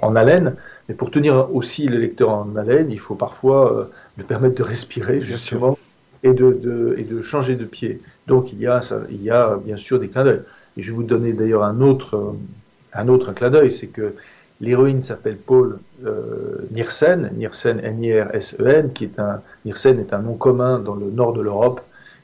en, 0.02 0.16
haleine. 0.16 0.56
Mais 0.88 0.96
pour 0.96 1.12
tenir 1.12 1.54
aussi 1.54 1.88
le 1.88 2.00
lecteur 2.00 2.32
en 2.32 2.56
haleine, 2.56 2.92
il 2.92 3.00
faut 3.00 3.14
parfois 3.14 3.72
euh, 3.72 3.84
lui 4.18 4.24
permettre 4.24 4.56
de 4.56 4.64
respirer 4.64 5.22
justement 5.22 5.78
et 6.24 6.34
de, 6.34 6.50
de, 6.50 6.96
et 6.98 7.04
de 7.04 7.22
changer 7.22 7.56
de 7.56 7.66
pied. 7.66 8.02
Donc 8.28 8.52
il 8.54 8.60
y 8.60 8.68
a, 8.68 8.82
il 9.10 9.24
y 9.24 9.30
a 9.30 9.58
bien 9.64 9.78
sûr 9.78 10.00
des 10.00 10.08
clins 10.08 10.24
d'œil. 10.24 10.42
Et 10.78 10.82
je 10.82 10.92
vais 10.92 10.96
vous 10.96 11.04
donner 11.04 11.34
d'ailleurs 11.34 11.64
un 11.64 11.82
autre, 11.82 12.36
un 12.94 13.08
autre 13.08 13.32
clin 13.34 13.50
d'œil, 13.50 13.72
c'est 13.72 13.88
que 13.88 14.14
l'héroïne 14.62 15.02
s'appelle 15.02 15.38
Paul 15.38 15.80
euh, 16.06 16.68
Niersen, 16.72 17.32
Niersen, 17.36 17.80
N-I-R-S-E-N, 17.80 18.92
qui 18.94 19.06
est 19.06 19.20
un, 19.20 19.42
Niersen 19.66 20.00
est 20.00 20.14
un 20.14 20.20
nom 20.20 20.36
commun 20.36 20.80
dans 20.80 20.96
le 20.96 21.10
nord 21.10 21.34
de 21.34 21.42
l'Europe, 21.42 21.82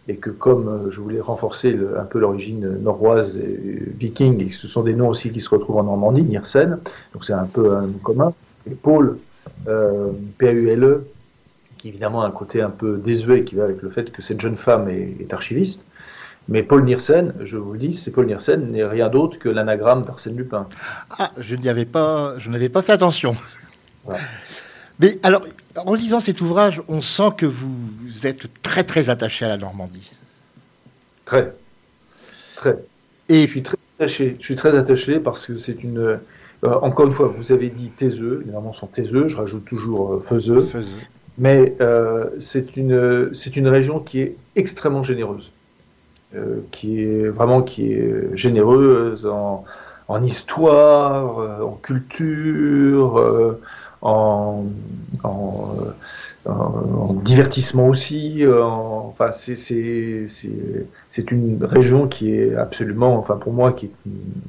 et 0.07 0.17
que 0.17 0.29
comme 0.29 0.67
euh, 0.67 0.91
je 0.91 1.01
voulais 1.01 1.21
renforcer 1.21 1.77
un 1.97 2.03
peu 2.03 2.19
l'origine 2.19 2.77
norroise 2.81 3.37
et 3.37 3.83
viking, 3.97 4.45
et 4.45 4.51
ce 4.51 4.67
sont 4.67 4.83
des 4.83 4.93
noms 4.93 5.09
aussi 5.09 5.31
qui 5.31 5.41
se 5.41 5.49
retrouvent 5.49 5.77
en 5.77 5.83
Normandie, 5.83 6.23
Niersen, 6.23 6.79
donc 7.13 7.25
c'est 7.25 7.33
un 7.33 7.45
peu 7.45 7.75
un 7.75 7.81
nom 7.81 7.99
commun, 8.03 8.33
et 8.69 8.75
Paul, 8.75 9.17
euh, 9.67 10.11
P-A-U-L-E, 10.37 11.05
qui 11.85 11.89
évidemment 11.89 12.23
a 12.23 12.25
un 12.25 12.31
côté 12.31 12.63
un 12.63 12.71
peu 12.71 12.97
désuet 12.97 13.43
qui 13.43 13.53
va 13.53 13.65
avec 13.65 13.83
le 13.83 13.91
fait 13.91 14.11
que 14.11 14.23
cette 14.23 14.41
jeune 14.41 14.55
femme 14.55 14.89
est, 14.89 15.31
archiviste, 15.31 15.81
mais 16.47 16.63
Paul 16.63 16.83
Niersen, 16.83 17.35
je 17.41 17.57
vous 17.57 17.73
le 17.73 17.77
dis, 17.77 17.93
c'est 17.93 18.09
Paul 18.09 18.25
Niersen 18.25 18.71
n'est 18.71 18.83
rien 18.83 19.07
d'autre 19.07 19.37
que 19.37 19.49
l'anagramme 19.49 20.01
d'Arsène 20.01 20.35
Lupin. 20.35 20.67
Ah, 21.11 21.31
je 21.37 21.55
n'y 21.55 21.69
avais 21.69 21.85
pas, 21.85 22.39
je 22.39 22.49
n'avais 22.49 22.69
pas 22.69 22.81
fait 22.81 22.93
attention. 22.93 23.35
Mais 24.99 25.19
alors, 25.21 25.43
en 25.75 25.93
lisant 25.93 26.19
cet 26.19 26.41
ouvrage, 26.41 26.81
on 26.87 27.01
sent 27.01 27.29
que 27.37 27.45
vous 27.45 27.77
êtes 28.23 28.47
très 28.63 28.83
très 28.83 29.11
attaché 29.11 29.45
à 29.45 29.49
la 29.49 29.57
Normandie. 29.57 30.11
Très, 31.25 31.53
très. 32.55 32.79
Et 33.29 33.45
je 33.45 33.51
suis 33.51 33.61
très 33.61 33.77
attaché. 33.99 34.37
Je 34.39 34.43
suis 34.43 34.55
très 34.55 34.75
attaché 34.75 35.19
parce 35.19 35.45
que 35.45 35.55
c'est 35.55 35.83
une. 35.83 35.99
Euh, 35.99 36.17
encore 36.63 37.05
une 37.05 37.13
fois, 37.13 37.27
vous 37.27 37.51
avez 37.51 37.69
dit 37.69 37.89
taiseux, 37.89 38.39
évidemment 38.41 38.73
sont 38.73 38.87
taiseux. 38.87 39.27
Je 39.27 39.35
rajoute 39.35 39.65
toujours 39.65 40.13
euh, 40.13 40.19
faiseux. 40.19 40.67
Mais 41.37 41.75
euh, 41.81 42.29
c'est 42.39 42.77
une 42.77 43.31
une 43.55 43.67
région 43.67 43.99
qui 43.99 44.21
est 44.21 44.35
extrêmement 44.55 45.03
généreuse, 45.03 45.51
qui 46.71 47.01
est 47.01 47.27
vraiment 47.27 47.61
qui 47.61 47.93
est 47.93 48.35
généreuse 48.35 49.25
en, 49.25 49.65
en 50.07 50.23
histoire, 50.23 51.61
en 51.61 51.77
culture 51.81 53.57
en, 54.05 54.65
en, 55.23 57.13
divertissement 57.23 57.87
aussi. 57.87 58.43
Euh, 58.43 58.63
enfin, 58.63 59.31
c'est 59.31 61.31
une 61.31 61.63
région 61.63 62.07
qui 62.07 62.35
est 62.35 62.55
absolument, 62.55 63.17
enfin 63.17 63.35
pour 63.35 63.53
moi, 63.53 63.73
qui 63.73 63.87
est 63.87 63.91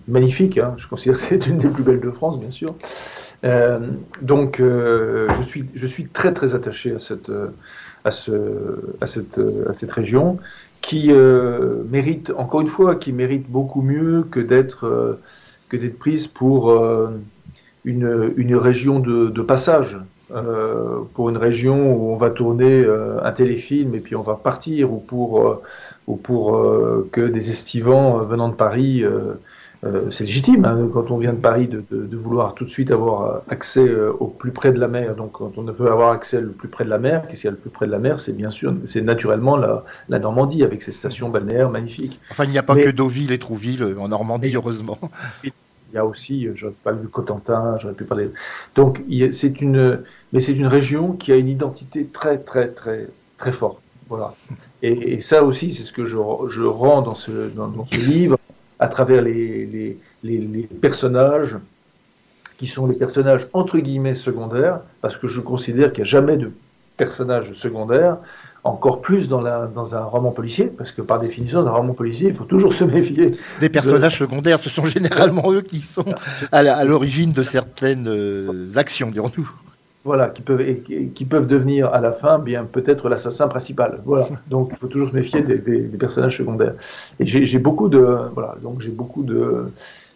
magnifique. 0.07 0.59
Hein. 0.59 0.75
Je 0.77 0.87
considère 0.89 1.17
que 1.17 1.23
c'est 1.23 1.47
une 1.47 1.59
des 1.59 1.69
plus 1.69 1.83
belles 1.83 2.01
de 2.01 2.11
France, 2.11 2.39
bien 2.39 2.51
sûr. 2.51 2.75
Euh, 3.45 3.79
donc, 4.23 4.61
euh, 4.61 5.29
je, 5.75 5.87
suis, 5.87 6.07
très 6.07 6.33
très 6.33 6.55
attaché 6.55 6.95
à 6.95 6.99
cette, 6.99 7.31
à 8.05 8.11
ce, 8.11 8.97
à 9.01 9.07
cette, 9.07 9.41
à 9.69 9.73
cette 9.73 9.93
région 9.93 10.39
qui 10.81 11.11
mérite, 11.91 12.33
encore 12.37 12.61
une 12.61 12.69
fois, 12.69 12.95
qui 12.95 13.13
mérite 13.13 13.51
beaucoup 13.51 13.83
mieux 13.83 14.23
que 14.31 14.39
d'être 14.39 15.19
prise 15.99 16.29
pour 16.29 16.73
une, 17.85 18.33
une 18.37 18.55
région 18.55 19.01
de, 19.01 19.29
de 19.29 19.43
passage. 19.43 19.99
Euh, 20.33 21.03
pour 21.15 21.31
une 21.31 21.37
région 21.37 21.95
où 21.95 22.11
on 22.11 22.17
va 22.17 22.31
tourner 22.31 22.83
euh, 22.83 23.23
un 23.23 23.31
téléfilm 23.31 23.95
et 23.95 24.01
puis 24.01 24.17
on 24.17 24.23
va 24.23 24.35
partir, 24.35 24.93
ou 24.93 24.99
pour, 24.99 25.41
euh, 25.41 25.63
ou 26.09 26.17
pour 26.17 26.57
euh, 26.57 27.09
que 27.13 27.21
des 27.21 27.51
estivants 27.51 28.19
venant 28.19 28.49
de 28.49 28.55
Paris, 28.55 29.05
c'est 30.11 30.25
légitime 30.25 30.65
hein, 30.65 30.89
quand 30.93 31.11
on 31.11 31.19
vient 31.19 31.33
de 31.33 31.41
Paris 31.41 31.69
de, 31.69 31.85
de, 31.91 32.07
de, 32.07 32.17
vouloir 32.17 32.55
tout 32.55 32.65
de 32.65 32.71
suite 32.71 32.91
avoir 32.91 33.43
accès 33.49 33.89
au 34.19 34.27
plus 34.27 34.51
près 34.51 34.73
de 34.73 34.81
la 34.81 34.89
mer. 34.89 35.15
Donc 35.15 35.33
quand 35.33 35.59
on 35.59 35.63
veut 35.63 35.91
avoir 35.91 36.11
accès 36.11 36.41
le 36.41 36.51
plus 36.51 36.69
près 36.69 36.85
de 36.85 36.91
la 36.91 36.99
mer, 36.99 37.27
qu'est-ce 37.29 37.43
qu'il 37.43 37.49
y 37.49 37.53
a 37.53 37.53
le 37.53 37.57
plus 37.57 37.71
près 37.71 37.87
de 37.87 37.93
la 37.93 37.99
mer? 37.99 38.19
C'est 38.19 38.37
bien 38.37 38.51
sûr, 38.51 38.75
c'est 38.85 39.03
naturellement 39.03 39.57
la, 39.57 39.85
la, 40.09 40.19
Normandie 40.19 40.65
avec 40.65 40.83
ses 40.83 40.93
stations 40.93 41.29
balnéaires 41.29 41.71
magnifiques. 41.71 42.21
Enfin, 42.31 42.45
il 42.45 42.51
n'y 42.51 42.59
a 42.59 42.63
pas 42.63 42.75
que 42.75 42.91
Deauville 42.91 43.33
et 43.33 43.39
Trouville 43.39 43.97
en 43.99 44.09
Normandie, 44.09 44.55
heureusement. 44.55 44.99
Il 45.45 45.95
y 45.95 45.99
a 45.99 46.05
aussi, 46.05 46.47
euh, 46.47 46.53
j'aurais 46.57 46.75
parlé 46.83 47.01
du 47.01 47.09
Cotentin, 47.09 47.79
j'aurais 47.81 47.95
pu 47.95 48.05
parler. 48.05 48.31
Donc, 48.75 49.03
c'est 49.33 49.61
une, 49.61 50.03
mais 50.33 50.41
c'est 50.41 50.53
une 50.53 50.67
région 50.67 51.13
qui 51.13 51.33
a 51.33 51.37
une 51.37 51.49
identité 51.49 52.07
très, 52.07 52.39
très, 52.39 52.69
très, 52.69 53.07
très 53.39 53.53
forte. 53.53 53.79
Voilà. 54.09 54.35
Et, 54.83 55.21
ça 55.21 55.45
aussi, 55.45 55.73
c'est 55.73 55.83
ce 55.83 55.93
que 55.93 56.05
je, 56.05 56.17
je 56.51 56.63
rends 56.63 57.03
dans 57.03 57.15
ce, 57.15 57.51
dans, 57.53 57.85
ce 57.85 57.99
livre, 57.99 58.39
à 58.79 58.89
travers 58.89 59.23
les, 59.23 59.67
les, 59.67 59.99
les, 60.23 60.69
personnages 60.81 61.57
qui 62.59 62.67
sont 62.67 62.87
les 62.87 62.97
personnages 62.97 63.47
entre 63.53 63.79
guillemets 63.79 64.15
secondaires, 64.15 64.81
parce 65.01 65.17
que 65.17 65.29
je 65.29 65.41
considère 65.41 65.93
qu'il 65.93 66.05
n'y 66.05 66.09
a 66.09 66.11
jamais 66.11 66.37
de 66.37 66.53
personnages 66.97 67.53
secondaires 67.53 68.19
encore 68.65 69.01
plus 69.01 69.29
dans, 69.29 69.41
la, 69.41 69.67
dans 69.67 69.95
un 69.95 70.03
roman 70.03 70.33
policier, 70.33 70.67
parce 70.67 70.91
que 70.91 71.01
par 71.01 71.21
définition, 71.21 71.63
dans 71.63 71.69
un 71.69 71.75
roman 71.75 71.95
policier, 71.95 72.29
il 72.29 72.35
faut 72.35 72.45
toujours 72.45 72.73
se 72.73 72.85
méfier. 72.85 73.37
Des 73.61 73.69
personnages 73.69 74.19
secondaires, 74.19 74.59
ce 74.59 74.69
sont 74.69 74.87
généralement 74.87 75.53
eux 75.53 75.63
qui 75.63 75.81
sont 75.81 76.05
à 76.51 76.85
l'origine 76.85 77.33
de 77.33 77.43
certaines 77.43 78.09
euh, 78.09 78.69
actions, 78.77 79.11
dirons-nous. 79.11 79.49
Voilà, 80.07 80.29
qui 80.29 80.41
peuvent, 80.41 80.65
qui 81.17 81.25
peuvent 81.25 81.49
devenir 81.49 81.93
à 81.93 82.01
la 82.01 82.13
fin 82.13 82.39
bien 82.39 82.65
peut-être 82.65 83.09
l'assassin 83.09 83.49
principal. 83.49 84.01
Voilà, 84.05 84.29
donc 84.47 84.69
il 84.71 84.77
faut 84.77 84.87
toujours 84.87 85.11
se 85.11 85.15
méfier 85.15 85.43
des, 85.43 85.59
des, 85.59 85.81
des 85.81 85.99
personnages 85.99 86.39
secondaires. 86.39 86.75
Et 87.19 87.27
j'ai 87.27 87.59
beaucoup 87.59 87.89
de, 87.89 87.99
voilà, 88.33 88.55
donc 88.63 88.81
j'ai 88.81 88.93
beaucoup 88.93 89.25
de, 89.25 89.67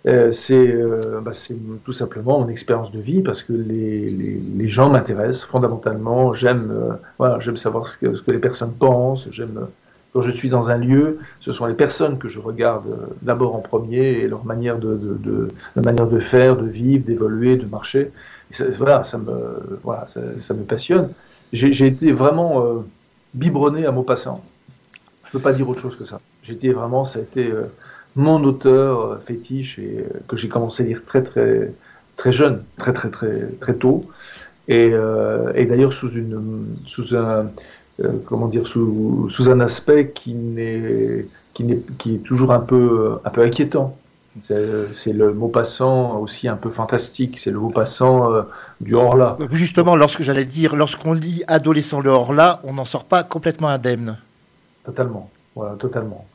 euh, 0.06 0.32
euh, 0.50 1.20
bah, 1.20 1.32
c'est 1.32 1.56
tout 1.84 1.92
simplement 1.92 2.40
mon 2.40 2.48
expérience 2.48 2.90
de 2.90 3.00
vie 3.00 3.20
parce 3.20 3.42
que 3.42 3.52
les, 3.52 4.08
les, 4.08 4.40
les 4.56 4.68
gens 4.68 4.90
m'intéressent 4.90 5.44
fondamentalement. 5.44 6.32
J'aime 6.34 6.70
euh, 6.70 6.94
voilà, 7.18 7.38
j'aime 7.40 7.56
savoir 7.56 7.86
ce 7.86 7.98
que, 7.98 8.14
ce 8.14 8.22
que, 8.22 8.30
les 8.30 8.38
personnes 8.38 8.72
pensent. 8.72 9.28
J'aime 9.32 9.66
quand 10.12 10.22
je 10.22 10.30
suis 10.30 10.48
dans 10.48 10.70
un 10.70 10.78
lieu, 10.78 11.18
ce 11.38 11.52
sont 11.52 11.66
les 11.66 11.74
personnes 11.74 12.18
que 12.18 12.28
je 12.28 12.40
regarde 12.40 12.84
d'abord 13.22 13.54
en 13.54 13.60
premier 13.60 14.18
et 14.18 14.26
leur 14.28 14.44
manière 14.44 14.78
de, 14.78 14.96
de, 14.96 15.14
de, 15.14 15.48
de 15.76 15.80
manière 15.80 16.08
de 16.08 16.18
faire, 16.18 16.56
de 16.56 16.66
vivre, 16.66 17.04
d'évoluer, 17.04 17.56
de 17.56 17.66
marcher. 17.66 18.10
Ça, 18.50 18.64
voilà, 18.76 19.04
ça 19.04 19.18
me 19.18 19.78
voilà, 19.82 20.06
ça, 20.38 20.54
me 20.54 20.64
passionne. 20.64 21.10
J'ai 21.52 21.86
été 21.86 22.12
vraiment 22.12 22.84
biberonné 23.34 23.86
à 23.86 23.92
Maupassant. 23.92 24.42
Je 25.24 25.32
peux 25.32 25.40
pas 25.40 25.52
dire 25.52 25.68
autre 25.68 25.80
chose 25.80 25.96
que 25.96 26.04
ça. 26.04 26.18
Été 26.48 26.72
vraiment, 26.72 27.04
ça 27.04 27.20
a 27.20 27.22
été 27.22 27.52
mon 28.16 28.42
auteur 28.44 29.00
euh, 29.00 29.18
fétiche 29.18 29.78
et 29.78 29.98
euh, 30.00 30.20
que 30.28 30.36
j'ai 30.36 30.48
commencé 30.48 30.82
à 30.82 30.86
lire 30.86 31.04
très 31.04 31.22
très 31.22 31.72
très 32.16 32.32
jeune, 32.32 32.64
très 32.76 32.92
très 32.92 33.10
très 33.10 33.46
très 33.60 33.74
tôt, 33.74 34.06
et, 34.68 34.90
euh, 34.92 35.52
d'ailleurs 35.66 35.92
sous 35.92 36.12
une 36.12 36.66
sous 36.86 37.16
un 37.16 37.50
comment 38.24 38.48
dire 38.48 38.66
sous, 38.66 39.28
sous 39.28 39.50
un 39.50 39.60
aspect 39.60 40.10
qui 40.14 40.34
n'est 40.34 41.26
qui 41.54 41.64
n'est 41.64 41.82
qui 41.98 42.14
est 42.14 42.18
toujours 42.18 42.52
un 42.52 42.60
peu 42.60 43.18
un 43.24 43.30
peu 43.30 43.42
inquiétant. 43.42 43.96
C'est 44.40 45.12
le 45.12 45.34
mot 45.34 45.48
passant 45.48 46.18
aussi 46.18 46.46
un 46.46 46.56
peu 46.56 46.70
fantastique, 46.70 47.38
c'est 47.38 47.50
le 47.50 47.58
mot 47.58 47.70
passant 47.70 48.30
du 48.80 48.94
hors-là. 48.94 49.36
Justement, 49.50 49.96
lorsque 49.96 50.22
j'allais 50.22 50.44
dire, 50.44 50.76
lorsqu'on 50.76 51.14
lit 51.14 51.42
adolescent 51.48 52.00
le 52.00 52.10
hors-là, 52.10 52.60
on 52.62 52.74
n'en 52.74 52.84
sort 52.84 53.04
pas 53.04 53.24
complètement 53.24 53.68
indemne. 53.68 54.18
Totalement, 54.84 55.30
voilà, 55.56 55.76
totalement. 55.76 56.26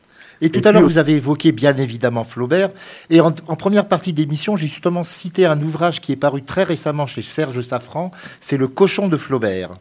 Et 0.41 0.49
tout 0.49 0.61
à 0.65 0.71
l'heure, 0.71 0.83
vous 0.83 0.97
avez 0.97 1.13
évoqué 1.13 1.51
bien 1.51 1.75
évidemment 1.77 2.23
Flaubert. 2.23 2.69
Et 3.09 3.21
en, 3.21 3.31
première 3.31 3.87
partie 3.87 4.13
d'émission, 4.13 4.55
j'ai 4.55 4.67
justement 4.67 5.03
cité 5.03 5.45
un 5.45 5.61
ouvrage 5.61 6.01
qui 6.01 6.11
est 6.11 6.17
paru 6.17 6.43
très 6.43 6.63
récemment 6.63 7.05
chez 7.05 7.21
Serge 7.21 7.61
Safran. 7.61 8.11
C'est 8.41 8.57
Le 8.57 8.67
cochon 8.67 9.07
de 9.07 9.17
Flaubert, 9.17 9.71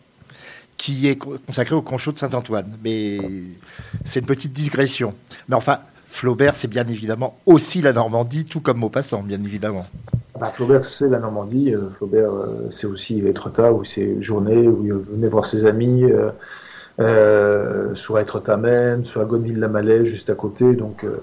qui 0.76 1.08
est 1.08 1.16
consacré 1.16 1.74
au 1.74 1.82
conchot 1.82 2.12
de 2.12 2.18
Saint-Antoine. 2.18 2.76
Mais 2.82 3.18
c'est 4.04 4.20
une 4.20 4.26
petite 4.26 4.52
digression. 4.52 5.14
Mais 5.48 5.56
enfin, 5.56 5.80
Flaubert, 6.14 6.54
c'est 6.54 6.68
bien 6.68 6.86
évidemment 6.86 7.36
aussi 7.44 7.82
la 7.82 7.92
Normandie, 7.92 8.44
tout 8.44 8.60
comme 8.60 8.78
Maupassant, 8.78 9.24
bien 9.24 9.42
évidemment. 9.42 9.84
Bah, 10.38 10.46
Flaubert, 10.46 10.84
c'est 10.84 11.08
la 11.08 11.18
Normandie. 11.18 11.74
Euh, 11.74 11.90
Flaubert, 11.90 12.30
euh, 12.30 12.68
c'est 12.70 12.86
aussi 12.86 13.18
Etretat, 13.26 13.72
où 13.72 13.82
c'est 13.82 14.22
journée, 14.22 14.68
où 14.68 14.84
il 14.84 14.92
venait 14.92 15.26
voir 15.26 15.44
ses 15.44 15.66
amis. 15.66 16.04
Euh, 16.04 16.30
euh, 17.00 17.92
soit 17.96 18.20
être 18.20 18.38
ta 18.38 18.56
même, 18.56 19.04
soit 19.04 19.22
à 19.22 19.24
Gonville-la-Malais, 19.24 20.04
juste 20.04 20.30
à 20.30 20.36
côté, 20.36 20.74
donc 20.74 21.02
euh, 21.02 21.20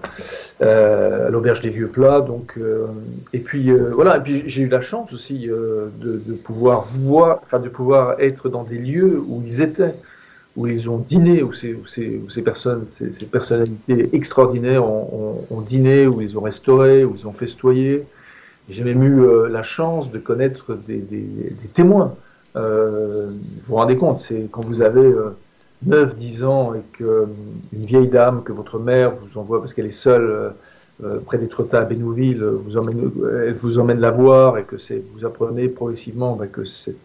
euh, 0.62 1.28
à 1.28 1.30
l'auberge 1.30 1.62
des 1.62 1.70
Vieux 1.70 1.88
Plats. 1.88 2.20
Donc, 2.20 2.56
euh, 2.58 2.88
et 3.32 3.40
puis 3.40 3.72
voilà, 3.72 4.18
et 4.18 4.20
puis 4.20 4.44
j'ai 4.48 4.64
eu 4.64 4.68
la 4.68 4.82
chance 4.82 5.14
aussi 5.14 5.48
de, 5.48 6.34
pouvoir 6.44 6.90
voir, 6.94 7.40
enfin 7.44 7.60
de 7.60 7.70
pouvoir 7.70 8.20
être 8.20 8.50
dans 8.50 8.66
des 8.66 8.78
lieux 8.78 9.24
où 9.26 9.42
ils 9.46 9.62
étaient, 9.62 9.96
où 10.58 10.68
ils 10.68 10.90
ont 10.90 10.98
dîné, 10.98 11.44
où 11.44 11.54
ces, 11.54 11.74
personnes, 12.44 12.86
ces, 12.88 13.26
personnalités 13.26 14.10
extraordinaires 14.14 14.86
ont, 14.86 15.62
dîné, 15.62 16.08
où 16.08 16.22
ils 16.22 16.38
ont 16.38 16.42
restauré, 16.42 17.06
où 17.06 17.16
ils 17.16 17.28
ont 17.28 17.34
festoyé. 17.34 18.04
J'ai 18.70 18.84
même 18.84 19.04
eu 19.04 19.50
la 19.50 19.64
chance 19.64 20.12
de 20.12 20.20
connaître 20.20 20.76
des, 20.76 20.98
des, 20.98 21.22
des 21.22 21.68
témoins. 21.74 22.16
vous 22.56 22.62
vous 23.68 23.76
rendez 23.76 23.98
compte, 23.98 24.20
c'est 24.20 24.48
quand 24.52 24.66
vous 24.66 24.82
avez 24.82 25.08
9, 25.86 26.16
10 26.16 26.44
ans 26.44 26.74
et 26.76 26.82
qu'une 26.94 27.08
euh, 27.08 27.26
vieille 27.74 28.08
dame 28.08 28.44
que 28.44 28.52
votre 28.52 28.78
mère 28.80 29.12
vous 29.12 29.40
envoie 29.40 29.60
parce 29.60 29.74
qu'elle 29.74 29.88
est 29.88 29.90
seule 29.90 30.24
euh, 30.24 30.50
euh, 31.04 31.20
près 31.20 31.40
d'Étretat 31.40 31.80
à 31.80 31.86
Bénouville, 31.86 32.44
vous 32.44 32.78
emmène, 32.78 33.10
elle 33.46 33.54
vous 33.54 33.80
emmène 33.80 34.00
la 34.00 34.12
voir 34.12 34.60
et 34.60 34.64
que 34.64 34.76
vous 35.14 35.26
apprenez 35.26 35.68
progressivement 35.68 36.36
bah, 36.36 36.46
que 36.46 36.66
cette, 36.66 36.98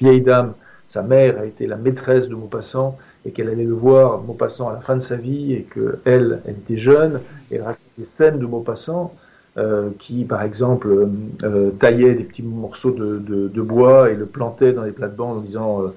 vieille 0.00 0.20
dame, 0.20 0.52
sa 0.86 1.02
mère, 1.02 1.38
a 1.40 1.44
été 1.44 1.66
la 1.66 1.76
maîtresse 1.76 2.28
de 2.28 2.34
Maupassant 2.34 2.96
et 3.26 3.32
qu'elle 3.32 3.48
allait 3.48 3.64
le 3.64 3.74
voir, 3.74 4.22
Maupassant, 4.22 4.68
à 4.68 4.72
la 4.72 4.80
fin 4.80 4.94
de 4.94 5.00
sa 5.00 5.16
vie, 5.16 5.52
et 5.52 5.62
que 5.62 5.98
elle, 6.04 6.40
elle 6.46 6.54
était 6.54 6.76
jeune, 6.76 7.20
et 7.50 7.56
elle 7.56 7.62
raconte 7.62 7.80
des 7.98 8.04
scènes 8.04 8.38
de 8.38 8.46
Maupassant, 8.46 9.12
euh, 9.58 9.90
qui, 9.98 10.24
par 10.24 10.42
exemple, 10.42 10.88
euh, 10.88 11.08
euh, 11.42 11.70
taillait 11.72 12.14
des 12.14 12.22
petits 12.22 12.42
morceaux 12.42 12.92
de, 12.92 13.18
de, 13.18 13.48
de, 13.48 13.62
bois 13.62 14.10
et 14.10 14.14
le 14.14 14.26
plantait 14.26 14.72
dans 14.72 14.84
les 14.84 14.92
plates-bandes 14.92 15.38
en 15.38 15.40
disant 15.40 15.82
euh, 15.82 15.88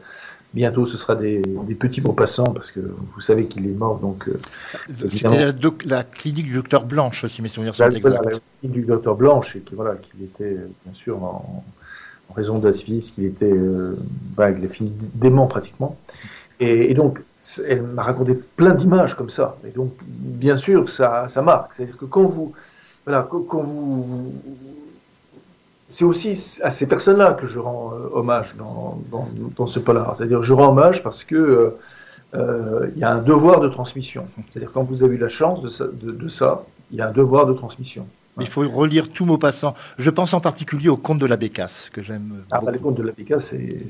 bientôt 0.53 0.85
ce 0.85 0.97
sera 0.97 1.15
des, 1.15 1.41
des 1.41 1.75
petits 1.75 2.01
Maupassants, 2.01 2.51
parce 2.51 2.71
que 2.71 2.79
vous 2.79 3.21
savez 3.21 3.45
qu'il 3.45 3.67
est 3.67 3.77
mort, 3.77 3.99
donc... 3.99 4.27
C'était 4.87 5.51
la, 5.51 5.53
la 5.85 6.03
clinique 6.03 6.45
du 6.45 6.55
docteur 6.55 6.85
Blanche, 6.85 7.27
si 7.27 7.43
mes 7.43 7.49
souvenirs 7.49 7.75
sont 7.75 7.83
la, 7.83 7.95
exacts. 7.95 8.41
la 8.63 8.69
du 8.69 8.81
docteur 8.81 9.15
Blanche, 9.15 9.55
et 9.55 9.59
qui, 9.59 9.75
voilà, 9.75 9.97
qu'il 9.97 10.23
était, 10.23 10.57
bien 10.85 10.93
sûr, 10.93 11.21
en, 11.23 11.63
en 12.29 12.33
raison 12.33 12.59
de 12.59 12.67
la 12.67 12.73
syphilis, 12.73 13.11
qu'il 13.11 13.25
était, 13.25 13.51
euh, 13.51 13.97
voilà, 14.35 14.57
il 14.57 14.65
a 14.65 14.69
fini 14.69 14.91
dément 15.15 15.47
pratiquement. 15.47 15.97
Et, 16.61 16.93
donc, 16.93 17.21
elle 17.69 17.83
m'a 17.83 18.03
raconté 18.03 18.33
plein 18.33 18.75
d'images 18.75 19.15
comme 19.15 19.29
ça. 19.29 19.57
Et 19.65 19.71
donc, 19.71 19.93
bien 20.05 20.57
sûr, 20.57 20.89
ça, 20.89 21.29
ça 21.29 21.41
marque. 21.41 21.73
C'est-à-dire 21.73 21.97
que 21.97 22.03
quand 22.03 22.25
vous, 22.25 22.51
voilà, 23.05 23.25
quand, 23.29 23.61
vous, 23.61 24.33
c'est 25.87 26.03
aussi 26.03 26.31
à 26.61 26.69
ces 26.69 26.85
personnes-là 26.87 27.33
que 27.33 27.47
je 27.47 27.59
rends 27.59 27.93
euh, 27.93 28.09
hommage 28.11 28.57
dans, 28.57 29.01
dans, 29.55 29.65
ce 29.65 29.79
polar. 29.79 30.17
C'est-à-dire, 30.17 30.43
je 30.43 30.53
rends 30.53 30.71
hommage 30.71 31.01
parce 31.01 31.23
que 31.23 31.75
euh, 32.35 32.89
il 32.93 32.99
y 32.99 33.05
a 33.05 33.11
un 33.11 33.21
devoir 33.21 33.61
de 33.61 33.69
transmission. 33.69 34.27
C'est-à-dire, 34.49 34.71
quand 34.73 34.83
vous 34.83 35.03
avez 35.03 35.15
eu 35.15 35.19
la 35.19 35.29
chance 35.29 35.61
de 35.61 36.27
ça, 36.27 36.65
il 36.91 36.97
y 36.97 37.01
a 37.01 37.07
un 37.07 37.11
devoir 37.11 37.45
de 37.45 37.53
transmission. 37.53 38.05
Mais 38.37 38.45
il 38.45 38.49
faut 38.49 38.67
relire 38.67 39.09
tout 39.09 39.25
Maupassant. 39.25 39.75
Je 39.97 40.09
pense 40.09 40.33
en 40.33 40.39
particulier 40.39 40.87
au 40.89 40.97
conte 40.97 41.19
de 41.19 41.25
la 41.25 41.35
Bécasse, 41.37 41.89
que 41.91 42.01
j'aime 42.01 42.43
Ah, 42.51 42.55
bah, 42.55 42.59
beaucoup. 42.59 42.71
les 42.73 42.79
contes 42.79 42.95
de 42.95 43.03
la 43.03 43.11
Péca, 43.11 43.39
c'est 43.39 43.81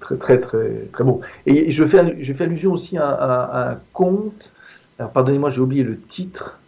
très, 0.00 0.16
très, 0.16 0.40
très, 0.40 0.70
très 0.92 1.04
beau. 1.04 1.20
Et, 1.46 1.70
je, 1.70 1.84
fais, 1.84 2.16
je 2.22 2.32
fais 2.32 2.44
allusion 2.44 2.72
aussi 2.72 2.96
à, 2.98 3.08
à- 3.08 3.42
à 3.44 3.70
un 3.72 3.78
conte. 3.92 4.52
Alors, 4.98 5.12
pardonnez-moi, 5.12 5.50
j'ai 5.50 5.60
oublié 5.60 5.82
le 5.82 5.98
titre. 6.00 6.58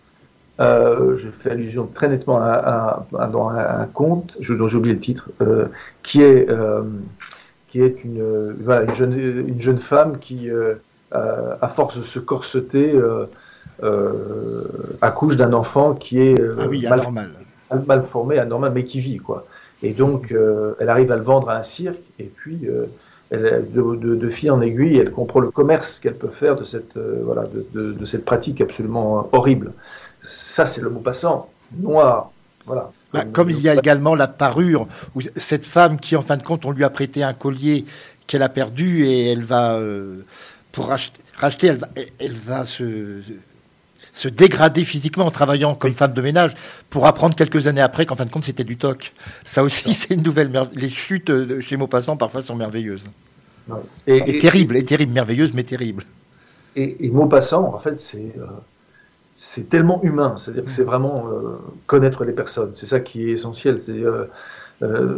Euh, 0.61 1.17
je 1.17 1.31
fais 1.31 1.51
allusion 1.51 1.87
très 1.87 2.09
nettement 2.09 2.39
à, 2.39 3.07
un, 3.19 3.87
conte, 3.87 4.37
je- 4.41 4.53
dont 4.55 4.69
j'ai 4.69 4.77
oublié 4.77 4.95
le 4.95 5.01
titre, 5.01 5.31
euh, 5.41 5.67
qui 6.03 6.23
est, 6.23 6.49
euh, 6.51 6.83
qui 7.69 7.81
est 7.81 8.05
une, 8.05 8.53
voilà, 8.61 8.83
une, 8.83 8.95
jeune, 8.95 9.49
une 9.49 9.61
jeune 9.61 9.79
femme 9.79 10.19
qui, 10.19 10.51
à 11.13 11.69
force 11.69 11.97
de 11.99 12.03
se 12.03 12.19
corseter, 12.19 12.95
accouche 15.01 15.37
d'un 15.37 15.53
enfant 15.53 15.95
qui 15.95 16.21
est 16.21 16.41
euh, 16.41 16.57
Ah 16.59 16.67
oui, 16.69 16.87
mal 17.87 18.03
formé, 18.05 18.39
anormal, 18.39 18.73
mais 18.75 18.85
qui 18.85 19.01
vit, 19.01 19.19
quoi. 19.19 19.47
Et 19.83 19.93
donc, 19.93 20.31
euh, 20.31 20.75
elle 20.79 20.89
arrive 20.89 21.11
à 21.11 21.17
le 21.17 21.23
vendre 21.23 21.49
à 21.49 21.57
un 21.57 21.63
cirque, 21.63 22.03
et 22.19 22.25
puis, 22.25 22.61
euh, 22.65 22.87
elle, 23.31 23.67
de, 23.73 23.97
de, 23.97 24.15
de 24.15 24.29
fil 24.29 24.51
en 24.51 24.61
aiguille, 24.61 24.99
elle 24.99 25.11
comprend 25.11 25.41
le 25.41 25.51
commerce 25.51 25.99
qu'elle 25.99 26.15
peut 26.15 26.29
faire 26.29 26.55
de 26.55 26.65
cette, 26.65 26.97
euh, 26.97 27.23
voilà, 27.25 27.45
de, 27.75 28.05
cette 28.05 28.25
pratique 28.25 28.61
absolument 28.61 29.19
euh, 29.19 29.23
horrible. 29.33 29.73
Ça, 30.23 30.67
c'est 30.67 30.81
le 30.81 30.91
mot 30.91 31.01
passant, 31.01 31.51
noir, 31.77 32.31
voilà. 32.67 32.93
Bah, 33.13 33.25
comme 33.25 33.51
il 33.51 33.61
y 33.61 33.69
a 33.69 33.75
également 33.75 34.15
la 34.15 34.29
parure, 34.29 34.87
où 35.15 35.21
cette 35.35 35.67
femme 35.67 35.99
qui, 35.99 36.15
en 36.17 36.23
fin 36.23 36.37
de 36.37 36.43
compte, 36.43 36.65
on 36.65 36.71
lui 36.71 36.85
a 36.85 36.91
prêté 36.91 37.23
un 37.23 37.35
collier 37.35 37.85
qu'elle 38.27 38.43
a 38.43 38.49
perdu 38.49 39.05
et 39.05 39.33
elle 39.33 39.43
va, 39.43 39.75
euh, 39.75 40.23
pour 40.71 40.87
racheter, 40.87 41.21
racheter, 41.35 41.67
elle 41.67 41.77
va, 41.77 41.89
elle 42.21 42.37
va 42.37 42.65
se, 42.65 43.21
se 44.13 44.29
dégrader 44.29 44.85
physiquement 44.85 45.27
en 45.27 45.31
travaillant 45.31 45.75
comme 45.75 45.95
femme 45.95 46.13
de 46.13 46.23
ménage 46.23 46.53
pour 46.91 47.07
apprendre 47.07 47.35
quelques 47.35 47.67
années 47.67 47.81
après 47.81 48.05
qu'en 48.07 48.15
fin 48.15 48.27
de 48.27 48.31
compte 48.31 48.45
c'était 48.45 48.65
du 48.65 48.77
toc. 48.77 49.13
Ça 49.45 49.63
aussi, 49.63 49.95
c'est 49.95 50.15
une 50.15 50.23
nouvelle. 50.23 50.51
Les 50.75 50.91
chutes 50.91 51.31
de 51.31 51.61
chez 51.61 51.77
Maupassant 51.77 52.17
parfois 52.17 52.43
sont 52.43 52.55
merveilleuses. 52.57 53.05
Ouais. 53.69 53.79
Et, 54.07 54.39
terribles, 54.39 54.77
et 54.77 54.85
terribles, 54.85 55.13
merveilleuses, 55.13 55.53
mais 55.55 55.63
terribles. 55.63 56.05
Et, 56.77 57.07
et 57.07 57.09
Maupassant, 57.11 57.73
en 57.75 57.79
fait, 57.79 57.99
c'est 58.01 58.33
euh, 58.39 58.45
c'est 59.31 59.69
tellement 59.71 60.03
humain. 60.03 60.35
C'est-à-dire 60.39 60.65
que 60.65 60.71
c'est 60.71 60.83
vraiment 60.85 61.29
euh, 61.29 61.59
connaître 61.87 62.25
les 62.25 62.33
personnes. 62.33 62.73
C'est 62.75 62.87
ça 62.87 63.01
qui 63.01 63.29
est 63.29 63.33
essentiel. 63.33 63.81
C'est 63.81 63.93
euh, 63.93 64.27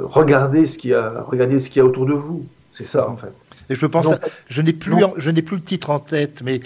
regarder 0.04 0.66
ce 0.66 0.78
qu'il 0.78 0.90
y 0.90 0.94
a, 0.94 1.22
regarder 1.26 1.58
ce 1.58 1.70
qu'il 1.70 1.80
y 1.80 1.82
a 1.82 1.86
autour 1.86 2.06
de 2.06 2.12
vous. 2.12 2.46
C'est 2.72 2.84
ça, 2.84 3.08
en 3.08 3.16
fait. 3.16 3.32
Et 3.70 3.74
je 3.74 3.86
pense, 3.86 4.06
Non, 4.06 4.12
à- 4.12 4.20
je 4.48 4.62
n'ai 4.62 4.72
plus, 4.72 4.94
non. 4.94 5.12
je 5.16 5.30
n'ai 5.30 5.42
plus 5.42 5.56
le 5.56 5.62
titre 5.62 5.90
en 5.90 6.00
tête, 6.00 6.42
mais 6.44 6.60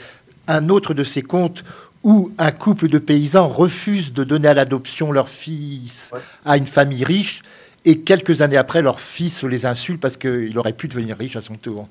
un 0.48 0.68
autre 0.68 0.94
de 0.94 1.04
ces 1.04 1.22
contes 1.22 1.62
où 2.04 2.30
un 2.38 2.52
couple 2.52 2.88
de 2.88 2.98
paysans 2.98 3.48
refuse 3.48 4.12
de 4.12 4.24
donner 4.24 4.48
à 4.48 4.54
l'adoption 4.54 5.12
leur 5.12 5.28
fils 5.28 6.10
Ouais. 6.12 6.20
à 6.44 6.56
une 6.56 6.66
famille 6.66 7.04
riche, 7.04 7.42
et 7.84 8.00
quelques 8.00 8.42
années 8.42 8.56
après, 8.56 8.82
leur 8.82 9.00
fils 9.00 9.42
les 9.44 9.66
insulte 9.66 10.00
parce 10.00 10.16
qu'il 10.16 10.56
aurait 10.58 10.72
pu 10.72 10.88
devenir 10.88 11.16
riche 11.16 11.36
à 11.36 11.40
son 11.40 11.54
tour. 11.54 11.88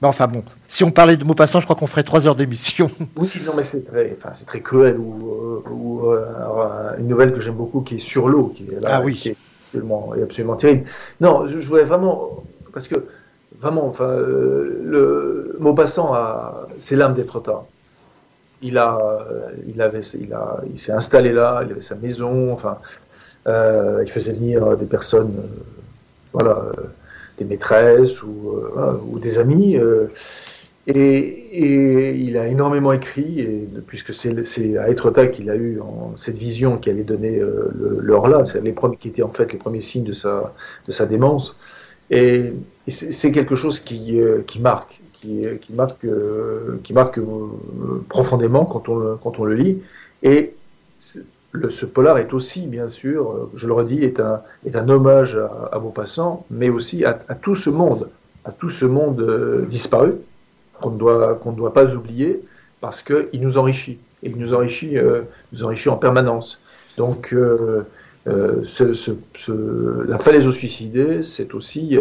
Mais 0.00 0.06
enfin 0.08 0.28
bon, 0.28 0.44
si 0.68 0.84
on 0.84 0.92
parlait 0.92 1.16
de 1.16 1.24
Maupassant, 1.24 1.58
je 1.58 1.64
crois 1.66 1.74
qu'on 1.74 1.88
ferait 1.88 2.04
trois 2.04 2.26
heures 2.26 2.36
d'émission. 2.36 2.88
Oui, 3.16 3.28
non, 3.44 3.52
mais 3.56 3.64
c'est 3.64 3.84
très, 3.84 4.14
enfin, 4.16 4.30
c'est 4.32 4.44
très 4.46 4.60
cruel. 4.60 4.96
Ou, 4.96 5.28
euh, 5.32 5.70
ou 5.70 6.06
euh, 6.06 6.24
alors, 6.36 6.60
euh, 6.60 6.92
une 7.00 7.08
nouvelle 7.08 7.32
que 7.32 7.40
j'aime 7.40 7.54
beaucoup 7.56 7.80
qui 7.80 7.96
est 7.96 7.98
sur 7.98 8.28
l'eau, 8.28 8.52
qui 8.54 8.64
est 8.70 8.80
là, 8.80 8.88
Ah 8.92 9.02
oui. 9.02 9.14
qui 9.16 9.30
est 9.30 9.36
absolument, 9.72 10.14
est 10.14 10.22
absolument 10.22 10.54
terrible. 10.56 10.84
Non, 11.20 11.46
je, 11.46 11.60
je 11.60 11.68
voulais 11.68 11.82
vraiment, 11.84 12.44
parce 12.72 12.86
que 12.86 13.06
vraiment, 13.58 13.86
enfin, 13.88 14.04
euh, 14.04 14.80
le 14.84 15.56
Maupassant 15.58 16.14
a, 16.14 16.68
c'est 16.78 16.94
l'âme 16.94 17.14
des 17.14 17.26
trottards. 17.26 17.64
Il 18.60 18.76
a, 18.76 19.26
il 19.68 19.80
avait, 19.80 20.00
il 20.00 20.32
a, 20.32 20.60
il 20.68 20.78
s'est 20.78 20.92
installé 20.92 21.32
là, 21.32 21.62
il 21.64 21.70
avait 21.72 21.80
sa 21.80 21.94
maison, 21.94 22.52
enfin, 22.52 22.78
euh, 23.46 24.02
il 24.04 24.10
faisait 24.10 24.32
venir 24.32 24.76
des 24.76 24.86
personnes, 24.86 25.36
euh, 25.38 25.46
voilà, 26.32 26.58
euh, 26.76 26.82
des 27.38 27.44
maîtresses 27.44 28.22
ou, 28.22 28.52
ou 29.10 29.18
des 29.18 29.38
amis. 29.38 29.78
et, 30.86 30.96
et 30.96 32.10
il 32.14 32.36
a 32.36 32.46
énormément 32.48 32.92
écrit, 32.92 33.46
puisque 33.86 34.12
c'est 34.12 34.76
à 34.76 34.88
Étretat 34.88 35.28
qu'il 35.28 35.50
a 35.50 35.56
eu 35.56 35.80
cette 36.16 36.36
vision 36.36 36.78
qui 36.78 36.90
allait 36.90 37.04
donner 37.04 37.38
le, 37.38 38.00
le 38.00 38.46
c'est 38.46 38.60
les 38.60 38.72
premiers 38.72 38.96
qui 38.96 39.08
étaient 39.08 39.22
en 39.22 39.32
fait 39.32 39.52
les 39.52 39.58
premiers 39.58 39.82
signes 39.82 40.04
de 40.04 40.14
sa, 40.14 40.52
de 40.86 40.92
sa 40.92 41.06
démence. 41.06 41.56
Et, 42.10 42.52
et 42.86 42.90
c'est 42.90 43.30
quelque 43.32 43.54
chose 43.54 43.78
qui, 43.78 44.18
qui 44.46 44.60
marque, 44.60 45.00
qui, 45.20 45.72
marque, 45.74 46.04
euh, 46.04 46.78
qui 46.84 46.92
marque 46.92 47.18
euh, 47.18 47.24
profondément 48.08 48.64
quand 48.64 48.88
on, 48.88 48.96
le, 48.96 49.16
quand 49.16 49.38
on 49.38 49.44
le 49.44 49.54
lit. 49.54 49.82
Et 50.22 50.54
le, 51.52 51.70
ce 51.70 51.86
polar 51.86 52.18
est 52.18 52.32
aussi, 52.34 52.66
bien 52.66 52.88
sûr, 52.88 53.48
je 53.54 53.66
le 53.66 53.72
redis, 53.72 54.04
est 54.04 54.20
un, 54.20 54.40
est 54.66 54.76
un 54.76 54.88
hommage 54.88 55.36
à, 55.36 55.70
à 55.72 55.78
Maupassant, 55.78 56.44
mais 56.50 56.68
aussi 56.68 57.04
à, 57.04 57.14
tout 57.40 57.54
ce 57.54 57.70
monde, 57.70 58.10
à 58.44 58.52
tout 58.52 58.68
ce 58.68 58.84
monde 58.84 59.20
euh, 59.20 59.66
disparu 59.66 60.14
qu'on 60.80 60.90
ne 60.90 60.98
doit 60.98 61.34
qu'on 61.34 61.52
doit 61.52 61.72
pas 61.72 61.94
oublier 61.96 62.40
parce 62.80 63.02
qu'il 63.02 63.40
nous 63.40 63.58
enrichit 63.58 63.98
et 64.22 64.28
il 64.30 64.36
nous 64.36 64.54
enrichit 64.54 64.96
nous 65.52 65.64
enrichit 65.64 65.88
en 65.88 65.96
permanence. 65.96 66.60
Donc 66.96 67.34
ce- 69.34 70.04
la 70.06 70.18
falaise 70.18 70.46
aux 70.46 70.52
suicidés, 70.52 71.22
c'est 71.22 71.54
aussi 71.54 71.98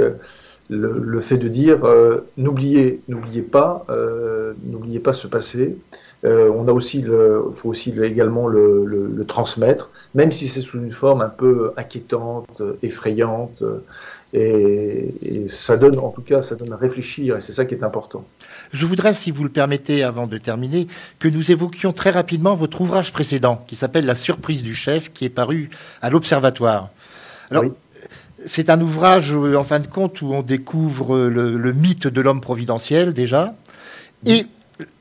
le, 0.70 1.00
le 1.00 1.22
fait 1.22 1.38
de 1.38 1.48
dire 1.48 1.86
euh, 1.86 2.26
n'oubliez 2.38 3.02
n'oubliez 3.08 3.42
pas 3.42 3.86
euh, 3.90 4.54
n'oubliez 4.66 5.00
pas 5.00 5.14
ce 5.14 5.28
passé. 5.28 5.78
Euh, 6.26 6.50
on 6.54 6.68
a 6.68 6.72
aussi 6.72 7.02
le 7.02 7.44
faut 7.54 7.70
aussi 7.70 7.92
le- 7.92 8.04
également 8.06 8.48
le, 8.48 9.24
transmettre, 9.28 9.90
même 10.16 10.32
si 10.32 10.48
c'est 10.48 10.62
sous 10.62 10.80
une 10.80 10.92
forme 10.92 11.22
un 11.22 11.30
peu 11.30 11.72
inquiétante, 11.78 12.62
effrayante. 12.82 13.64
Et, 14.34 15.14
et 15.22 15.48
ça 15.48 15.78
donne, 15.78 15.98
en 16.00 16.10
tout 16.10 16.22
cas, 16.22 16.42
ça 16.42 16.56
donne 16.56 16.74
à 16.74 16.76
réfléchir, 16.76 17.38
et 17.38 17.42
c'est 17.42 17.54
ça 17.54 17.64
qui 17.66 17.76
est 17.76 17.84
important. 17.84 18.26
Je 18.74 18.86
voudrais, 18.86 19.14
si 19.14 19.32
vous 19.32 19.44
le 19.44 19.50
permettez, 19.50 20.04
avant 20.04 20.28
de 20.28 20.38
terminer, 20.38 20.88
que 21.20 21.30
nous 21.30 21.50
évoquions 21.50 21.94
très 21.94 22.10
rapidement 22.10 22.54
votre 22.54 22.82
ouvrage 22.82 23.14
précédent, 23.14 23.64
qui 23.68 23.76
s'appelle 23.76 24.06
La 24.06 24.16
surprise 24.16 24.64
du 24.64 24.74
chef, 24.76 25.14
qui 25.14 25.24
est 25.24 25.30
paru 25.30 25.70
à 26.02 26.10
l'Observatoire. 26.10 26.90
Alors, 27.52 27.64
Oui. 27.64 27.72
C'est 28.48 28.70
un 28.72 28.82
ouvrage, 28.82 29.32
euh, 29.34 29.56
en 29.56 29.64
fin 29.64 29.80
de 29.80 29.88
compte, 29.88 30.22
où 30.24 30.34
on 30.34 30.42
découvre 30.42 31.16
euh, 31.16 31.30
le, 31.30 31.58
le 31.58 31.74
mythe 31.74 32.08
de 32.08 32.22
l'homme 32.22 32.42
providentiel, 32.42 33.14
déjà, 33.14 33.54
et 34.26 34.48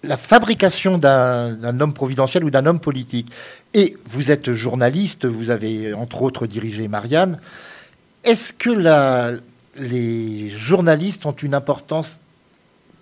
la 0.03 0.17
fabrication 0.17 0.99
d'un 0.99 1.53
d'un 1.53 1.81
homme 1.81 1.93
providentiel 1.95 2.45
ou 2.45 2.51
d'un 2.51 2.67
homme 2.67 2.81
politique. 2.81 3.31
Et 3.73 3.97
vous 4.07 4.31
êtes 4.31 4.53
journaliste, 4.53 5.27
vous 5.27 5.51
avez 5.51 5.95
entre 5.95 6.23
autres 6.23 6.47
dirigé 6.47 6.89
Marianne. 6.89 7.39
Est-ce 8.25 8.53
que 8.53 8.71
la- 8.71 9.33
les 9.79 10.49
journalistes 10.51 11.27
ont 11.27 11.33
une 11.33 11.55
importance 11.55 12.19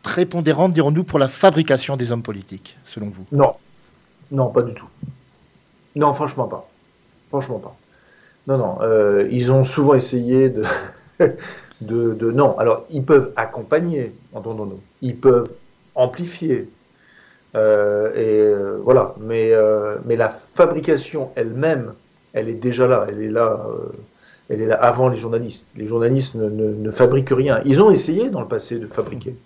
prépondérante, 0.03 0.73
dirons-nous, 0.73 1.05
pour 1.05 1.19
la 1.19 1.29
fabrication 1.29 1.97
des 1.97 2.11
hommes 2.13 2.23
politiques, 2.23 2.77
selon 2.85 3.09
vous? 3.09 3.25
Non, 3.33 3.55
non, 4.31 4.49
pas 4.51 4.63
du 4.63 4.75
tout. 4.75 4.89
Non, 5.97 6.13
franchement 6.13 6.49
pas. 6.49 6.69
Franchement 7.31 7.59
pas. 7.61 7.77
Non, 8.47 8.59
non. 8.59 8.79
euh, 8.83 9.27
ils 9.31 9.51
ont 9.53 9.65
souvent 9.65 9.95
essayé 9.95 10.51
de, 10.51 10.65
de, 11.81 12.15
de- 12.15 12.31
Non, 12.31 12.59
alors 12.59 12.87
ils 12.91 13.05
peuvent 13.05 13.33
accompagner, 13.37 14.15
entendons-nous. 14.33 14.81
Ils 15.03 15.17
peuvent 15.19 15.53
amplifier. 15.95 16.71
euh, 17.57 18.13
et 18.15 18.41
euh, 18.41 18.79
voilà. 18.83 19.15
Mais, 19.21 19.53
euh, 19.53 19.99
mais 20.07 20.17
la 20.17 20.29
fabrication 20.31 21.33
elle-même, 21.37 21.95
elle 22.35 22.49
est 22.49 22.55
déjà 22.55 22.87
là. 22.87 23.07
Elle 23.09 23.23
est 23.23 23.31
là. 23.31 23.67
euh, 23.69 23.93
elle 24.51 24.63
est 24.63 24.67
là 24.67 24.77
avant 24.77 25.09
les 25.09 25.17
journalistes. 25.19 25.73
Les 25.77 25.87
journalistes 25.87 26.35
ne, 26.37 26.49
ne- 26.51 26.75
ne 26.75 26.91
fabriquent 26.91 27.31
rien. 27.33 27.63
Ils 27.67 27.83
ont 27.83 27.91
essayé 27.91 28.31
dans 28.31 28.41
le 28.43 28.49
passé 28.49 28.79
de 28.79 28.87
fabriquer, 28.89 29.37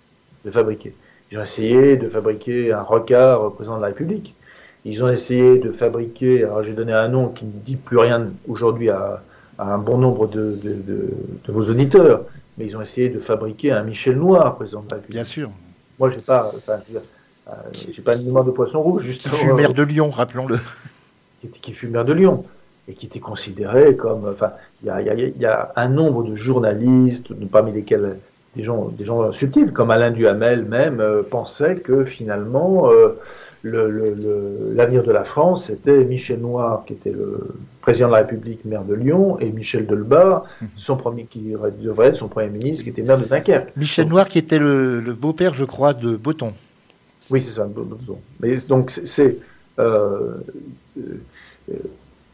de 0.44 0.50
fabriquer. 0.50 0.96
Ils 1.32 1.38
ont 1.38 1.44
essayé 1.44 1.96
de 1.98 2.08
fabriquer 2.08 2.72
un 2.72 2.82
rocard 2.82 3.44
au 3.44 3.50
président 3.50 3.76
de 3.78 3.82
la 3.82 3.88
République. 3.88 4.37
Ils 4.84 5.04
ont 5.04 5.08
essayé 5.08 5.58
de 5.58 5.70
fabriquer, 5.70 6.44
alors 6.44 6.62
j'ai 6.62 6.72
donné 6.72 6.92
un 6.92 7.08
nom 7.08 7.28
qui 7.28 7.44
ne 7.44 7.50
dit 7.50 7.76
plus 7.76 7.98
rien 7.98 8.30
aujourd'hui 8.48 8.90
à, 8.90 9.22
à, 9.58 9.74
un 9.74 9.78
bon 9.78 9.98
nombre 9.98 10.28
de, 10.28 10.56
de, 10.62 10.74
de, 10.74 11.08
de, 11.44 11.52
vos 11.52 11.68
auditeurs, 11.70 12.24
mais 12.56 12.66
ils 12.66 12.76
ont 12.76 12.82
essayé 12.82 13.08
de 13.08 13.18
fabriquer 13.18 13.72
un 13.72 13.82
Michel 13.82 14.16
Noir, 14.16 14.56
président 14.56 14.82
de 14.82 14.90
la 14.90 14.96
République. 14.96 15.16
Bien 15.16 15.24
sûr. 15.24 15.50
Moi, 15.98 16.10
j'ai 16.10 16.20
pas, 16.20 16.52
enfin, 16.56 16.78
euh, 17.48 17.52
j'ai 17.92 18.02
pas 18.02 18.14
une 18.14 18.24
mémoire 18.24 18.44
de 18.44 18.52
poisson 18.52 18.80
rouge, 18.80 19.02
justement. 19.02 19.34
Qui 19.34 19.40
fut 19.40 19.52
maire 19.52 19.74
de 19.74 19.82
Lyon, 19.82 20.10
rappelons-le. 20.10 20.58
Qui, 21.40 21.48
qui, 21.48 21.72
fut 21.72 21.88
maire 21.88 22.04
de 22.04 22.12
Lyon 22.12 22.44
et 22.88 22.94
qui 22.94 23.06
était 23.06 23.20
considéré 23.20 23.96
comme, 23.96 24.28
enfin, 24.28 24.52
il 24.82 25.32
y 25.36 25.40
y 25.40 25.46
a, 25.46 25.72
un 25.76 25.88
nombre 25.88 26.24
de 26.24 26.34
journalistes, 26.34 27.32
parmi 27.50 27.72
lesquels 27.72 28.18
des 28.56 28.62
gens, 28.62 28.88
des 28.88 29.04
gens 29.04 29.30
subtils, 29.30 29.72
comme 29.72 29.90
Alain 29.90 30.10
Duhamel 30.10 30.64
même, 30.64 31.00
euh, 31.00 31.22
pensaient 31.22 31.76
que 31.76 32.04
finalement, 32.04 32.90
euh, 32.90 33.18
l'avenir 33.70 35.02
de 35.02 35.12
la 35.12 35.24
France, 35.24 35.66
c'était 35.66 36.04
Michel 36.04 36.40
Noir, 36.40 36.84
qui 36.86 36.92
était 36.94 37.12
le 37.12 37.56
président 37.80 38.08
de 38.08 38.12
la 38.12 38.18
République, 38.18 38.64
maire 38.64 38.84
de 38.84 38.94
Lyon, 38.94 39.38
et 39.40 39.50
Michel 39.50 39.86
Delbar, 39.86 40.44
mhm. 40.60 40.68
son 40.76 40.96
premier, 40.96 41.24
qui 41.24 41.54
devrait 41.82 42.08
être 42.08 42.16
son 42.16 42.28
premier 42.28 42.48
ministre, 42.48 42.84
qui 42.84 42.90
était 42.90 43.02
maire 43.02 43.18
de 43.18 43.24
Dunkerque. 43.24 43.76
Michel 43.76 44.04
donc, 44.04 44.12
Noir, 44.12 44.28
qui 44.28 44.38
était 44.38 44.58
le, 44.58 45.00
le 45.00 45.12
beau-père, 45.14 45.54
je 45.54 45.64
crois, 45.64 45.94
de 45.94 46.16
Botton. 46.16 46.52
Oui, 47.30 47.42
c'est 47.42 47.52
ça, 47.52 47.64
Botton. 47.64 48.18
Mais 48.40 48.56
donc, 48.68 48.90
c'est. 48.90 49.38
Euh, 49.78 50.34
euh, 50.98 51.02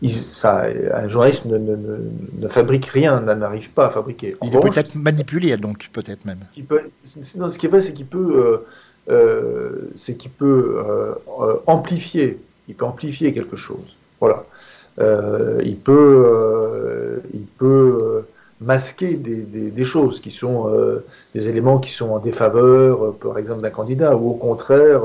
ça, 0.09 0.66
un 0.95 1.09
journaliste 1.09 1.47
ne, 1.47 1.57
ne, 1.57 1.76
ne 2.39 2.49
fabrique 2.49 2.87
rien, 2.87 3.20
n'arrive 3.20 3.70
pas 3.70 3.87
à 3.87 3.91
fabriquer. 3.91 4.35
En 4.41 4.47
il 4.47 4.57
revanche, 4.57 4.70
est 4.70 4.74
peut-être 4.74 4.95
manipulé, 4.97 5.57
donc, 5.57 5.89
peut-être 5.93 6.24
même. 6.24 6.41
Ce 6.51 6.55
qui, 6.55 6.62
peut, 6.62 6.82
non, 7.37 7.49
ce 7.49 7.59
qui 7.59 7.66
est 7.66 7.68
vrai, 7.68 7.80
c'est 7.80 7.95
qu'il 7.95 8.07
peut. 8.07 8.64
Euh, 9.11 9.13
euh, 9.15 9.91
c'est 9.95 10.17
qu'il 10.17 10.31
peut 10.31 10.83
euh, 10.87 11.55
amplifier, 11.67 12.39
il 12.69 12.75
peut 12.75 12.85
amplifier 12.85 13.33
quelque 13.33 13.57
chose. 13.57 13.97
Voilà. 14.21 14.45
Euh, 14.99 15.61
il 15.65 15.77
peut, 15.77 17.21
il 17.33 17.47
peut 17.47 18.23
masquer 18.61 19.15
des, 19.15 19.37
des, 19.37 19.71
des, 19.71 19.85
choses 19.85 20.21
qui 20.21 20.31
sont 20.31 20.73
des 21.35 21.49
éléments 21.49 21.79
qui 21.79 21.91
sont 21.91 22.11
en 22.11 22.19
défaveur, 22.19 23.15
par 23.15 23.39
exemple, 23.39 23.63
d'un 23.63 23.71
candidat, 23.71 24.17
ou 24.17 24.31
au 24.31 24.35
contraire 24.35 25.03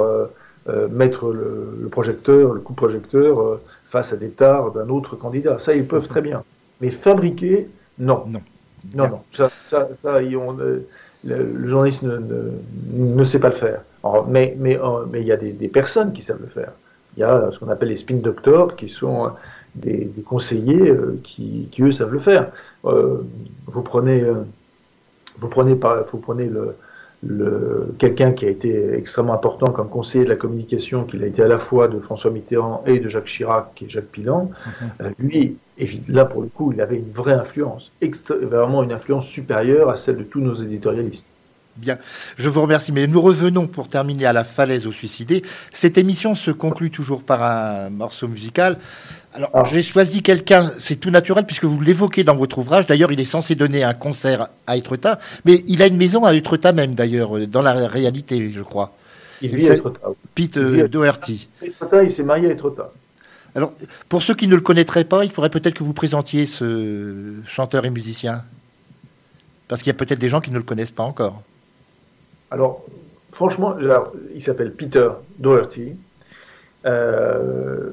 mettre 0.91 1.31
le, 1.31 1.77
le, 1.81 1.89
projecteur, 1.89 2.53
le 2.53 2.59
coup 2.59 2.73
de 2.73 2.77
projecteur 2.77 3.59
face 3.85 4.13
à 4.13 4.17
des 4.17 4.29
tares 4.29 4.71
d'un 4.71 4.89
autre 4.89 5.15
candidat. 5.15 5.57
Ça, 5.57 5.73
ils 5.73 5.87
peuvent 5.87 6.07
très 6.07 6.21
bien. 6.21 6.43
Mais 6.79 6.91
fabriquer, 6.91 7.67
non. 7.97 8.23
Non. 8.27 8.41
Non, 8.93 9.09
non. 9.09 9.21
Ça, 9.31 9.49
ça, 9.65 10.21
le, 10.21 10.85
le, 11.23 11.67
journaliste 11.67 12.03
ne, 12.03 12.17
ne, 12.17 12.51
ne, 12.93 13.23
sait 13.23 13.39
pas 13.39 13.49
le 13.49 13.55
faire. 13.55 13.81
Alors, 14.03 14.27
mais 14.27 14.55
mais 14.57 14.77
euh, 14.77 15.05
mais 15.11 15.21
il 15.21 15.27
y 15.27 15.31
a 15.31 15.37
des, 15.37 15.51
des, 15.51 15.67
personnes 15.67 16.13
qui 16.13 16.21
savent 16.21 16.41
le 16.41 16.47
faire. 16.47 16.71
Il 17.17 17.21
y 17.21 17.23
a 17.23 17.49
ce 17.51 17.59
qu'on 17.59 17.69
appelle 17.69 17.89
les 17.89 17.97
spin 17.97 18.15
doctors, 18.15 18.75
qui 18.75 18.87
sont 18.87 19.31
des, 19.75 20.05
des 20.05 20.21
conseillers 20.21 20.89
euh, 20.89 21.19
qui, 21.23 21.67
qui, 21.71 21.81
eux 21.83 21.91
savent 21.91 22.11
le 22.11 22.19
faire. 22.19 22.51
Euh, 22.85 23.21
vous 23.67 23.81
prenez 23.81 24.23
vous 25.37 25.49
prenez 25.49 25.75
par, 25.75 26.05
vous 26.05 26.17
prenez 26.19 26.45
le, 26.45 26.75
le 27.25 27.93
quelqu'un 27.97 28.31
qui 28.31 28.45
a 28.45 28.49
été 28.49 28.93
extrêmement 28.93 29.33
important 29.33 29.71
comme 29.71 29.89
conseiller 29.89 30.23
de 30.23 30.29
la 30.29 30.35
communication, 30.37 31.03
qu'il 31.03 31.23
a 31.23 31.27
été 31.27 31.41
à 31.43 31.47
la 31.47 31.57
fois 31.57 31.87
de 31.89 31.99
François 31.99 32.31
Mitterrand 32.31 32.83
et 32.85 32.99
de 32.99 33.09
Jacques 33.09 33.25
Chirac, 33.25 33.73
qui 33.75 33.85
est 33.85 33.89
Jacques 33.89 34.05
Pilan. 34.05 34.51
Mm-hmm. 35.01 35.13
lui, 35.19 35.57
là 36.07 36.23
pour 36.23 36.41
le 36.41 36.47
coup, 36.47 36.71
il 36.71 36.79
avait 36.79 36.97
une 36.97 37.11
vraie 37.11 37.33
influence, 37.33 37.91
vraiment 38.27 38.83
une 38.83 38.93
influence 38.93 39.27
supérieure 39.27 39.89
à 39.89 39.97
celle 39.97 40.17
de 40.17 40.23
tous 40.23 40.39
nos 40.39 40.53
éditorialistes. 40.53 41.27
Bien, 41.79 41.97
je 42.37 42.49
vous 42.49 42.61
remercie. 42.61 42.91
Mais 42.91 43.07
nous 43.07 43.21
revenons 43.21 43.67
pour 43.67 43.87
terminer 43.87 44.25
à 44.25 44.33
la 44.33 44.43
falaise 44.43 44.85
aux 44.85 44.91
suicidés. 44.91 45.43
Cette 45.71 45.97
émission 45.97 46.35
se 46.35 46.51
conclut 46.51 46.91
toujours 46.91 47.23
par 47.23 47.41
un 47.43 47.89
morceau 47.89 48.27
musical. 48.27 48.77
Alors, 49.33 49.51
ah. 49.53 49.63
j'ai 49.63 49.81
choisi 49.81 50.21
quelqu'un, 50.21 50.71
c'est 50.77 50.97
tout 50.97 51.11
naturel 51.11 51.45
puisque 51.45 51.65
vous 51.65 51.79
l'évoquez 51.79 52.23
dans 52.23 52.35
votre 52.35 52.57
ouvrage. 52.57 52.87
D'ailleurs, 52.87 53.11
il 53.11 53.19
est 53.19 53.25
censé 53.25 53.55
donner 53.55 53.83
un 53.83 53.93
concert 53.93 54.49
à 54.67 54.75
Etretat, 54.75 55.19
mais 55.45 55.63
il 55.67 55.81
a 55.81 55.87
une 55.87 55.97
maison 55.97 56.25
à 56.25 56.33
Etretat 56.33 56.73
même, 56.73 56.95
d'ailleurs, 56.95 57.47
dans 57.47 57.61
la 57.61 57.87
réalité, 57.87 58.51
je 58.51 58.61
crois. 58.61 58.93
Il 59.41 59.55
vit 59.55 59.69
à 59.69 59.75
Etretat. 59.75 60.09
Pete 60.35 60.57
euh, 60.57 60.87
Doherty. 60.87 61.47
Etretat, 61.61 62.03
il 62.03 62.09
s'est 62.09 62.23
marié 62.23 62.49
à 62.49 62.51
Etretat. 62.51 62.91
Alors, 63.55 63.73
pour 64.09 64.23
ceux 64.23 64.35
qui 64.35 64.47
ne 64.47 64.55
le 64.55 64.61
connaîtraient 64.61 65.05
pas, 65.05 65.23
il 65.23 65.31
faudrait 65.31 65.49
peut-être 65.49 65.75
que 65.75 65.83
vous 65.83 65.93
présentiez 65.93 66.45
ce 66.45 67.35
chanteur 67.45 67.85
et 67.85 67.89
musicien. 67.89 68.43
Parce 69.67 69.81
qu'il 69.81 69.91
y 69.91 69.95
a 69.95 69.97
peut-être 69.97 70.19
des 70.19 70.29
gens 70.29 70.41
qui 70.41 70.51
ne 70.51 70.57
le 70.57 70.63
connaissent 70.63 70.91
pas 70.91 71.03
encore. 71.03 71.43
Alors, 72.51 72.83
franchement, 73.31 73.75
alors, 73.75 74.13
il 74.33 74.41
s'appelle 74.41 74.73
Peter 74.73 75.09
Doherty. 75.37 75.93
Euh, 76.85 77.89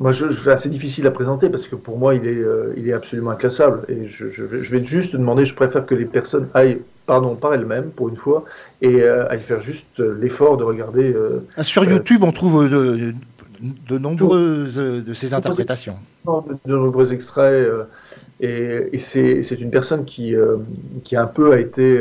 moi, 0.00 0.12
je, 0.12 0.30
je 0.30 0.56
c'est 0.56 0.68
difficile 0.68 1.06
à 1.06 1.10
présenter 1.10 1.50
parce 1.50 1.66
que 1.66 1.74
pour 1.74 1.98
moi, 1.98 2.14
il 2.14 2.26
est, 2.26 2.36
euh, 2.36 2.72
il 2.76 2.88
est 2.88 2.92
absolument 2.92 3.30
inclassable. 3.30 3.82
Et 3.88 4.06
je, 4.06 4.30
je, 4.30 4.62
je, 4.62 4.70
vais 4.70 4.82
juste 4.82 5.14
demander, 5.16 5.44
je 5.44 5.54
préfère 5.54 5.84
que 5.84 5.94
les 5.94 6.04
personnes 6.04 6.48
aillent, 6.54 6.78
pardon, 7.06 7.34
par 7.34 7.52
elles-mêmes, 7.52 7.90
pour 7.90 8.08
une 8.08 8.16
fois, 8.16 8.44
et 8.80 9.02
euh, 9.02 9.28
aillent 9.28 9.40
faire 9.40 9.60
juste 9.60 9.98
l'effort 9.98 10.56
de 10.56 10.64
regarder. 10.64 11.14
Ah, 11.56 11.64
Sur 11.64 11.84
YouTube, 11.84 12.22
on 12.22 12.32
trouve 12.32 12.68
de, 12.70 13.12
de 13.60 13.98
nombreuses 13.98 14.76
de 14.76 15.12
ces 15.14 15.34
interprétations. 15.34 15.96
De, 16.24 16.76
nombreux 16.76 17.12
extraits. 17.12 17.68
et, 18.40 18.88
et 18.92 18.98
c'est 18.98 19.60
une 19.60 19.70
personne 19.70 20.04
qui, 20.04 20.34
qui 21.02 21.16
un 21.16 21.26
peu 21.26 21.52
a 21.52 21.58
été 21.58 22.00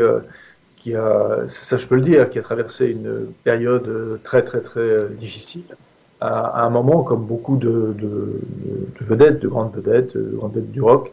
qui 0.88 1.52
ça 1.52 1.78
je 1.78 1.88
peux 1.88 1.96
le 1.96 2.02
dire, 2.02 2.30
qui 2.30 2.40
a 2.40 2.42
traversé 2.42 2.88
une 2.88 3.28
période 3.44 4.20
très 4.24 4.44
très 4.44 4.62
très 4.62 5.08
difficile, 5.10 5.64
à, 6.22 6.64
un 6.64 6.70
moment 6.70 7.04
comme 7.04 7.26
beaucoup 7.26 7.58
de, 7.58 7.94
de, 7.98 8.40
de, 9.00 9.06
vedettes, 9.06 9.40
de 9.40 9.48
grandes 9.48 9.76
vedettes, 9.76 10.18
de 10.18 10.36
grandes 10.36 10.54
vedettes 10.54 10.72
du 10.72 10.82
rock 10.82 11.12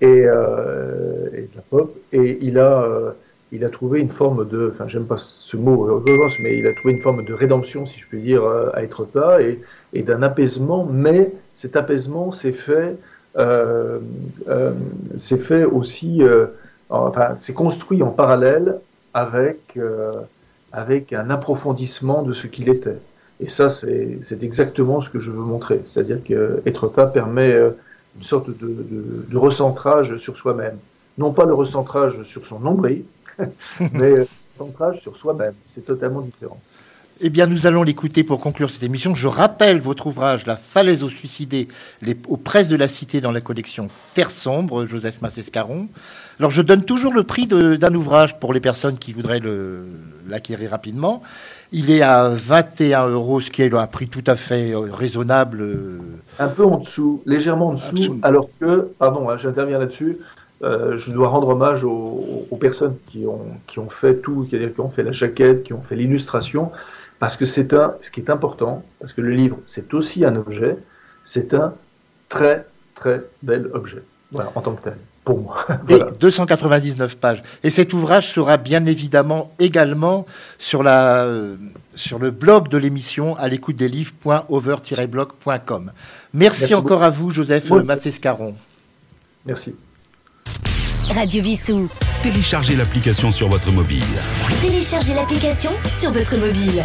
et, 0.00 0.24
euh, 0.26 1.30
de 1.30 1.48
la 1.54 1.62
pop, 1.70 1.96
et 2.12 2.38
il 2.42 2.58
a, 2.58 2.82
euh, 2.82 3.12
il 3.52 3.64
a 3.64 3.70
trouvé 3.70 4.00
une 4.00 4.08
forme 4.08 4.48
de, 4.48 4.70
enfin 4.70 4.88
j'aime 4.88 5.06
pas 5.06 5.18
ce 5.18 5.56
mot, 5.56 6.02
mais 6.40 6.58
il 6.58 6.66
a 6.66 6.74
trouvé 6.74 6.94
une 6.94 7.00
forme 7.00 7.24
de 7.24 7.32
rédemption, 7.32 7.86
si 7.86 8.00
je 8.00 8.06
puis 8.06 8.20
dire, 8.20 8.44
à 8.74 8.82
être 8.82 9.06
là, 9.14 9.40
et, 9.40 9.58
d'un 10.02 10.22
apaisement, 10.22 10.88
mais 10.90 11.32
cet 11.52 11.76
apaisement 11.76 12.32
s'est 12.32 12.52
fait, 12.52 12.96
euh, 13.36 13.98
euh, 14.48 14.72
fait 15.18 15.64
aussi, 15.64 16.22
euh, 16.22 16.46
enfin, 16.90 17.34
c'est 17.36 17.54
construit 17.54 18.02
en 18.02 18.10
parallèle 18.10 18.78
avec, 19.14 19.76
euh, 19.76 20.12
avec 20.72 21.12
un 21.12 21.30
approfondissement 21.30 22.22
de 22.22 22.32
ce 22.32 22.46
qu'il 22.46 22.68
était. 22.68 22.98
Et 23.40 23.48
ça, 23.48 23.68
c'est 23.68 24.42
exactement 24.42 25.00
ce 25.00 25.10
que 25.10 25.18
je 25.18 25.30
veux 25.30 25.42
montrer. 25.42 25.82
C'est-à-dire 25.84 26.22
qu'être 26.22 26.88
permet 26.88 27.52
euh, 27.52 27.70
une 28.16 28.22
sorte 28.22 28.48
de, 28.48 28.54
de, 28.66 29.26
de 29.28 29.36
recentrage 29.36 30.16
sur 30.16 30.36
soi-même. 30.36 30.78
Non 31.18 31.32
pas 31.32 31.44
le 31.44 31.54
recentrage 31.54 32.22
sur 32.22 32.46
son 32.46 32.60
nombril, 32.60 33.04
mais 33.92 34.10
le 34.10 34.26
recentrage 34.56 35.00
sur 35.00 35.16
soi-même. 35.16 35.54
C'est 35.66 35.84
totalement 35.84 36.20
différent. 36.20 36.60
Eh 37.20 37.30
bien, 37.30 37.46
nous 37.46 37.66
allons 37.66 37.82
l'écouter 37.82 38.24
pour 38.24 38.40
conclure 38.40 38.70
cette 38.70 38.82
émission. 38.82 39.14
Je 39.14 39.28
rappelle 39.28 39.80
votre 39.80 40.08
ouvrage 40.08 40.46
La 40.46 40.56
falaise 40.56 41.04
aux 41.04 41.10
suicidés, 41.10 41.68
les, 42.00 42.16
aux 42.26 42.36
presses 42.36 42.68
de 42.68 42.76
la 42.76 42.88
cité 42.88 43.20
dans 43.20 43.30
la 43.30 43.40
collection 43.40 43.88
Terre 44.14 44.30
sombre, 44.30 44.86
Joseph 44.86 45.20
Massescaron. 45.22 45.88
Alors, 46.42 46.50
je 46.50 46.62
donne 46.62 46.84
toujours 46.84 47.14
le 47.14 47.22
prix 47.22 47.46
d'un 47.46 47.94
ouvrage 47.94 48.40
pour 48.40 48.52
les 48.52 48.58
personnes 48.58 48.98
qui 48.98 49.12
voudraient 49.12 49.38
l'acquérir 50.26 50.72
rapidement. 50.72 51.22
Il 51.70 51.88
est 51.88 52.02
à 52.02 52.30
21 52.30 53.10
euros, 53.10 53.38
ce 53.40 53.52
qui 53.52 53.62
est 53.62 53.72
un 53.72 53.86
prix 53.86 54.08
tout 54.08 54.24
à 54.26 54.34
fait 54.34 54.74
euh, 54.74 54.90
raisonnable. 54.90 55.64
Un 56.40 56.48
peu 56.48 56.64
en 56.64 56.78
dessous, 56.78 57.22
légèrement 57.26 57.68
en 57.68 57.74
dessous, 57.74 57.94
Absolument. 57.94 58.18
alors 58.22 58.48
que, 58.58 58.88
pardon, 58.98 59.30
hein, 59.30 59.36
j'interviens 59.36 59.78
là-dessus, 59.78 60.18
euh, 60.64 60.96
je 60.96 61.12
dois 61.12 61.28
rendre 61.28 61.50
hommage 61.50 61.84
aux, 61.84 62.48
aux, 62.50 62.56
personnes 62.56 62.96
qui 63.06 63.24
ont, 63.24 63.46
qui 63.68 63.78
ont 63.78 63.88
fait 63.88 64.16
tout, 64.16 64.44
c'est-à-dire 64.50 64.74
qui 64.74 64.80
ont 64.80 64.90
fait 64.90 65.04
la 65.04 65.12
jaquette, 65.12 65.62
qui 65.62 65.74
ont 65.74 65.80
fait 65.80 65.94
l'illustration, 65.94 66.72
parce 67.20 67.36
que 67.36 67.46
c'est 67.46 67.72
un, 67.72 67.94
ce 68.00 68.10
qui 68.10 68.18
est 68.18 68.30
important, 68.30 68.82
parce 68.98 69.12
que 69.12 69.20
le 69.20 69.30
livre, 69.30 69.58
c'est 69.66 69.94
aussi 69.94 70.24
un 70.24 70.34
objet, 70.34 70.76
c'est 71.22 71.54
un 71.54 71.74
très, 72.28 72.66
très 72.96 73.22
bel 73.44 73.70
objet, 73.74 74.02
voilà, 74.32 74.50
en 74.56 74.60
tant 74.60 74.72
que 74.72 74.82
tel 74.82 74.96
pour 75.24 75.40
moi. 75.40 75.64
voilà. 75.86 76.08
Et 76.08 76.12
299 76.18 77.16
pages. 77.16 77.42
Et 77.62 77.70
cet 77.70 77.92
ouvrage 77.92 78.32
sera 78.32 78.56
bien 78.56 78.84
évidemment 78.86 79.52
également 79.58 80.26
sur, 80.58 80.82
la, 80.82 81.24
euh, 81.24 81.56
sur 81.94 82.18
le 82.18 82.30
blog 82.30 82.68
de 82.68 82.78
l'émission 82.78 83.36
à 83.36 83.48
l'écoute 83.48 83.76
des 83.76 83.88
livres.over-blog.com. 83.88 85.92
Merci, 86.34 86.60
Merci, 86.62 86.74
encore 86.74 86.98
beaucoup. 86.98 87.04
à 87.04 87.10
vous, 87.10 87.30
Joseph 87.30 87.70
oui. 87.70 87.84
Massescaron. 87.84 88.56
Merci. 89.46 89.76
Radio 91.14 91.42
Vissou. 91.42 91.88
Téléchargez 92.22 92.76
l'application 92.76 93.32
sur 93.32 93.48
votre 93.48 93.72
mobile. 93.72 94.04
Téléchargez 94.60 95.14
l'application 95.14 95.72
sur 95.98 96.12
votre 96.12 96.36
mobile. 96.36 96.84